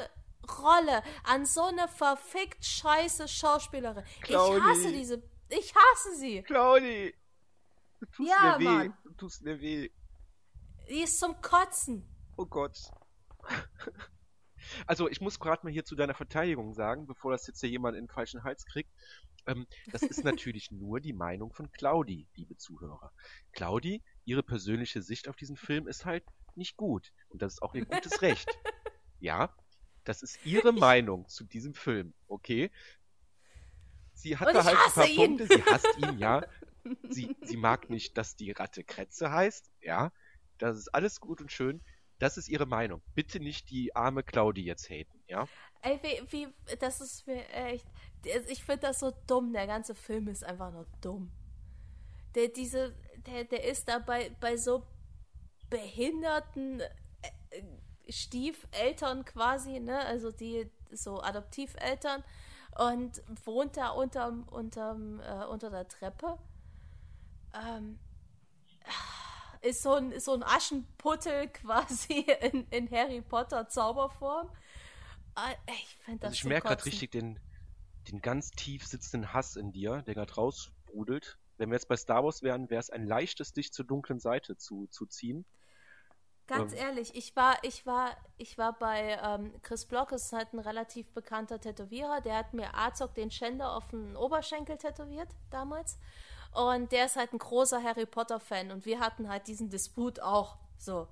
[0.60, 4.04] Rolle an so eine verfickt scheiße Schauspielerin?
[4.20, 4.56] Claudi.
[4.56, 6.42] Ich hasse diese, ich hasse sie.
[6.42, 7.14] Claudi,
[8.00, 8.64] du tust ja, mir weh.
[8.64, 8.98] Mann.
[9.04, 9.90] Du tust mir weh.
[10.88, 12.06] Die ist zum Kotzen.
[12.38, 12.78] Oh Gott.
[14.86, 17.96] Also ich muss gerade mal hier zu deiner Verteidigung sagen, bevor das jetzt hier jemand
[17.96, 18.90] in den falschen Hals kriegt.
[19.46, 23.12] Ähm, das ist natürlich nur die Meinung von Claudi, liebe Zuhörer.
[23.52, 26.24] Claudi, ihre persönliche Sicht auf diesen Film ist halt
[26.54, 27.12] nicht gut.
[27.28, 28.48] Und das ist auch ihr gutes Recht.
[29.18, 29.52] Ja,
[30.04, 32.70] das ist ihre Meinung zu diesem Film, okay?
[34.14, 35.16] Sie hat da halt ein paar ihn.
[35.16, 36.46] Punkte, sie hasst ihn, ja.
[37.10, 40.12] Sie, sie mag nicht, dass die Ratte Kretze heißt, ja.
[40.58, 41.80] Das ist alles gut und schön.
[42.18, 43.00] Das ist ihre Meinung.
[43.14, 45.46] Bitte nicht die arme Claudi jetzt haten, ja?
[45.82, 47.86] Ey, wie, wie das ist mir echt.
[48.48, 49.52] Ich finde das so dumm.
[49.52, 51.30] Der ganze Film ist einfach nur dumm.
[52.34, 52.94] Der, diese,
[53.26, 54.84] der, der ist da bei, bei so
[55.70, 57.62] behinderten äh,
[58.08, 60.00] Stiefeltern quasi, ne?
[60.00, 62.24] Also die so Adoptiveltern
[62.78, 66.38] und wohnt da unterm, unterm, äh, unter der Treppe.
[67.54, 67.98] Ähm,
[69.62, 74.50] ist so ein, so ein Aschenputtel quasi in, in Harry Potter Zauberform.
[75.34, 77.38] Ah, ich finde das also Ich merke gerade richtig den,
[78.08, 81.38] den ganz tief sitzenden Hass in dir, der gerade rausbrudelt.
[81.58, 84.56] Wenn wir jetzt bei Star Wars wären, wäre es ein leichtes, dich zur dunklen Seite
[84.56, 85.44] zu, zu ziehen.
[86.48, 86.78] Ganz ähm.
[86.78, 91.12] ehrlich, ich war, ich war, ich war bei ähm, Chris Block, ist halt ein relativ
[91.12, 95.98] bekannter Tätowierer, der hat mir Azog den Schänder auf den Oberschenkel tätowiert damals.
[96.52, 100.56] Und der ist halt ein großer Harry Potter-Fan und wir hatten halt diesen Disput auch.
[100.76, 101.08] So.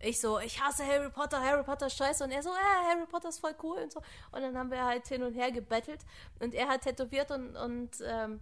[0.00, 2.24] Ich so, ich hasse Harry Potter, Harry Potter scheiße.
[2.24, 4.00] Und er so, ja, Harry Potter ist voll cool und so.
[4.32, 6.00] Und dann haben wir halt hin und her gebettelt.
[6.40, 8.40] Und er hat tätowiert und, und ähm,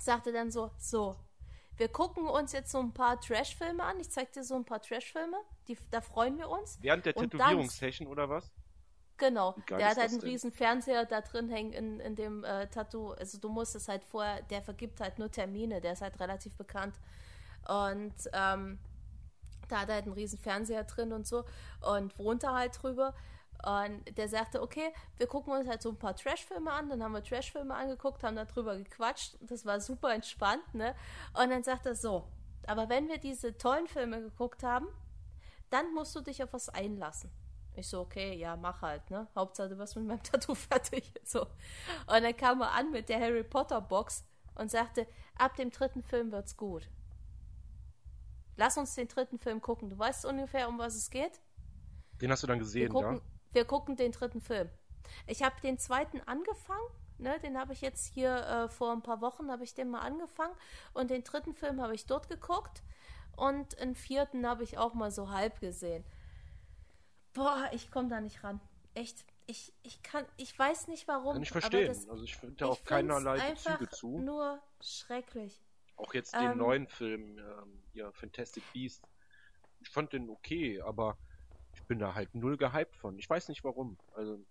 [0.00, 1.16] sagte dann so, so,
[1.76, 4.00] wir gucken uns jetzt so ein paar Trash-Filme an.
[4.00, 5.36] Ich zeig dir so ein paar Trash-Filme.
[5.90, 6.78] Da freuen wir uns.
[6.80, 8.50] Während der Tätowierungssession oder was?
[9.18, 10.30] Genau, der hat halt einen denn?
[10.30, 13.12] riesen Fernseher da drin hängen in, in dem äh, Tattoo.
[13.12, 16.54] Also du musst es halt vorher, der vergibt halt nur Termine, der ist halt relativ
[16.54, 16.94] bekannt.
[17.66, 18.78] Und ähm,
[19.68, 21.44] da hat er halt einen riesen Fernseher drin und so
[21.80, 23.14] und wohnt da halt drüber.
[23.66, 26.88] Und der sagte, okay, wir gucken uns halt so ein paar Trashfilme an.
[26.88, 29.36] Dann haben wir Trashfilme angeguckt, haben darüber gequatscht.
[29.40, 30.94] Das war super entspannt, ne?
[31.34, 32.28] Und dann sagt er so,
[32.68, 34.86] aber wenn wir diese tollen Filme geguckt haben,
[35.70, 37.30] dann musst du dich auf was einlassen.
[37.78, 39.28] Ich so, okay, ja, mach halt, ne?
[39.36, 41.14] Hauptsache, du wirst mit meinem Tattoo fertig.
[41.24, 41.42] So.
[41.42, 44.24] Und dann kam er an mit der Harry Potter Box
[44.56, 45.06] und sagte,
[45.36, 46.90] ab dem dritten Film wird's gut.
[48.56, 49.90] Lass uns den dritten Film gucken.
[49.90, 51.40] Du weißt ungefähr, um was es geht?
[52.20, 53.22] Den hast du dann gesehen, wir gucken, ja?
[53.52, 54.68] Wir gucken den dritten Film.
[55.28, 57.38] Ich habe den zweiten angefangen, ne?
[57.38, 60.54] Den habe ich jetzt hier äh, vor ein paar Wochen habe ich den mal angefangen
[60.94, 62.82] und den dritten Film habe ich dort geguckt
[63.36, 66.04] und den vierten habe ich auch mal so halb gesehen.
[67.38, 68.60] Boah, ich komme da nicht ran.
[68.94, 69.24] Echt.
[69.46, 71.34] Ich, ich kann, ich weiß nicht warum.
[71.34, 71.86] Kann ich verstehen.
[71.86, 74.18] Das, also ich finde da auch keinerlei Bezüge zu.
[74.18, 75.62] Nur schrecklich.
[75.96, 79.08] Auch jetzt den ähm, neuen Film, ähm, ja, Fantastic Beast.
[79.80, 81.16] Ich fand den okay, aber
[81.72, 83.16] ich bin da halt null gehypt von.
[83.18, 83.96] Ich weiß nicht warum.
[84.14, 84.44] Also.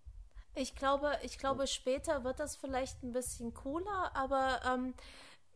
[0.55, 1.67] Ich glaube, ich glaube, ja.
[1.67, 4.93] später wird das vielleicht ein bisschen cooler, aber ähm,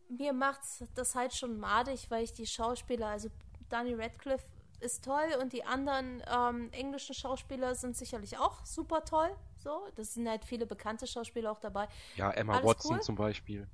[0.09, 0.61] mir macht
[0.95, 3.29] das halt schon madig, weil ich die Schauspieler, also
[3.69, 4.45] Danny Radcliffe
[4.81, 9.29] ist toll und die anderen ähm, englischen Schauspieler sind sicherlich auch super toll.
[9.57, 11.87] So, das sind halt viele bekannte Schauspieler auch dabei.
[12.15, 13.01] Ja, Emma Alles Watson cool.
[13.01, 13.67] zum Beispiel.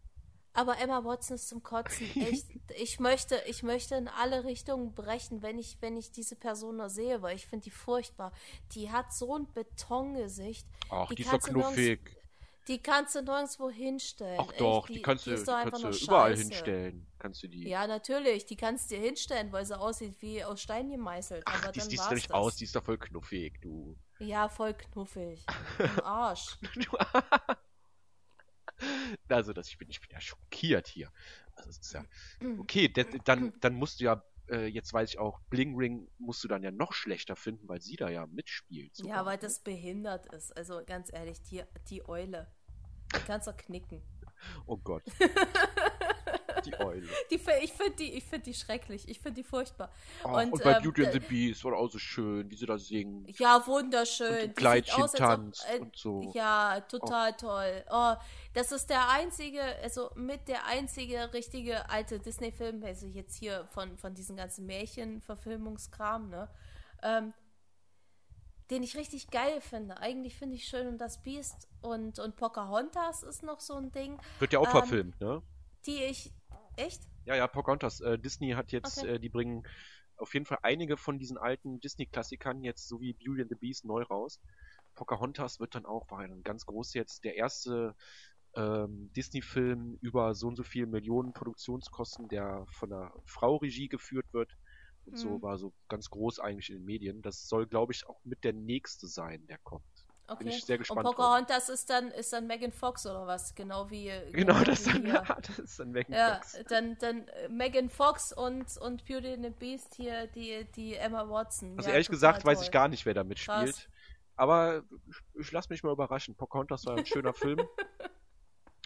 [0.53, 2.07] Aber Emma Watson ist zum Kotzen.
[2.15, 6.77] Echt, ich möchte, ich möchte in alle Richtungen brechen, wenn ich, wenn ich diese Person
[6.77, 8.31] nur sehe, weil ich finde die furchtbar.
[8.71, 10.67] Die hat so ein Betongesicht.
[10.89, 12.16] Ach, die, die ist so knuffig.
[12.68, 14.39] Die kannst du nirgendwo hinstellen.
[14.41, 17.07] Ach doch, die, die, kannst du, die kannst du überall hinstellen.
[17.18, 17.68] Kannst du die.
[17.68, 21.44] Ja, natürlich, die kannst du dir hinstellen, weil sie aussieht wie aus Stein gemeißelt.
[21.45, 22.35] Ach, aber die dann siehst du nicht das.
[22.35, 23.98] aus, die ist doch voll knuffig, du.
[24.19, 25.45] Ja, voll knuffig.
[25.80, 26.57] Im Arsch.
[29.30, 31.11] also, das, ich, bin, ich bin ja schockiert hier.
[31.56, 32.03] Also, ist ja,
[32.60, 36.48] okay, dann, dann musst du ja äh, jetzt weiß ich auch, Bling Ring musst du
[36.48, 38.95] dann ja noch schlechter finden, weil sie da ja mitspielt.
[38.95, 39.18] Sogar.
[39.18, 40.56] Ja, weil das behindert ist.
[40.56, 42.48] Also ganz ehrlich, die, die Eule.
[43.15, 44.01] Die kannst du knicken.
[44.65, 45.03] Oh Gott.
[46.65, 47.07] die Eule.
[47.31, 49.07] Die, ich finde die, find die schrecklich.
[49.07, 49.89] Ich finde die furchtbar.
[50.23, 52.65] Oh, und, und, bei ähm, Beauty and the Beast war auch so schön, wie sie
[52.65, 53.25] da singen.
[53.38, 54.53] Ja, wunderschön.
[54.53, 56.31] Kleidchen tanzt äh, und so.
[56.34, 57.38] Ja, total oh.
[57.38, 57.85] toll.
[57.89, 58.13] Oh,
[58.53, 63.97] das ist der einzige, also mit der einzige richtige alte Disney-Film, also jetzt hier von,
[63.97, 66.49] von diesen ganzen Märchenverfilmungskram, ne?
[67.03, 67.34] Ähm,
[68.69, 69.98] den ich richtig geil finde.
[69.98, 74.19] Eigentlich finde ich Schön und das Biest und, und Pocahontas ist noch so ein Ding.
[74.39, 75.41] Wird ja auch ähm, verfilmt, ne?
[75.85, 76.34] Die ich,
[76.77, 77.02] Echt?
[77.26, 77.99] Ja, ja, Pocahontas.
[78.02, 79.15] Äh, Disney hat jetzt, okay.
[79.15, 79.68] äh, die bringen
[80.15, 83.84] auf jeden Fall einige von diesen alten Disney-Klassikern jetzt, so wie Beauty and the Beast,
[83.84, 84.39] neu raus.
[84.95, 87.95] Pocahontas wird dann auch, war ein ganz groß jetzt, der erste
[88.56, 94.26] ähm, Disney-Film über so und so viele Millionen Produktionskosten, der von einer Frau Regie geführt
[94.34, 94.56] wird.
[95.07, 95.17] Und mhm.
[95.17, 97.21] so war so ganz groß eigentlich in den Medien.
[97.21, 99.85] Das soll, glaube ich, auch mit der nächste sein, der kommt.
[100.29, 100.43] Okay.
[100.43, 101.07] Bin ich sehr gespannt.
[101.07, 103.55] Und Pocahontas ist dann, ist dann Megan Fox oder was?
[103.55, 104.07] Genau wie.
[104.07, 106.59] Genau, genau das, wie dann, ja, das ist dann Megan ja, Fox.
[106.67, 111.29] Dann, dann äh, Megan Fox und, und Beauty and the Beast hier, die, die Emma
[111.29, 111.77] Watson.
[111.77, 112.51] Also ja, ehrlich gesagt toll.
[112.51, 113.73] weiß ich gar nicht, wer da mitspielt.
[113.73, 113.88] Krass.
[114.35, 116.35] Aber ich, ich lasse mich mal überraschen.
[116.35, 117.61] Pocahontas war ein schöner Film.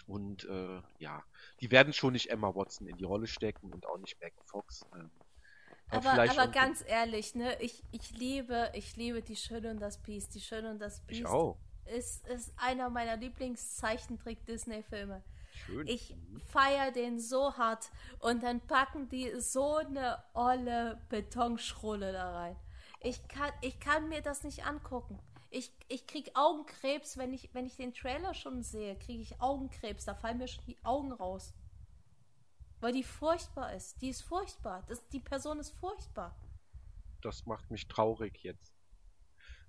[0.06, 1.24] Und äh, ja,
[1.60, 4.86] die werden schon nicht Emma Watson in die Rolle stecken und auch nicht Megan Fox.
[4.94, 5.10] Ähm,
[5.92, 10.34] aber, aber ganz ehrlich, ne, ich, ich liebe, ich liebe die Schöne und das Biest.
[10.34, 11.58] Die Schöne und das Biest ich auch.
[11.84, 15.22] Ist, ist einer meiner Lieblingszeichentrick-Disney-Filme.
[15.86, 16.16] Ich
[16.50, 22.56] feiere den so hart und dann packen die so eine olle Betonschrulle da rein.
[23.00, 25.18] Ich kann, ich kann mir das nicht angucken.
[25.50, 30.04] Ich, ich krieg Augenkrebs, wenn ich, wenn ich den Trailer schon sehe, kriege ich Augenkrebs.
[30.04, 31.52] Da fallen mir schon die Augen raus.
[32.82, 34.02] Weil die furchtbar ist.
[34.02, 34.82] Die ist furchtbar.
[34.88, 36.36] Das, die Person ist furchtbar.
[37.20, 38.74] Das macht mich traurig jetzt.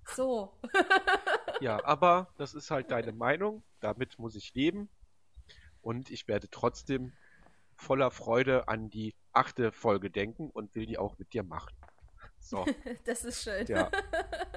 [0.04, 0.58] So.
[1.60, 3.62] ja, aber das ist halt deine Meinung.
[3.78, 4.90] Damit muss ich leben.
[5.80, 7.12] Und ich werde trotzdem
[7.76, 11.72] voller Freude an die achte Folge denken und will die auch mit dir machen.
[12.40, 12.66] So.
[13.04, 13.64] das ist schön.
[13.68, 13.92] Ja.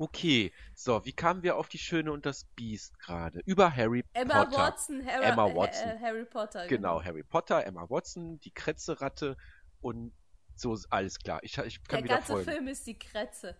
[0.00, 3.42] Okay, so, wie kamen wir auf die Schöne und das Biest gerade?
[3.44, 4.56] Über Harry Emma Potter.
[4.56, 5.90] Watson, Harry, Emma Watson.
[5.90, 6.66] Äh, Harry Potter.
[6.68, 6.96] Genau.
[6.96, 7.04] genau.
[7.04, 9.36] Harry Potter, Emma Watson, die Krätzeratte
[9.82, 10.14] und
[10.56, 11.40] so ist alles klar.
[11.42, 12.50] Ich, ich kann Der wieder ganze folgen.
[12.50, 13.54] Film ist die Krätze.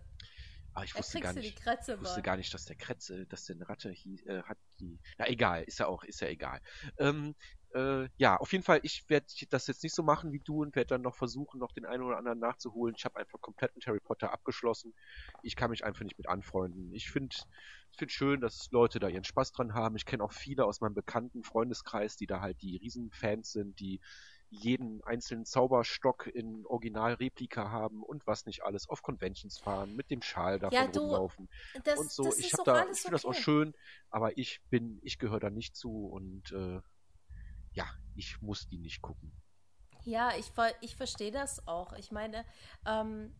[0.73, 3.69] Aber ich wusste gar nicht, ich wusste gar nicht, dass der Kretze, dass der eine
[3.69, 4.99] Ratte hieß, äh, hat die.
[5.19, 6.59] Na egal, ist ja auch, ist ja egal.
[6.97, 7.35] Ähm,
[7.73, 10.75] äh, ja, auf jeden Fall, ich werde das jetzt nicht so machen wie du und
[10.75, 12.95] werde dann noch versuchen, noch den einen oder anderen nachzuholen.
[12.97, 14.93] Ich habe einfach komplett mit Harry Potter abgeschlossen.
[15.43, 16.93] Ich kann mich einfach nicht mit anfreunden.
[16.93, 17.35] Ich finde
[17.91, 19.95] ich finde schön, dass Leute da ihren Spaß dran haben.
[19.95, 23.99] Ich kenne auch viele aus meinem bekannten Freundeskreis, die da halt die Riesenfans sind, die
[24.51, 30.21] jeden einzelnen Zauberstock in Originalreplika haben und was nicht alles, auf Conventions fahren, mit dem
[30.21, 31.49] Schal davon ja, du, rumlaufen
[31.85, 32.33] das, und so.
[32.37, 33.11] Ich habe da, ich finde okay.
[33.11, 33.73] das auch schön,
[34.09, 36.81] aber ich bin, ich gehöre da nicht zu und äh,
[37.73, 37.85] ja,
[38.15, 39.31] ich muss die nicht gucken.
[40.03, 41.93] Ja, ich, ich verstehe das auch.
[41.93, 42.43] Ich meine,
[42.85, 43.35] ähm,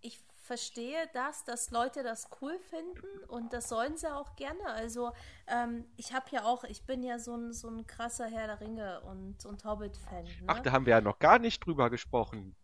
[0.00, 4.64] ich verstehe das, dass Leute das cool finden und das sollen sie auch gerne.
[4.66, 5.12] Also
[5.48, 8.60] ähm, ich habe ja auch, ich bin ja so ein, so ein krasser Herr der
[8.60, 10.24] Ringe und, und Hobbit-Fan.
[10.24, 10.30] Ne?
[10.46, 12.54] Ach, da haben wir ja noch gar nicht drüber gesprochen.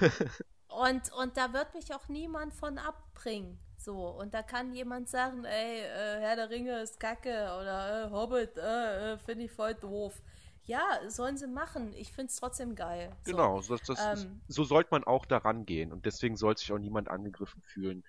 [0.68, 3.58] und, und da wird mich auch niemand von abbringen.
[3.84, 8.10] So, und da kann jemand sagen, ey, äh, Herr der Ringe ist kacke oder äh,
[8.10, 10.22] Hobbit, äh, äh finde ich voll doof.
[10.64, 11.92] Ja, sollen sie machen.
[11.92, 13.14] Ich finde es trotzdem geil.
[13.24, 15.92] So, genau, das, das ähm, ist, so sollte man auch daran gehen.
[15.92, 18.02] Und deswegen soll sich auch niemand angegriffen fühlen.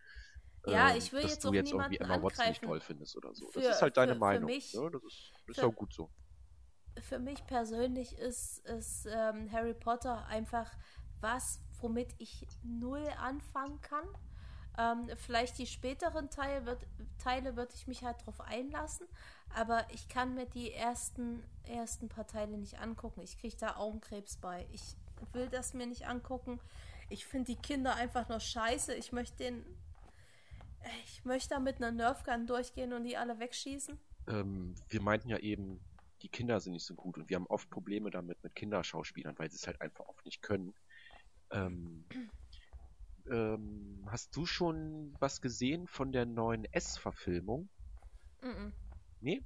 [0.66, 3.18] Ja, ähm, ich will dass jetzt du auch jetzt irgendwie Emma Watson nicht toll findest
[3.18, 3.50] oder so.
[3.50, 4.50] Für, das ist halt deine für, Meinung.
[4.50, 6.10] Für mich, ja, das ist, das ist auch gut so.
[7.02, 10.72] Für mich persönlich ist, ist ähm, Harry Potter einfach
[11.20, 14.06] was, womit ich null anfangen kann.
[14.78, 16.86] Ähm, vielleicht die späteren Teile wird,
[17.18, 19.08] Teile würde ich mich halt drauf einlassen,
[19.54, 23.22] aber ich kann mir die ersten, ersten paar Teile nicht angucken.
[23.22, 24.68] Ich kriege da Augenkrebs bei.
[24.74, 24.96] Ich
[25.32, 26.60] will das mir nicht angucken.
[27.10, 28.94] Ich finde die Kinder einfach nur scheiße.
[28.96, 29.66] Ich möchte den.
[31.06, 33.98] Ich möchte da mit einer Nerfgun durchgehen und die alle wegschießen.
[34.28, 35.80] Ähm, wir meinten ja eben,
[36.22, 39.50] die Kinder sind nicht so gut und wir haben oft Probleme damit mit Kinderschauspielern, weil
[39.50, 40.76] sie es halt einfach oft nicht können.
[41.52, 42.06] Ähm,
[43.32, 47.70] ähm, hast du schon was gesehen von der neuen S-Verfilmung?
[49.22, 49.44] Nee?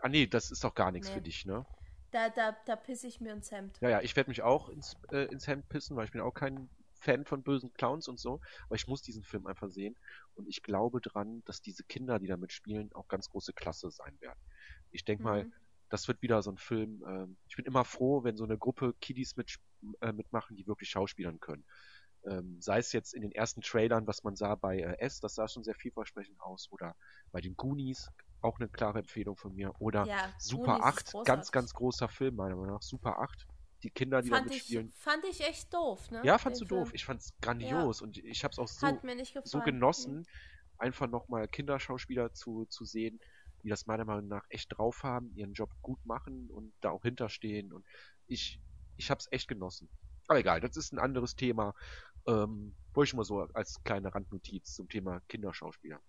[0.00, 1.14] Ah nee, das ist doch gar nichts nee.
[1.14, 1.66] für dich, ne?
[2.10, 3.78] Da, da, da pisse ich mir ins Hemd.
[3.80, 6.32] Ja, ja, ich werde mich auch ins, äh, ins Hemd pissen, weil ich bin auch
[6.32, 8.40] kein Fan von bösen Clowns und so.
[8.66, 9.96] Aber ich muss diesen Film einfach sehen.
[10.34, 14.18] Und ich glaube dran, dass diese Kinder, die damit spielen, auch ganz große Klasse sein
[14.20, 14.38] werden.
[14.90, 15.28] Ich denke mhm.
[15.28, 15.50] mal,
[15.90, 17.02] das wird wieder so ein Film.
[17.06, 19.56] Ähm, ich bin immer froh, wenn so eine Gruppe Kiddies mit,
[20.00, 21.64] äh, mitmachen, die wirklich Schauspielern können.
[22.28, 25.34] Ähm, sei es jetzt in den ersten Trailern, was man sah bei äh, S, das
[25.34, 26.94] sah schon sehr vielversprechend aus, oder
[27.32, 28.10] bei den Goonies,
[28.40, 31.26] auch eine klare Empfehlung von mir, oder Ja, Super Goonies ist 8, großartig.
[31.26, 32.82] ganz, ganz großer Film, meiner Meinung nach.
[32.82, 33.46] Super 8,
[33.82, 34.90] die Kinder, die da Fand ich, mitspielen.
[34.90, 36.20] fand ich echt doof, ne?
[36.24, 36.80] Ja, fandst du Film.
[36.80, 36.90] doof.
[36.94, 38.86] Ich fand's grandios und ich hab's auch so,
[39.44, 40.26] so genossen,
[40.78, 43.20] einfach nochmal Kinderschauspieler zu, zu sehen,
[43.62, 47.02] die das meiner Meinung nach echt drauf haben, ihren Job gut machen und da auch
[47.02, 47.72] hinterstehen.
[47.72, 47.84] Und
[48.26, 48.60] ich,
[48.96, 49.88] ich hab's echt genossen.
[50.28, 51.74] Aber egal, das ist ein anderes Thema.
[52.28, 56.00] Ähm, wollte ich mal so als kleine Randnotiz zum Thema Kinderschauspieler.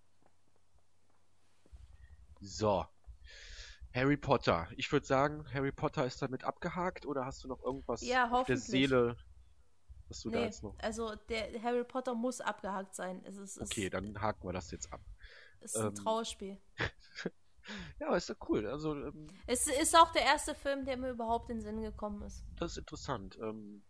[2.40, 2.86] So.
[3.94, 4.68] Harry Potter.
[4.76, 8.46] Ich würde sagen, Harry Potter ist damit abgehakt oder hast du noch irgendwas Ja, auf
[8.46, 8.56] der.
[8.56, 9.16] Seele,
[10.08, 13.22] was du da Nee, jetzt noch also der Harry Potter muss abgehakt sein.
[13.24, 15.00] Es ist, es Okay, dann haken wir das jetzt ab.
[15.60, 16.60] ist ein ähm, Trauerspiel.
[18.00, 18.66] Ja, aber ist ja cool.
[18.66, 22.22] Also, ähm, Es ist auch der erste Film, der mir überhaupt in den Sinn gekommen
[22.22, 22.42] ist.
[22.56, 23.38] das ist interessant.
[23.40, 23.82] Ähm,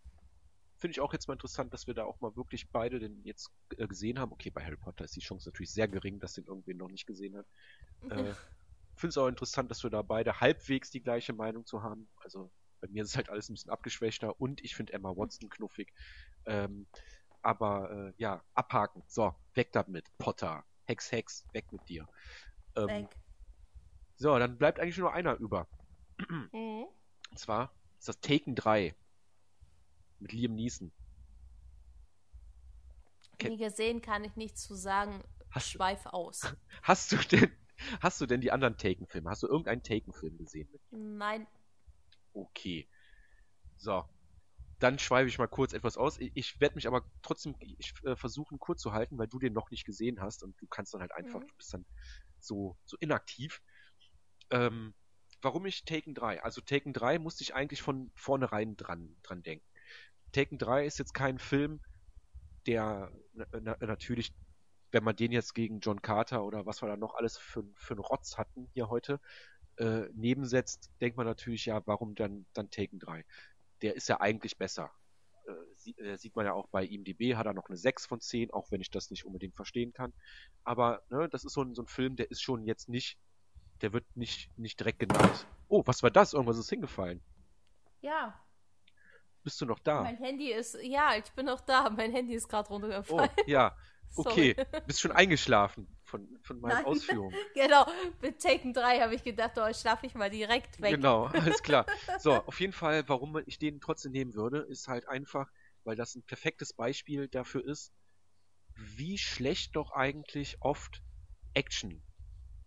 [0.80, 3.50] Finde ich auch jetzt mal interessant, dass wir da auch mal wirklich beide den jetzt
[3.76, 4.32] äh, gesehen haben.
[4.32, 7.06] Okay, bei Harry Potter ist die Chance natürlich sehr gering, dass den irgendwen noch nicht
[7.06, 7.46] gesehen hat.
[8.08, 8.32] Äh,
[8.94, 12.08] Finde es auch interessant, dass wir da beide halbwegs die gleiche Meinung zu haben.
[12.16, 12.50] Also
[12.80, 15.92] bei mir ist es halt alles ein bisschen abgeschwächter und ich finde Emma Watson knuffig.
[16.46, 16.86] Ähm,
[17.42, 19.02] aber äh, ja, abhaken.
[19.06, 20.06] So, weg damit.
[20.16, 20.64] Potter.
[20.86, 22.08] Hex, Hex, weg mit dir.
[22.74, 23.16] Ähm, Weg.
[24.16, 25.68] so, dann bleibt eigentlich nur einer über.
[26.52, 26.86] Mhm.
[27.30, 28.94] Und zwar ist das Taken 3
[30.20, 30.92] mit Liam Neeson.
[33.34, 33.50] Okay.
[33.50, 35.22] Nie gesehen, kann ich nichts zu sagen.
[35.50, 36.42] Hast, Schweif aus.
[36.82, 37.50] hast du denn
[38.00, 39.30] hast du denn die anderen Taken-Filme?
[39.30, 40.68] Hast du irgendeinen Taken-Film gesehen?
[40.70, 40.82] Mit?
[40.90, 41.46] Nein.
[42.34, 42.88] Okay.
[43.78, 44.04] So.
[44.78, 46.18] Dann schweife ich mal kurz etwas aus.
[46.18, 49.52] Ich, ich werde mich aber trotzdem ich, äh, versuchen kurz zu halten, weil du den
[49.52, 51.48] noch nicht gesehen hast und du kannst dann halt einfach, Mhm.
[51.48, 51.86] du bist dann
[52.38, 53.62] so, so inaktiv.
[54.50, 54.94] Ähm,
[55.42, 56.42] warum ich Taken 3?
[56.42, 59.66] Also Taken 3 musste ich eigentlich von vornherein dran, dran denken.
[60.32, 61.80] Taken 3 ist jetzt kein Film,
[62.66, 64.32] der na, na, natürlich,
[64.92, 67.94] wenn man den jetzt gegen John Carter oder was wir da noch alles für, für
[67.94, 69.20] einen Rotz hatten hier heute,
[69.76, 73.24] äh, nebensetzt, denkt man natürlich, ja, warum dann, dann Taken 3?
[73.82, 74.90] Der ist ja eigentlich besser.
[75.46, 78.50] Äh, äh, sieht man ja auch bei IMDb, hat er noch eine 6 von 10,
[78.50, 80.12] auch wenn ich das nicht unbedingt verstehen kann.
[80.64, 83.18] Aber ne, das ist so ein, so ein Film, der ist schon jetzt nicht,
[83.80, 85.46] der wird nicht, nicht direkt genannt.
[85.68, 86.34] Oh, was war das?
[86.34, 87.22] Irgendwas ist hingefallen.
[88.02, 88.38] Ja,
[89.42, 90.02] Bist du noch da?
[90.02, 90.76] mein Handy ist.
[90.82, 91.88] Ja, ich bin noch da.
[91.90, 93.30] Mein Handy ist gerade Oh, runtergefallen.
[93.46, 93.76] ja.
[94.12, 94.56] Sorry.
[94.56, 94.66] Okay.
[94.86, 96.84] Bist schon eingeschlafen von, von meinen Nein.
[96.84, 97.32] Ausführungen.
[97.54, 97.86] Genau,
[98.20, 100.90] mit Taken 3 habe ich gedacht, oh, schlafe ich mal direkt weg.
[100.96, 101.86] Genau, alles klar.
[102.18, 105.48] So, auf jeden Fall, warum ich den trotzdem nehmen würde, ist halt einfach,
[105.84, 107.92] weil das ein perfektes Beispiel dafür ist,
[108.74, 111.02] wie schlecht doch eigentlich oft
[111.54, 112.02] Action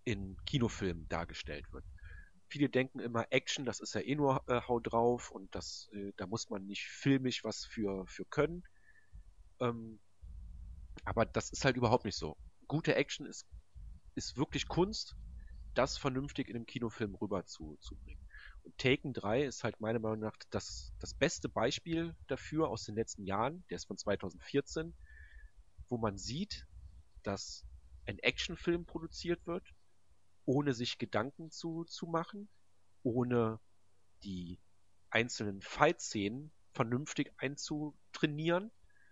[0.06, 1.84] in Kinofilmen dargestellt wird.
[2.54, 6.14] Viele denken immer, Action, das ist ja eh nur äh, Hau drauf und das, äh,
[6.18, 8.62] da muss man nicht filmisch was für, für können.
[9.60, 10.00] Ähm,
[11.04, 12.38] aber das ist halt überhaupt nicht so.
[12.68, 13.48] Gute Action ist,
[14.14, 15.16] ist wirklich Kunst,
[15.74, 18.22] das vernünftig in einem Kinofilm rüber zu, zu bringen.
[18.62, 22.94] Und Taken 3 ist halt meiner Meinung nach das, das beste Beispiel dafür aus den
[22.94, 23.66] letzten Jahren.
[23.72, 24.94] Der ist von 2014,
[25.90, 26.68] wo man sieht,
[27.24, 27.66] dass
[28.06, 29.73] ein Actionfilm produziert wird,
[30.46, 32.50] ohne sich Gedanken zu, zu machen,
[33.04, 33.60] ohne
[34.24, 34.60] die
[35.10, 38.72] einzelnen Fight-Szenen vernünftig einzutrainieren,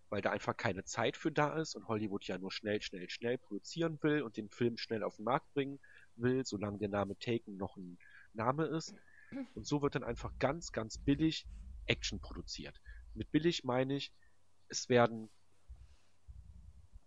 [0.10, 3.38] weil da einfach keine Zeit für da ist und Hollywood ja nur schnell, schnell, schnell
[3.38, 5.80] produzieren will und den Film schnell auf den Markt bringen
[6.16, 7.98] will, solange der Name Taken noch ein
[8.34, 8.96] Name ist.
[9.56, 11.46] Und so wird dann einfach ganz, ganz billig
[11.86, 12.82] Action produziert.
[13.14, 14.12] Mit billig meine ich,
[14.68, 15.30] es werden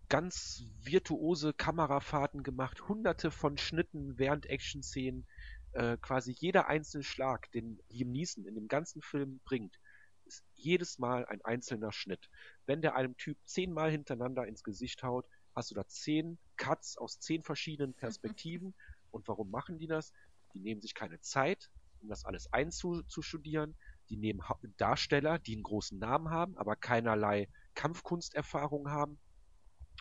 [0.09, 5.25] ganz virtuose Kamerafahrten gemacht, hunderte von Schnitten während Action-Szenen,
[5.73, 9.77] äh, quasi jeder einzelne Schlag, den Liam Neeson in dem ganzen Film bringt,
[10.25, 12.29] ist jedes Mal ein einzelner Schnitt.
[12.65, 17.19] Wenn der einem Typ zehnmal hintereinander ins Gesicht haut, hast du da zehn Cuts aus
[17.19, 18.73] zehn verschiedenen Perspektiven.
[19.11, 20.13] Und warum machen die das?
[20.53, 21.69] Die nehmen sich keine Zeit,
[22.01, 23.75] um das alles einzustudieren.
[24.09, 24.41] Die nehmen
[24.77, 29.19] Darsteller, die einen großen Namen haben, aber keinerlei Kampfkunsterfahrung haben.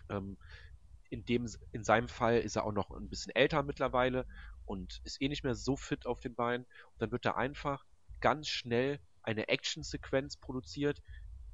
[0.08, 0.38] Ähm,
[1.10, 4.26] in, dem, in seinem Fall ist er auch noch ein bisschen älter mittlerweile
[4.64, 6.64] und ist eh nicht mehr so fit auf den Beinen.
[6.64, 7.84] Und dann wird da einfach
[8.20, 11.02] ganz schnell eine Actionsequenz produziert,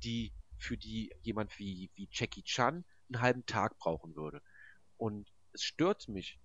[0.02, 4.42] die für die jemand wie, wie Jackie Chan einen halben Tag brauchen würde.
[4.96, 6.38] Und es stört mich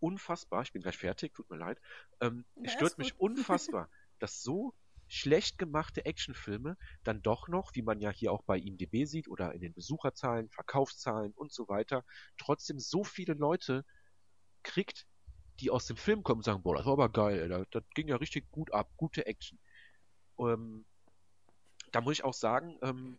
[0.00, 1.80] unfassbar, ich bin gleich fertig, tut mir leid,
[2.20, 4.74] ähm, Ja, es stört mich unfassbar, dass so
[5.16, 9.54] schlecht gemachte Actionfilme dann doch noch, wie man ja hier auch bei IMDb sieht oder
[9.54, 12.04] in den Besucherzahlen, Verkaufszahlen und so weiter,
[12.38, 13.84] trotzdem so viele Leute
[14.62, 15.06] kriegt,
[15.60, 18.08] die aus dem Film kommen und sagen, boah, das war aber geil, das, das ging
[18.08, 19.58] ja richtig gut ab, gute Action.
[20.38, 20.84] Ähm,
[21.92, 23.18] da muss ich auch sagen, ähm,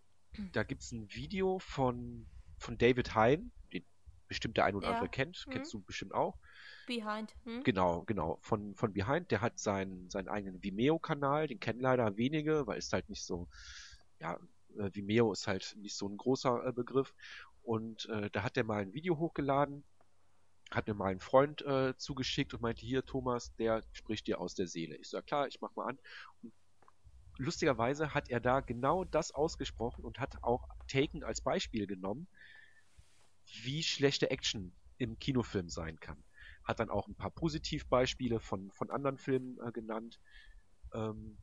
[0.54, 2.28] da gibt es ein Video von,
[2.60, 3.86] von David Hein, den
[4.28, 4.94] bestimmt der ein oder Ja.
[4.94, 5.52] andere kennt, Mhm.
[5.52, 6.38] kennst du bestimmt auch.
[6.88, 7.36] Behind.
[7.44, 7.64] Hm?
[7.64, 12.66] Genau, genau, von, von Behind, der hat seinen, seinen eigenen Vimeo-Kanal, den kennen leider wenige,
[12.66, 13.48] weil es halt nicht so,
[14.20, 14.40] ja,
[14.78, 17.14] äh, Vimeo ist halt nicht so ein großer äh, Begriff.
[17.62, 19.84] Und äh, da hat er mal ein Video hochgeladen,
[20.72, 24.56] hat mir mal einen Freund äh, zugeschickt und meinte, hier, Thomas, der spricht dir aus
[24.56, 24.96] der Seele.
[24.96, 26.00] Ich so, ja klar, ich mach mal an.
[26.42, 26.54] Und
[27.38, 32.28] lustigerweise hat er da genau das ausgesprochen und hat auch Taken als Beispiel genommen,
[33.64, 36.24] wie schlechte Action im Kinofilm sein kann.
[36.68, 40.20] Hat dann auch ein paar Positivbeispiele von, von anderen Filmen äh, genannt.
[40.94, 41.38] Ähm,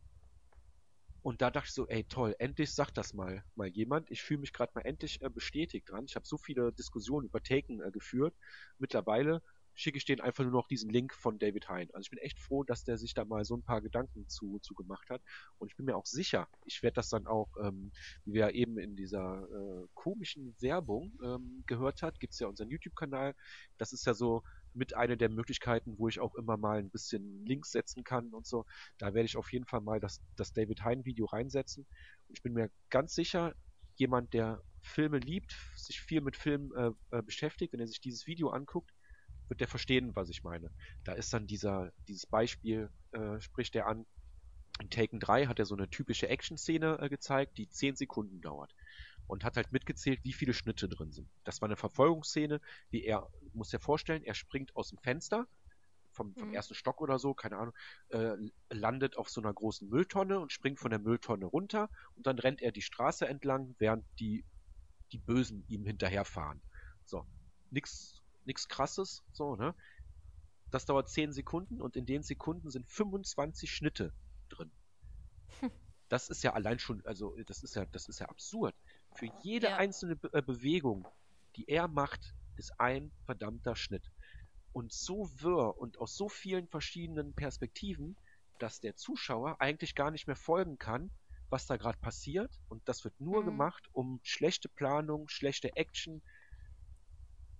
[1.22, 4.10] und da dachte ich so, ey toll, endlich sagt das mal, mal jemand.
[4.10, 6.04] Ich fühle mich gerade mal endlich äh, bestätigt dran.
[6.06, 8.34] Ich habe so viele Diskussionen über Taken äh, geführt.
[8.78, 9.42] Mittlerweile
[9.74, 11.88] schicke ich denen einfach nur noch diesen Link von David Hein.
[11.92, 14.58] Also ich bin echt froh, dass der sich da mal so ein paar Gedanken zu,
[14.60, 15.22] zu gemacht hat.
[15.58, 17.90] Und ich bin mir auch sicher, ich werde das dann auch, ähm,
[18.24, 23.34] wie wir eben in dieser äh, komischen Werbung ähm, gehört hat, gibt's ja unseren YouTube-Kanal.
[23.78, 24.42] Das ist ja so
[24.74, 28.46] mit einer der Möglichkeiten, wo ich auch immer mal ein bisschen Links setzen kann und
[28.46, 28.66] so.
[28.98, 31.86] Da werde ich auf jeden Fall mal das, das David Hein-Video reinsetzen.
[32.28, 33.54] Und ich bin mir ganz sicher,
[33.96, 38.26] jemand, der Filme liebt, sich viel mit Filmen äh, äh, beschäftigt, wenn er sich dieses
[38.26, 38.92] Video anguckt,
[39.48, 40.70] wird der verstehen, was ich meine.
[41.04, 44.06] Da ist dann dieser, dieses Beispiel, äh, spricht er an.
[44.80, 48.74] In Taken 3 hat er so eine typische Action-Szene äh, gezeigt, die 10 Sekunden dauert.
[49.26, 51.28] Und hat halt mitgezählt, wie viele Schnitte drin sind.
[51.44, 52.60] Das war eine Verfolgungsszene,
[52.90, 55.46] wie er, muss dir vorstellen, er springt aus dem Fenster,
[56.12, 56.54] vom, vom Mhm.
[56.54, 57.74] ersten Stock oder so, keine Ahnung,
[58.10, 58.36] äh,
[58.70, 62.62] landet auf so einer großen Mülltonne und springt von der Mülltonne runter und dann rennt
[62.62, 64.44] er die Straße entlang, während die,
[65.12, 66.62] die Bösen ihm hinterherfahren.
[67.04, 67.26] So,
[67.70, 69.74] nix, nix krasses, so, ne?
[70.70, 74.12] Das dauert 10 Sekunden und in den Sekunden sind 25 Schnitte
[74.50, 74.72] drin.
[76.08, 78.74] Das ist ja allein schon, also das ist ja, das ist ja absurd.
[79.12, 79.76] Für jede Ja.
[79.76, 81.08] einzelne Be äh, Bewegung,
[81.56, 84.10] die er macht, ist ein verdammter Schnitt.
[84.72, 88.16] Und so wirr und aus so vielen verschiedenen Perspektiven,
[88.58, 91.10] dass der Zuschauer eigentlich gar nicht mehr folgen kann,
[91.50, 92.60] was da gerade passiert.
[92.68, 93.44] Und das wird nur Mhm.
[93.44, 96.22] gemacht, um schlechte Planung, schlechte Action,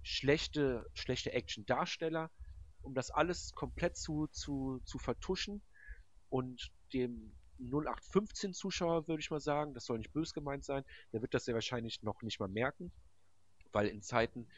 [0.03, 2.31] schlechte, schlechte Action-Darsteller,
[2.83, 5.63] um das alles komplett zu, zu, zu vertuschen
[6.29, 11.23] und dem 0815 Zuschauer, würde ich mal sagen, das soll nicht bös gemeint sein, der
[11.23, 12.93] wird das ja wahrscheinlich noch nicht mal merken,
[13.73, 14.49] weil in Zeiten,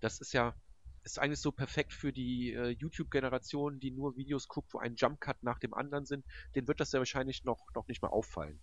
[0.00, 0.56] das ist ja,
[1.04, 5.42] ist eigentlich so perfekt für die äh, YouTube-Generation, die nur Videos guckt, wo ein Jump-Cut
[5.42, 8.62] nach dem anderen sind, denen wird das ja wahrscheinlich noch, noch nicht mal auffallen.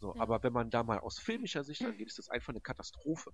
[0.00, 0.18] So, Mhm.
[0.18, 3.32] aber wenn man da mal aus filmischer Sicht angeht, ist das einfach eine Katastrophe.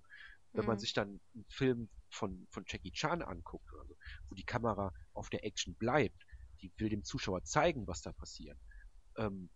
[0.55, 0.79] Wenn man Mhm.
[0.79, 3.95] sich dann einen Film von, von Jackie Chan anguckt, oder so,
[4.29, 6.23] wo die Kamera auf der Action bleibt,
[6.61, 8.59] die will dem Zuschauer zeigen, was da passiert.
[9.17, 9.51] Ähm,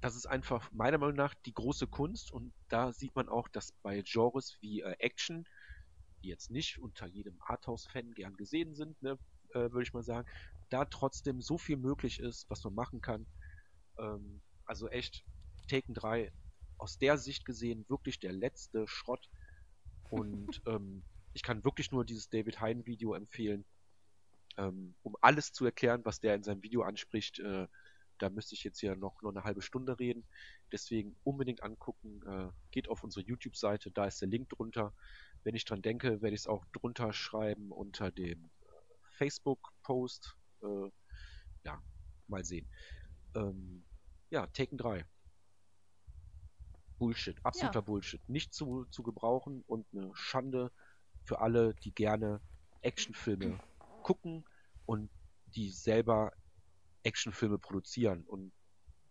[0.00, 3.72] das ist einfach meiner Meinung nach die große Kunst und da sieht man auch, dass
[3.82, 5.44] bei Genres wie äh, Action,
[6.22, 9.18] die jetzt nicht unter jedem Arthouse-Fan gern gesehen sind, ne,
[9.50, 10.28] äh, würde ich mal sagen,
[10.70, 13.26] da trotzdem so viel möglich ist, was man machen kann.
[13.98, 15.24] Ähm, also echt,
[15.68, 16.32] Taken 3
[16.78, 19.28] aus der Sicht gesehen wirklich der letzte Schrott.
[20.10, 23.64] Und ähm, ich kann wirklich nur dieses David Hein Video empfehlen,
[24.56, 27.38] ähm, um alles zu erklären, was der in seinem Video anspricht.
[27.38, 27.68] Äh,
[28.18, 30.24] da müsste ich jetzt hier noch, noch eine halbe Stunde reden.
[30.70, 32.22] Deswegen unbedingt angucken.
[32.26, 34.94] Äh, geht auf unsere YouTube-Seite, da ist der Link drunter.
[35.44, 38.66] Wenn ich dran denke, werde ich es auch drunter schreiben unter dem äh,
[39.16, 40.36] Facebook-Post.
[40.62, 40.90] Äh,
[41.64, 41.82] ja,
[42.28, 42.68] mal sehen.
[43.34, 43.84] Ähm,
[44.30, 45.04] ja, Taken 3.
[46.98, 47.84] Bullshit, absoluter Ja.
[47.84, 48.28] Bullshit.
[48.28, 50.70] Nicht zu, zu gebrauchen und eine Schande
[51.24, 52.40] für alle, die gerne
[52.82, 53.58] Actionfilme
[54.02, 54.44] gucken
[54.86, 55.10] und
[55.46, 56.32] die selber
[57.02, 58.24] Actionfilme produzieren.
[58.24, 58.52] Und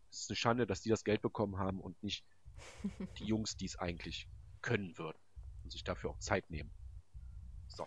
[0.09, 2.25] es ist eine Schande, dass die das Geld bekommen haben und nicht
[3.19, 4.29] die Jungs, die es eigentlich
[4.61, 5.19] können würden
[5.63, 6.71] und sich dafür auch Zeit nehmen.
[7.67, 7.85] So.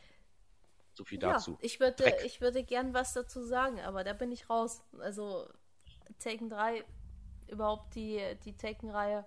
[0.95, 1.53] So viel dazu.
[1.53, 2.25] Ja, ich würde, Dreck.
[2.25, 4.83] ich würde gern was dazu sagen, aber da bin ich raus.
[5.01, 5.49] Also
[6.19, 6.85] Taken 3,
[7.49, 9.27] überhaupt die, die Taken-Reihe,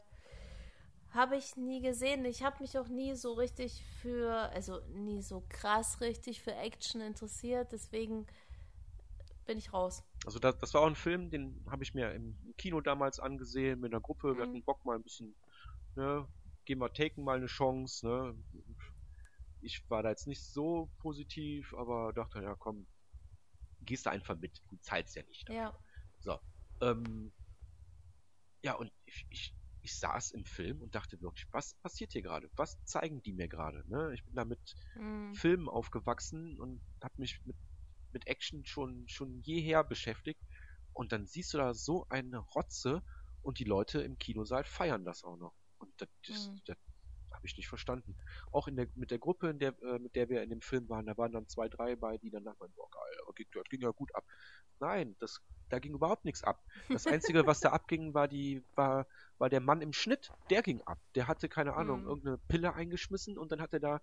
[1.11, 2.26] habe ich nie gesehen.
[2.26, 7.02] Ich habe mich auch nie so richtig für, also nie so krass richtig für Action
[7.02, 7.72] interessiert.
[7.72, 8.28] Deswegen
[9.45, 10.03] bin ich raus.
[10.26, 13.80] Also das, das war auch ein Film, den habe ich mir im Kino damals angesehen
[13.80, 14.36] mit einer Gruppe.
[14.36, 14.49] Wir Mhm.
[14.49, 15.34] hatten Bock mal ein bisschen,
[15.95, 16.28] ne,
[16.68, 18.44] geben wir Taken mal eine Chance, ne.
[19.61, 22.88] Ich war da jetzt nicht so positiv, aber dachte, ja komm,
[23.81, 25.49] gehst du einfach mit, du zahlst ja nicht.
[25.49, 25.73] Ja.
[26.19, 26.39] So.
[26.81, 27.34] Ähm,
[28.64, 32.52] ja, und ich, ich, ich saß im Film und dachte wirklich, was passiert hier gerade?
[32.57, 33.84] Was zeigen die mir gerade?
[33.89, 34.14] Ne?
[34.14, 35.34] Ich bin da mit Hm.
[35.35, 37.56] Filmen aufgewachsen und habe mich mit,
[38.11, 40.41] mit Action schon, schon jeher beschäftigt.
[40.94, 43.03] Und dann siehst du da so eine Rotze
[43.41, 45.56] und die Leute im Kinosaal feiern das auch noch.
[45.79, 46.61] Und das, das, Mhm.
[46.65, 46.77] das
[47.31, 48.15] habe ich nicht verstanden.
[48.51, 50.89] Auch in der, mit der Gruppe, in der, äh, mit der wir in dem Film
[50.89, 53.81] waren, da waren dann zwei, drei bei, die danach meinten, boah, geil, ging, das ging
[53.81, 54.25] ja gut ab.
[54.79, 56.63] Nein, das, da ging überhaupt nichts ab.
[56.89, 60.81] Das Einzige, was da abging, war die, war, war der Mann im Schnitt, der ging
[60.83, 60.99] ab.
[61.15, 62.07] Der hatte, keine Ahnung, Mhm.
[62.07, 64.01] irgendeine Pille eingeschmissen und dann hat er da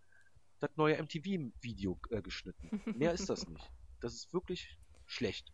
[0.61, 2.83] das neue MTV-Video äh, geschnitten.
[2.97, 3.71] Mehr ist das nicht.
[4.01, 5.53] Das ist wirklich schlecht.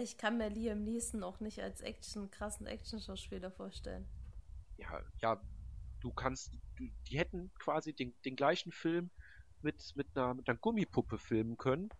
[0.00, 4.08] Ich kann mir Liam Neeson auch nicht als Action, krassen Action-Schauspieler vorstellen.
[4.78, 5.42] Ja, ja,
[6.00, 9.10] du kannst, du, die hätten quasi den, den gleichen Film
[9.60, 11.90] mit, mit, einer, mit einer Gummipuppe filmen können.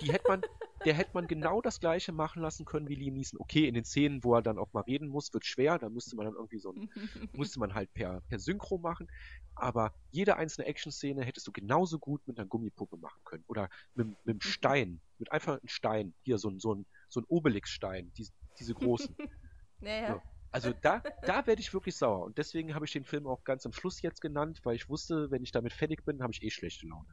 [0.00, 0.40] Die hätte man,
[0.84, 3.40] der hätte man genau das gleiche machen lassen können wie Liam Neeson.
[3.40, 6.16] Okay, in den Szenen, wo er dann auch mal reden muss, wird schwer, da müsste
[6.16, 6.90] man dann irgendwie so ein,
[7.32, 9.08] musste man halt per, per Synchro machen.
[9.54, 13.44] Aber jede einzelne Action-Szene hättest du genauso gut mit einer Gummipuppe machen können.
[13.48, 16.14] Oder mit, mit einem Stein, mit einfach einem Stein.
[16.22, 18.28] Hier, so ein, so ein, so ein Obelix-Stein, die,
[18.58, 19.14] diese großen.
[19.80, 20.14] Naja.
[20.14, 20.31] Ja.
[20.52, 22.24] Also da, da werde ich wirklich sauer.
[22.24, 25.30] Und deswegen habe ich den Film auch ganz am Schluss jetzt genannt, weil ich wusste,
[25.30, 27.08] wenn ich damit fertig bin, habe ich eh schlechte Laune.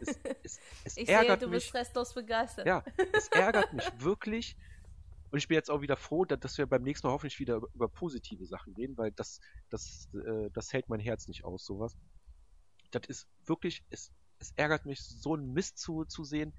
[0.00, 1.64] Es, es, es Ich sehe, ärgert du mich.
[1.64, 2.66] bist restlos begeistert.
[2.66, 4.56] Ja, es ärgert mich wirklich.
[5.30, 7.56] Und ich bin jetzt auch wieder froh, dass, dass wir beim nächsten Mal hoffentlich wieder
[7.56, 11.64] über, über positive Sachen reden, weil das, das, äh, das hält mein Herz nicht aus,
[11.64, 11.96] sowas.
[12.90, 16.52] Das ist wirklich, es, es ärgert mich, so einen Mist zu, zu sehen.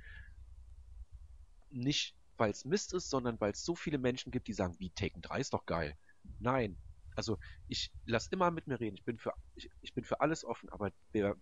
[1.69, 4.89] Nicht, weil es Mist ist, sondern weil es so viele Menschen gibt, die sagen, wie
[4.89, 5.95] Taken 3 ist doch geil.
[6.39, 6.77] Nein.
[7.15, 7.37] Also
[7.67, 8.95] ich lass immer mit mir reden.
[8.95, 11.35] Ich bin für, ich, ich bin für alles offen, aber wer,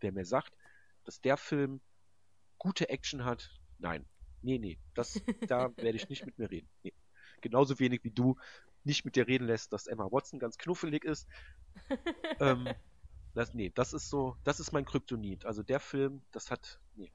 [0.00, 0.52] wer mir sagt,
[1.04, 1.80] dass der Film
[2.58, 4.04] gute Action hat, nein.
[4.42, 6.68] Nee, nee, das, da werde ich nicht mit mir reden.
[6.82, 6.92] Nee.
[7.40, 8.36] Genauso wenig wie du
[8.84, 11.28] nicht mit dir reden lässt, dass Emma Watson ganz knuffelig ist.
[12.40, 12.68] ähm,
[13.34, 15.44] das, nee, das ist so, das ist mein Kryptonit.
[15.44, 17.12] Also der Film, das hat, nee,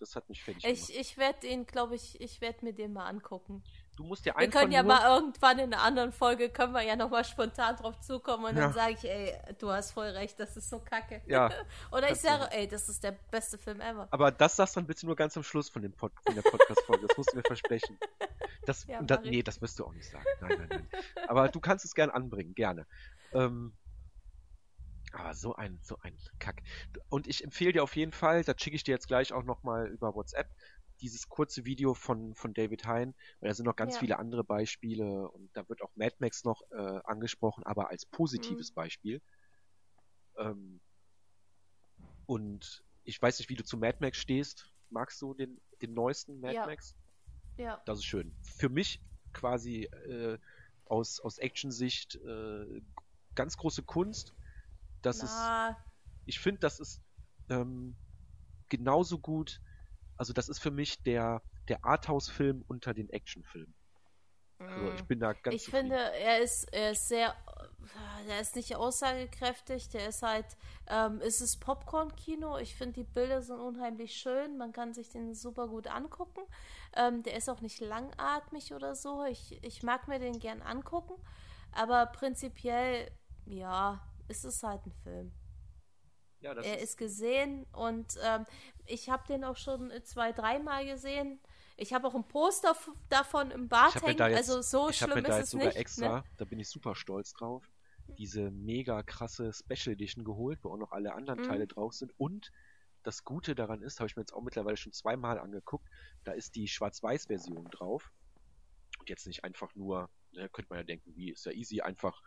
[0.00, 1.00] das hat mich fertig Ich, gemacht.
[1.00, 3.62] ich werde ihn, glaube ich, ich werde mir den mal angucken.
[3.96, 6.80] Du musst dir Wir einfach können ja mal irgendwann in einer anderen Folge, können wir
[6.82, 8.62] ja nochmal spontan drauf zukommen und Ja.
[8.62, 11.20] dann sage ich, ey, du hast voll recht, das ist so kacke.
[11.26, 11.50] Ja,
[11.92, 14.08] Oder ich sage, ey, das ist der beste Film ever.
[14.10, 16.42] aber das sagst du dann bitte nur ganz am Schluss von, dem Pod, von der
[16.42, 17.06] Podcast-Folge.
[17.08, 17.98] Das musst du mir versprechen.
[18.64, 19.30] Das, Ja, das, ich.
[19.30, 20.24] nee, das wirst du auch nicht sagen.
[20.40, 20.88] Nein, nein, nein.
[21.28, 22.86] Aber du kannst es gern anbringen, gerne.
[23.32, 23.72] Ähm,
[25.12, 26.62] aber so ein, so ein Kack.
[27.08, 29.88] Und ich empfehle dir auf jeden Fall, das schicke ich dir jetzt gleich auch nochmal
[29.88, 30.48] über WhatsApp,
[31.00, 34.00] dieses kurze Video von, von David Hein, weil da sind noch ganz Ja.
[34.00, 38.70] viele andere Beispiele und da wird auch Mad Max noch äh, angesprochen, aber als positives
[38.72, 39.22] Beispiel.
[40.36, 40.80] Ähm,
[42.26, 44.70] und ich weiß nicht, wie du zu Mad Max stehst.
[44.90, 46.66] Magst du den, den neuesten Mad Ja.
[46.66, 46.94] Max?
[47.56, 47.82] Ja.
[47.86, 48.34] Das ist schön.
[48.42, 50.38] Für mich quasi äh,
[50.84, 52.82] aus, aus Action-Sicht äh,
[53.34, 54.34] ganz große Kunst.
[55.02, 55.76] Das ist, Na,
[56.26, 57.02] ich finde, das ist
[57.50, 57.96] ähm,
[58.68, 59.60] genauso gut.
[60.16, 63.74] Also das ist für mich der, der Arthouse-Film unter den Actionfilmen.
[64.74, 65.54] Also ich bin da ganz Mm.
[65.54, 65.70] ich zufrieden.
[65.70, 67.34] finde, er ist, er ist sehr,
[68.28, 70.46] er ist nicht aussagekräftig, der ist halt,
[70.86, 75.34] ähm, es ist Popcorn-Kino, ich finde, die Bilder sind unheimlich schön, man kann sich den
[75.34, 76.40] super gut angucken,
[76.94, 81.14] ähm, der ist auch nicht langatmig oder so, ich, ich mag mir den gern angucken,
[81.72, 83.10] aber prinzipiell,
[83.46, 85.32] ja, es ist halt ein Film.
[86.40, 88.46] ja, Er ist, ist gesehen und ähm,
[88.86, 91.40] ich habe den auch schon zwei, dreimal gesehen.
[91.76, 92.74] Ich habe auch ein Poster
[93.08, 94.18] davon im Bad hängen.
[94.18, 95.76] jetzt, also so schlimm mir da ist jetzt es sogar nicht.
[95.76, 96.24] extra, Ne?
[96.36, 97.64] da bin ich super stolz drauf,
[98.18, 101.44] diese mega krasse Special Edition geholt, wo auch noch alle anderen Mhm.
[101.48, 102.12] Teile drauf sind.
[102.18, 102.52] Und
[103.02, 105.88] das Gute daran ist, habe ich mir jetzt auch mittlerweile schon zweimal angeguckt,
[106.24, 108.12] da ist die Schwarz-Weiß-Version drauf.
[108.98, 112.20] Und jetzt nicht einfach nur, da könnte man ja denken, wie ist ja easy, einfach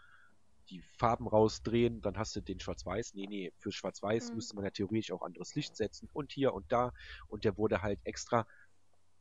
[0.73, 3.13] die Farben rausdrehen, dann hast du den Schwarz-Weiß.
[3.13, 4.35] Nee, nee, für Schwarz-Weiß Mhm.
[4.35, 6.91] müsste man ja theoretisch auch anderes Licht setzen und hier und da.
[7.27, 8.47] Und der wurde halt extra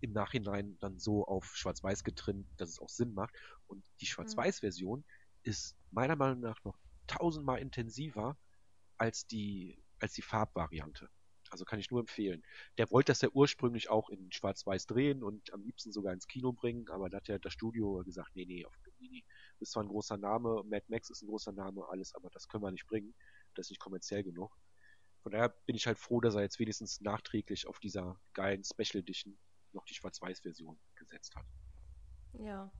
[0.01, 3.35] im Nachhinein dann so auf Schwarz-Weiß getrimmt, dass es auch Sinn macht.
[3.66, 5.05] Und die Schwarz-Weiß-Version
[5.43, 8.39] ist meiner Meinung nach noch tausendmal intensiver
[8.99, 11.09] als die, als die Farbvariante.
[11.51, 12.43] Also kann ich nur empfehlen.
[12.79, 16.53] Der wollte das ja ursprünglich auch in Schwarz-Weiß drehen und am liebsten sogar ins Kino
[16.53, 19.24] bringen, aber da hat ja das Studio gesagt, nee, nee, auf, nee, nee.
[19.61, 22.65] Ist zwar ein großer Name, Mad Max ist ein großer Name, alles, aber das können
[22.65, 23.15] wir nicht bringen.
[23.55, 24.57] Das ist nicht kommerziell genug.
[25.23, 29.01] Von daher bin ich halt froh, dass er jetzt wenigstens nachträglich auf dieser geilen Special
[29.03, 29.39] Edition
[29.73, 31.47] noch die Schwarz-Weiß-Version gesetzt hat.
[32.33, 32.73] Ja.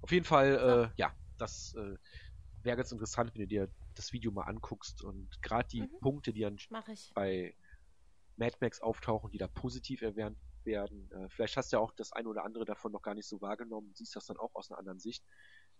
[0.00, 1.96] Auf jeden Fall, äh, ja, das äh,
[2.62, 5.98] wäre ganz interessant, wenn du dir das Video mal anguckst und gerade die Mhm.
[6.00, 6.56] Punkte, die dann
[7.14, 7.56] bei
[8.36, 10.38] Mad Max auftauchen, die da positiv erwähnt
[10.68, 11.10] werden.
[11.10, 13.40] Äh, vielleicht hast du ja auch das eine oder andere davon noch gar nicht so
[13.40, 15.24] wahrgenommen, siehst das dann auch aus einer anderen Sicht.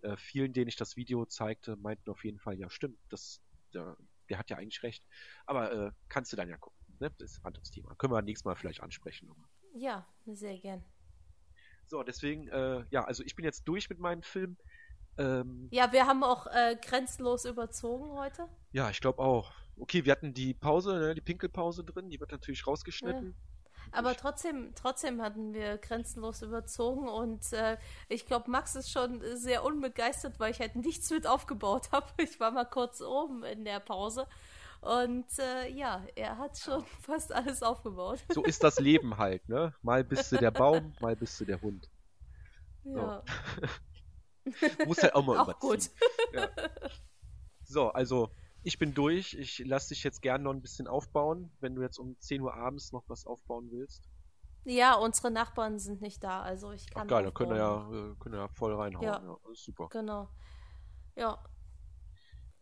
[0.02, 3.40] Äh, vielen, denen ich das Video zeigte, meinten auf jeden Fall, ja stimmt, das,
[3.72, 3.96] der,
[4.28, 5.04] der hat ja eigentlich recht.
[5.46, 6.78] Aber äh, kannst du dann ja gucken.
[6.98, 7.10] Ne?
[7.18, 7.94] Das ist ein anderes Thema.
[7.96, 9.28] Können wir nächstes Mal vielleicht ansprechen.
[9.28, 9.48] nochmal.
[9.74, 10.84] Ja, sehr gern.
[11.86, 14.56] So, deswegen, äh, ja, also ich bin jetzt durch mit meinem Film.
[15.16, 18.48] Ähm, Ja, wir haben auch äh, grenzenlos überzogen heute.
[18.72, 19.52] ja, ich glaube auch.
[19.80, 23.36] Okay, wir hatten die Pause, ne, die Pinkelpause drin, die wird natürlich rausgeschnitten.
[23.92, 27.76] Aber trotzdem, trotzdem hatten wir grenzenlos überzogen und äh,
[28.08, 32.06] ich glaube, Max ist schon sehr unbegeistert, weil ich halt nichts mit aufgebaut habe.
[32.18, 34.26] Ich war mal kurz oben in der Pause
[34.80, 38.20] und äh, ja, er hat schon fast alles aufgebaut.
[38.28, 39.74] So ist das Leben halt, ne?
[39.82, 41.88] Mal bist du der Baum, mal bist du der Hund.
[42.84, 43.22] Ja,
[44.86, 45.68] Muss halt auch mal auch überziehen.
[45.68, 45.90] gut.
[46.32, 46.48] Ja.
[47.64, 48.30] So, also
[48.62, 49.34] ich bin durch.
[49.34, 52.54] Ich lasse dich jetzt gerne noch ein bisschen aufbauen, wenn du jetzt um 10 Uhr
[52.54, 54.08] abends noch was aufbauen willst.
[54.64, 57.08] Ja, unsere Nachbarn sind nicht da, also ich Ach kann.
[57.08, 59.04] geil, dann können wir ja, äh, können wir ja voll reinhauen.
[59.04, 59.22] Ja.
[59.22, 59.36] Ja.
[59.54, 59.88] super.
[59.90, 60.28] Genau.
[61.16, 61.38] Ja,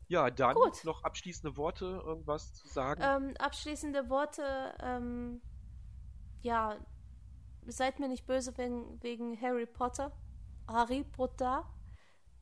[0.09, 0.85] Ja, dann Gut.
[0.85, 3.03] noch abschließende Worte, irgendwas zu sagen.
[3.03, 4.75] ähm, abschließende Worte.
[4.81, 5.43] Ähm,
[6.43, 6.77] ja,
[7.67, 10.13] seid mir nicht böse wegen, wegen Harry Potter.
[10.69, 11.69] Harry Potter.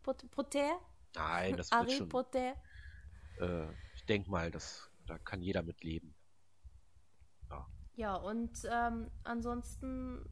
[0.03, 0.79] Pot Potter.
[1.15, 2.09] Nein, das wird Harry schon.
[2.11, 2.55] Potter.
[3.41, 6.15] Äh, ich denke mal, das, da kann jeder mit leben.
[7.97, 10.25] Ja, und ähm, ansonsten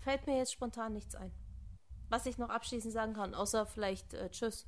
[0.00, 1.32] fällt mir jetzt spontan nichts ein.
[2.10, 4.66] Was ich noch abschließend sagen kann, außer vielleicht äh, Tschüss.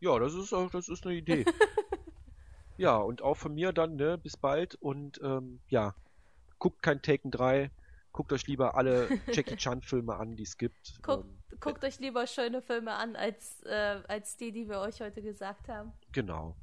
[0.00, 1.44] Ja, das ist, auch- das ist eine Idee.
[2.78, 5.94] ja, und auch von mir dann, ne, bis bald und ähm, ja,
[6.58, 7.70] guckt kein Taken 3,
[8.12, 10.98] guckt euch lieber alle Jackie Chan Filme an, die es gibt.
[11.02, 15.00] Guckt, Ähm, guckt euch lieber schöne Filme an, als, äh, als die, die wir euch
[15.02, 15.92] heute gesagt haben.
[16.18, 16.56] Genau.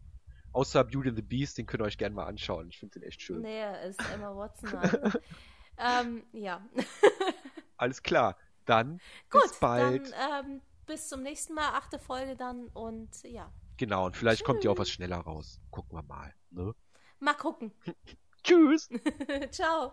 [0.52, 2.68] Außer Beauty and the Beast, den könnt ihr euch gerne mal anschauen.
[2.68, 3.42] Ich finde den echt schön.
[3.42, 4.70] Nee, er ist Emma Watson.
[5.78, 6.66] Ähm, ja.
[7.78, 8.38] Alles klar.
[8.64, 10.14] Dann Gut, bis bald.
[10.14, 13.52] dann ähm, bis zum nächsten Mal, achte Folge dann und ja.
[13.76, 15.60] Genau, und vielleicht kommt ja auch was schneller raus.
[15.70, 16.34] Gucken wir mal.
[16.52, 16.74] Ne?
[17.20, 17.74] Mal gucken.
[18.44, 18.88] Tschüss.
[19.52, 19.92] Ciao.